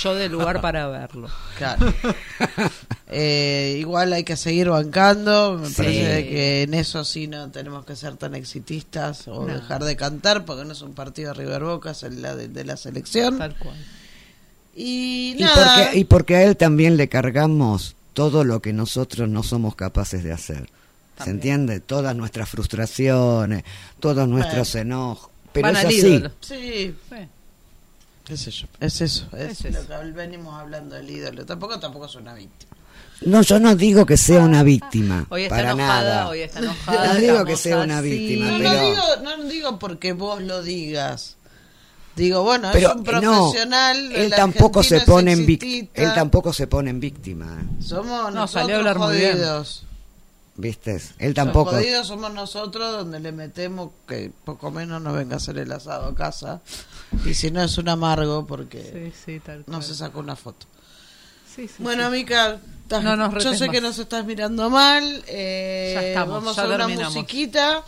Yo 0.03 0.15
de 0.15 0.29
lugar 0.29 0.61
para 0.61 0.87
verlo. 0.89 1.29
Claro. 1.57 1.93
Eh, 3.07 3.77
igual 3.81 4.13
hay 4.13 4.25
que 4.25 4.37
seguir 4.37 4.69
bancando. 4.69 5.59
Me 5.61 5.69
Sí. 5.69 5.75
parece 5.77 6.29
que 6.29 6.63
en 6.63 6.75
eso 6.75 7.05
sí 7.05 7.27
no 7.27 7.51
tenemos 7.51 7.85
que 7.85 7.97
ser 7.97 8.17
tan 8.17 8.35
exitistas 8.35 9.27
o 9.29 9.47
No. 9.47 9.55
dejar 9.55 9.85
de 9.85 9.97
cantar 9.97 10.45
porque 10.45 10.65
no 10.65 10.73
es 10.73 10.83
un 10.83 10.93
partido 10.95 11.33
de 11.33 11.41
River 11.41 11.65
Boca, 11.65 11.93
es 11.93 12.03
el 12.03 12.21
la 12.23 12.35
de, 12.37 12.49
de 12.49 12.65
la 12.65 12.77
selección. 12.77 13.39
Tal 13.39 13.57
cual. 13.57 13.77
Y 14.77 15.35
y 15.39 15.43
nada. 15.43 15.55
porque, 15.85 15.99
y 15.99 16.05
porque 16.05 16.37
a 16.37 16.43
él 16.45 16.57
también 16.57 16.97
le 16.97 17.09
cargamos 17.09 17.97
todo 18.13 18.45
lo 18.45 18.61
que 18.61 18.73
nosotros 18.73 19.29
no 19.29 19.43
somos 19.43 19.75
capaces 19.75 20.23
de 20.23 20.33
hacer. 20.33 20.67
¿Se 20.67 21.25
También. 21.25 21.37
entiende? 21.37 21.81
Todas 21.81 22.15
nuestras 22.15 22.49
frustraciones, 22.49 23.65
todos 23.99 24.29
nuestros 24.29 24.73
enojos. 24.77 25.31
Pero 25.53 25.67
Van 25.69 25.77
es 25.77 25.85
así. 25.85 26.23
Sí, 26.41 26.95
Sí. 27.09 27.17
Sé 28.37 28.51
yo. 28.51 28.67
Es 28.81 29.01
eso. 29.01 29.27
Es, 29.37 29.65
Es 29.65 29.73
lo 29.73 29.81
eso. 29.81 29.89
que 29.89 30.11
venimos 30.13 30.55
hablando 30.59 30.95
del 30.97 31.09
ídolo. 31.11 31.45
Tampoco, 31.47 31.79
tampoco 31.81 32.07
es 32.07 32.15
una 32.17 32.35
víctima. 32.35 32.73
No, 33.23 33.43
yo 33.43 33.59
no 33.59 33.75
digo 33.75 34.07
que 34.07 34.17
sea 34.17 34.41
una 34.41 34.63
víctima. 34.63 35.27
Hoy 35.31 35.45
está 35.45 35.57
para 35.57 35.71
enojada, 35.73 36.03
nada. 36.15 36.29
hoy 36.29 36.41
está 36.41 36.59
enojada. 36.61 37.13
No 37.15 37.19
digo 37.19 37.45
que 37.45 37.57
sea 37.57 37.79
una 37.79 37.99
así. 37.99 38.11
víctima, 38.11 38.51
No, 38.53 38.59
pero- 38.59 38.71
no, 38.71 38.81
digo, 38.91 39.03
no 39.23 39.45
digo 39.49 39.79
porque 39.79 40.13
vos 40.13 40.41
lo 40.43 40.63
digas. 40.63 41.37
Digo, 42.15 42.43
bueno, 42.43 42.71
Pero 42.73 42.89
es 42.91 42.95
un 42.97 43.01
eh, 43.01 43.21
no, 43.23 43.39
profesional. 43.39 44.13
él 44.13 44.33
tampoco 44.35 44.83
se 44.83 44.97
es 44.99 45.05
pone 45.05 45.33
en 45.33 45.47
víctima. 45.47 45.89
Él 45.95 46.13
tampoco 46.15 46.53
se 46.53 46.67
pone 46.67 46.91
en 46.91 46.99
víctima. 47.01 47.63
Somos 47.81 48.07
No, 48.07 48.31
nosotros 48.33 48.51
salió 48.51 48.75
a 48.75 48.79
hablar 48.79 48.99
muy 48.99 49.17
bien. 49.17 49.33
jodidos. 49.35 49.85
¿viste? 50.57 50.97
Él 51.19 51.29
Los 51.29 51.35
tampoco. 51.35 51.71
jodidos 51.71 52.09
somos 52.09 52.33
nosotros 52.35 52.91
donde 52.93 53.21
le 53.21 53.31
metemos 53.31 53.91
que 54.09 54.33
poco 54.45 54.73
menos 54.73 55.01
nos 55.01 55.15
venga 55.15 55.35
a 55.35 55.37
hacer 55.37 55.59
el 55.59 55.71
asado 55.71 56.07
a 56.07 56.15
casa. 56.17 56.61
Y 57.25 57.35
si 57.35 57.51
no 57.51 57.63
es 57.63 57.77
un 57.79 57.89
amargo 57.89 58.47
porque 58.47 59.13
Sí, 59.13 59.23
sí, 59.25 59.41
tal 59.41 59.65
no 59.67 59.81
se 59.83 59.95
sacó 59.95 60.21
una 60.21 60.37
foto. 60.37 60.67
Sí, 61.55 61.69
Bueno. 61.79 62.11
Mica, 62.11 62.61
estás- 62.83 63.03
No 63.03 63.17
nos 63.17 63.43
yo 63.43 63.53
sé 63.55 63.67
más. 63.67 63.71
que 63.75 63.81
nos 63.81 63.99
estás 63.99 64.25
mirando 64.25 64.71
mal. 64.71 65.25
eh, 65.27 65.93
Ya 65.95 66.03
estamos, 66.09 66.35
vamos 66.35 66.57
ya 66.57 66.63
a 66.63 66.67
una 66.67 66.77
terminamos. 66.79 67.15
musiquita, 67.15 67.83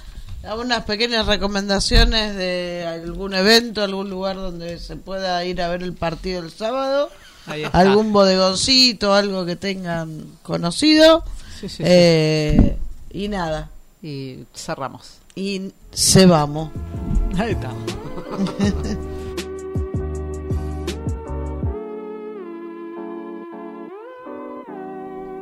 a 0.44 0.54
unas 0.56 0.84
pequeñas 0.84 1.26
recomendaciones 1.26 2.34
de 2.34 2.84
algún 2.88 3.34
evento, 3.34 3.82
algún 3.82 4.10
lugar 4.10 4.36
donde 4.36 4.78
se 4.78 4.96
pueda 4.96 5.44
ir 5.44 5.60
a 5.62 5.68
ver 5.68 5.82
el 5.82 5.92
partido 5.92 6.42
el 6.42 6.50
sábado. 6.50 7.10
Ahí 7.46 7.62
está. 7.64 7.78
Algún 7.78 8.12
bodegoncito, 8.12 9.14
algo 9.14 9.44
que 9.46 9.56
tengan 9.56 10.24
conocido. 10.42 11.24
Sí, 11.60 11.68
sí, 11.68 11.76
sí. 11.76 11.82
Eh, 11.86 12.76
y 13.12 13.28
nada, 13.28 13.70
Y 14.02 14.44
cerramos. 14.54 15.18
y 15.34 15.72
se 15.92 16.26
vamos. 16.26 16.70
Ahí 17.38 17.52
está. 17.52 17.70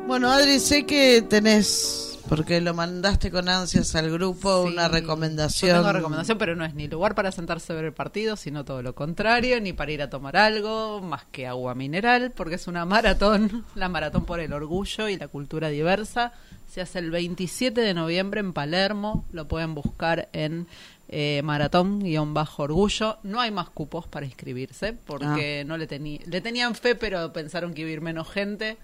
Bueno, 0.08 0.30
Adri, 0.30 0.58
sé 0.58 0.86
que 0.86 1.20
tenés, 1.20 2.18
porque 2.30 2.62
lo 2.62 2.72
mandaste 2.72 3.30
con 3.30 3.46
ansias 3.46 3.94
al 3.94 4.10
grupo, 4.10 4.64
Sí, 4.66 4.72
una 4.72 4.88
recomendación. 4.88 5.76
Yo 5.76 5.82
tengo 5.82 5.92
recomendación, 5.92 6.38
pero 6.38 6.56
no 6.56 6.64
es 6.64 6.74
ni 6.74 6.88
lugar 6.88 7.14
para 7.14 7.30
sentarse 7.30 7.74
a 7.74 7.76
ver 7.76 7.84
el 7.84 7.92
partido, 7.92 8.34
sino 8.34 8.64
todo 8.64 8.80
lo 8.80 8.94
contrario, 8.94 9.60
ni 9.60 9.74
para 9.74 9.92
ir 9.92 10.00
a 10.00 10.08
tomar 10.08 10.38
algo, 10.38 11.02
más 11.02 11.26
que 11.30 11.46
agua 11.46 11.74
mineral, 11.74 12.32
porque 12.34 12.54
es 12.54 12.66
una 12.66 12.86
maratón, 12.86 13.66
la 13.74 13.90
maratón 13.90 14.24
por 14.24 14.40
el 14.40 14.54
orgullo 14.54 15.10
y 15.10 15.18
la 15.18 15.28
cultura 15.28 15.68
diversa. 15.68 16.32
Se 16.66 16.80
hace 16.80 17.00
el 17.00 17.10
27 17.10 17.78
de 17.78 17.92
noviembre 17.92 18.40
en 18.40 18.54
Palermo, 18.54 19.26
lo 19.30 19.46
pueden 19.46 19.74
buscar 19.74 20.30
en 20.32 20.66
eh, 21.08 21.40
maratón-orgullo. 21.44 23.18
No 23.22 23.40
hay 23.40 23.50
más 23.50 23.70
cupos 23.70 24.06
para 24.06 24.26
inscribirse, 24.26 24.92
porque 24.92 25.64
no 25.66 25.76
le, 25.76 25.88
teni- 25.88 26.24
le 26.24 26.40
tenían 26.40 26.74
fe, 26.74 26.94
pero 26.94 27.32
pensaron 27.32 27.74
que 27.74 27.82
iba 27.82 27.90
a 27.90 27.92
ir 27.92 28.00
menos 28.00 28.28
gente. 28.30 28.76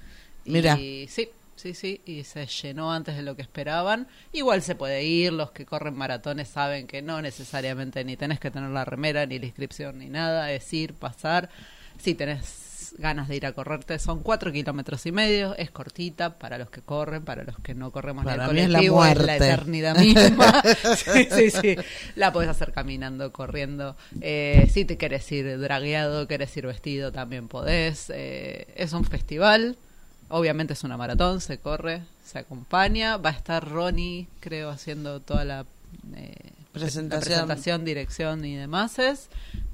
Mira. 0.45 0.79
Y 0.79 1.07
sí, 1.09 1.29
sí, 1.57 1.75
sí, 1.75 2.01
y 2.05 2.25
se 2.25 2.47
llenó 2.47 2.93
antes 2.93 3.17
de 3.17 3.23
lo 3.23 3.37
que 3.37 3.43
esperaban. 3.43 4.09
Igual 4.33 4.63
se 4.63 4.75
puede 4.75 5.05
ir, 5.05 5.33
los 5.33 5.51
que 5.53 5.65
corren 5.65 5.95
maratones 5.95 6.49
saben 6.49 6.87
que 6.87 7.03
no 7.03 7.23
necesariamente 7.23 8.05
ni 8.05 8.17
tenés 8.17 8.41
que 8.41 8.51
tener 8.51 8.71
la 8.71 8.85
remera, 8.85 9.27
ni 9.27 9.39
la 9.39 9.47
inscripción, 9.47 9.99
ni 9.99 10.09
nada, 10.09 10.53
es 10.53 10.73
ir, 10.73 10.95
pasar. 10.95 11.49
Si 11.99 12.15
tenés 12.15 12.45
ganas 12.99 13.29
de 13.29 13.37
ir 13.37 13.47
a 13.47 13.53
correrte, 13.53 13.99
son 13.99 14.21
cuatro 14.23 14.53
kilómetros 14.53 15.05
y 15.07 15.13
medio, 15.13 15.57
es 15.57 15.71
cortita 15.71 16.39
para 16.39 16.59
los 16.59 16.71
que 16.71 16.81
corren, 16.81 17.25
para 17.25 17.45
los 17.45 17.59
que 17.59 17.75
no 17.75 17.91
corremos 17.91 18.25
Para 18.25 18.47
ni 18.49 18.55
mí 18.55 18.61
el 18.61 18.65
es 18.67 18.71
la 18.71 18.79
colectivo, 18.79 19.05
es 19.05 19.17
la, 19.17 19.23
muerte. 19.25 19.47
eternidad 19.47 19.97
misma. 19.97 20.63
sí, 20.97 21.29
sí, 21.31 21.51
sí, 21.51 21.77
la 22.15 22.33
podés 22.33 22.49
hacer 22.49 22.73
caminando, 22.73 23.33
corriendo. 23.33 23.97
Eh, 24.21 24.69
si 24.73 24.85
te 24.85 24.97
querés 24.97 25.31
ir 25.33 25.59
dragueado, 25.59 26.29
querés 26.29 26.57
ir 26.57 26.67
vestido, 26.67 27.13
también 27.13 27.49
podés. 27.49 28.11
Eh, 28.15 28.67
es 28.77 28.93
un 28.93 29.05
festival. 29.05 29.77
Obviamente 30.29 30.73
es 30.73 30.85
una 30.85 30.97
maratón, 30.97 31.41
se 31.41 31.59
corre, 31.59 32.03
se 32.25 32.39
acompaña. 32.39 33.17
Va 33.19 33.31
a 33.31 33.35
estar 33.35 33.69
Ronnie, 33.69 34.29
creo, 34.41 34.71
haciendo 34.71 35.21
toda 35.21 35.45
la 35.45 35.67
eh, 36.17 36.35
Presentación. 36.73 37.09
la 37.09 37.21
presentación, 37.21 37.85
dirección 37.85 38.45
y 38.45 38.57
demás. 38.57 38.99
Es, 38.99 39.29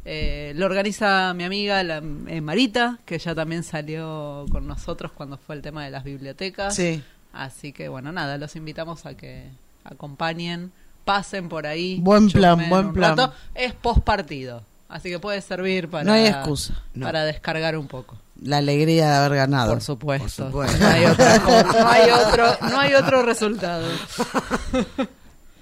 eh, 0.05 0.53
lo 0.57 0.67
organiza 0.67 1.33
mi 1.35 1.45
amiga 1.45 1.83
la, 1.83 1.99
eh, 2.27 2.41
Marita, 2.41 2.99
que 3.05 3.19
ya 3.19 3.35
también 3.35 3.63
salió 3.63 4.47
con 4.51 4.67
nosotros 4.67 5.13
cuando 5.13 5.37
fue 5.39 5.55
el 5.57 5.63
tema 5.63 5.85
de 5.85 5.91
las 5.91 6.05
bibliotecas. 6.05 6.75
Sí. 6.75 7.03
Así 7.33 7.73
que 7.73 7.89
bueno, 7.89 8.11
nada, 8.13 8.39
los 8.39 8.57
invitamos 8.57 9.07
a 9.07 9.15
que 9.15 9.49
acompañen, 9.85 10.73
pasen 11.05 11.49
por 11.49 11.67
ahí. 11.67 11.99
Buen 12.01 12.31
plan, 12.31 12.69
buen 12.69 12.93
plan. 12.93 13.17
rato. 13.17 13.35
Es 13.55 13.73
post 13.73 14.01
partido, 14.01 14.63
así 14.89 15.11
que 15.11 15.19
puede 15.19 15.41
servir 15.41 15.89
para, 15.89 16.05
No 16.05 16.13
hay 16.13 16.27
excusa. 16.27 16.83
para 17.01 17.25
descargar 17.25 17.77
un 17.77 17.87
poco. 17.87 18.17
La 18.43 18.57
alegría 18.57 19.07
de 19.11 19.15
haber 19.17 19.37
ganado. 19.37 19.71
Por 19.73 19.83
supuesto. 19.83 20.51
Por 20.51 20.67
supuesto. 20.67 20.79
No 20.83 20.89
hay 20.89 21.05
otra 21.05 21.41
cosa, 21.41 21.81
no 21.83 21.89
hay 21.89 22.11
otro, 22.11 22.47
no 22.71 22.81
hay 22.81 22.95
otro 22.95 23.23
resultado. 23.27 23.87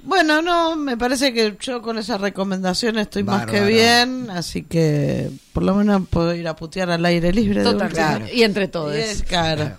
Bueno, 0.05 0.41
no, 0.43 0.77
me 0.77 0.97
parece 0.97 1.33
que 1.33 1.57
yo 1.61 1.83
con 1.83 1.99
esa 1.99 2.17
recomendación 2.19 2.99
estoy 2.99 3.25
más 3.25 3.47
que 3.47 3.61
bien, 3.65 4.29
así 4.31 4.63
que 4.63 5.31
por 5.53 5.63
lo 5.65 5.75
menos 5.75 6.03
puedo 6.09 6.35
ir 6.35 6.49
a 6.49 6.57
putear 6.57 6.91
al 6.91 7.05
aire 7.05 7.33
libre. 7.33 7.61
de 7.63 7.65
Totalmente. 7.73 8.01
última. 8.25 8.31
Y 8.33 8.43
entre 8.43 8.69
todos. 8.69 8.95
Y 8.97 9.01
es 9.01 9.23
caro. 9.23 9.73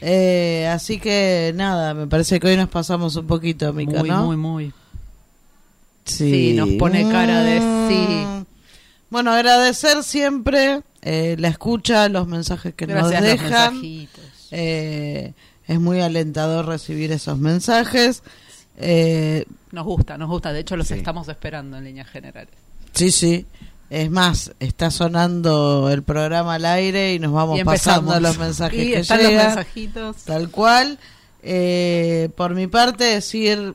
Eh, 0.00 0.68
así 0.72 0.98
que 0.98 1.52
nada, 1.54 1.92
me 1.94 2.06
parece 2.06 2.38
que 2.40 2.46
hoy 2.48 2.56
nos 2.56 2.68
pasamos 2.68 3.16
un 3.16 3.26
poquito, 3.26 3.72
Mica, 3.72 4.00
Muy, 4.00 4.08
¿no? 4.08 4.26
muy, 4.26 4.36
muy. 4.36 4.72
Sí, 6.04 6.52
nos 6.54 6.68
pone 6.78 7.08
cara 7.10 7.42
de 7.42 7.58
sí. 7.60 7.96
Mm. 8.26 8.44
Bueno, 9.10 9.32
agradecer 9.32 10.02
siempre 10.02 10.82
eh, 11.02 11.36
la 11.38 11.48
escucha, 11.48 12.08
los 12.08 12.26
mensajes 12.26 12.74
que 12.74 12.86
Gracias 12.86 13.20
nos 13.22 13.30
los 13.30 13.40
dejan. 13.40 13.72
mensajitos. 13.74 14.24
Eh, 14.50 15.32
es 15.66 15.80
muy 15.80 16.00
alentador 16.00 16.66
recibir 16.66 17.10
esos 17.12 17.38
mensajes. 17.38 18.22
Eh, 18.76 19.44
Nos 19.72 19.84
gusta, 19.84 20.16
nos 20.18 20.28
gusta. 20.28 20.52
De 20.52 20.60
hecho, 20.60 20.76
los 20.76 20.86
Sí. 20.88 20.94
estamos 20.94 21.28
esperando 21.28 21.76
en 21.78 21.84
líneas 21.84 22.08
generales. 22.08 22.52
sí, 22.92 23.10
sí. 23.10 23.46
Es 23.90 24.10
más, 24.10 24.50
está 24.60 24.90
sonando 24.90 25.90
el 25.90 26.02
programa 26.02 26.54
al 26.54 26.64
aire 26.64 27.14
y 27.14 27.18
nos 27.18 27.32
vamos 27.32 27.60
y 27.60 27.64
pasando 27.64 28.18
los 28.18 28.38
mensajes 28.38 28.82
Y 28.82 28.90
que 28.92 28.98
están 29.00 29.18
llegan. 29.20 29.34
los 29.36 29.44
mensajitos. 29.56 30.16
Tal 30.24 30.50
cual. 30.50 30.98
Eh, 31.42 32.30
por 32.36 32.54
mi 32.54 32.66
parte, 32.66 33.04
decir, 33.04 33.74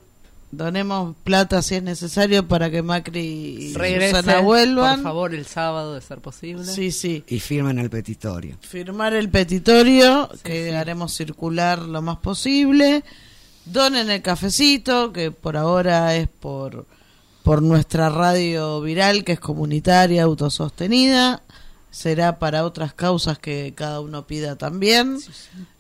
donemos 0.52 1.16
plata 1.24 1.62
si 1.62 1.76
es 1.76 1.84
necesario 1.84 2.48
para 2.48 2.72
que 2.72 2.82
Macri 2.82 3.20
y 3.22 3.74
Regrese, 3.76 4.18
Susana 4.18 4.40
vuelvan. 4.40 4.96
por 4.96 5.04
favor, 5.04 5.36
el 5.36 5.46
sábado, 5.46 5.94
de 5.96 6.02
ser 6.02 6.20
posible. 6.20 6.66
Sí, 6.66 6.92
sí. 6.92 7.24
Y 7.28 7.40
firman 7.40 7.78
el 7.78 7.90
petitorio. 7.92 8.58
Firmar 8.62 9.14
el 9.14 9.30
petitorio, 9.30 10.30
que 10.44 10.76
haremos 10.76 11.14
circular 11.16 11.80
lo 11.80 12.02
más 12.02 12.18
posible. 12.18 13.04
Donen 13.66 14.10
el 14.10 14.22
cafecito, 14.22 15.12
que 15.14 15.32
por 15.32 15.56
ahora 15.58 16.16
es 16.16 16.28
por, 16.28 16.86
por 17.44 17.62
nuestra 17.62 18.10
radio 18.10 18.82
viral, 18.82 19.24
que 19.24 19.34
es 19.34 19.40
comunitaria, 19.40 20.24
autosostenida. 20.24 21.44
Será 21.92 22.38
para 22.40 22.66
otras 22.66 22.94
causas 22.94 23.40
que 23.40 23.74
cada 23.76 24.00
uno 24.00 24.26
pida 24.28 24.56
también. 24.56 25.18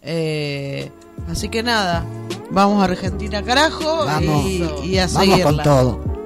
Eh, 0.01 0.91
así 1.30 1.49
que 1.49 1.61
nada, 1.64 2.03
vamos 2.49 2.81
a 2.81 2.85
Argentina 2.85 3.43
carajo 3.43 4.06
Vamos. 4.06 4.45
y, 4.45 4.64
y 4.85 4.97
a 4.97 5.06
Vamos 5.07 5.19
seguirla. 5.22 5.43
con 5.43 5.64
todo. 5.64 6.18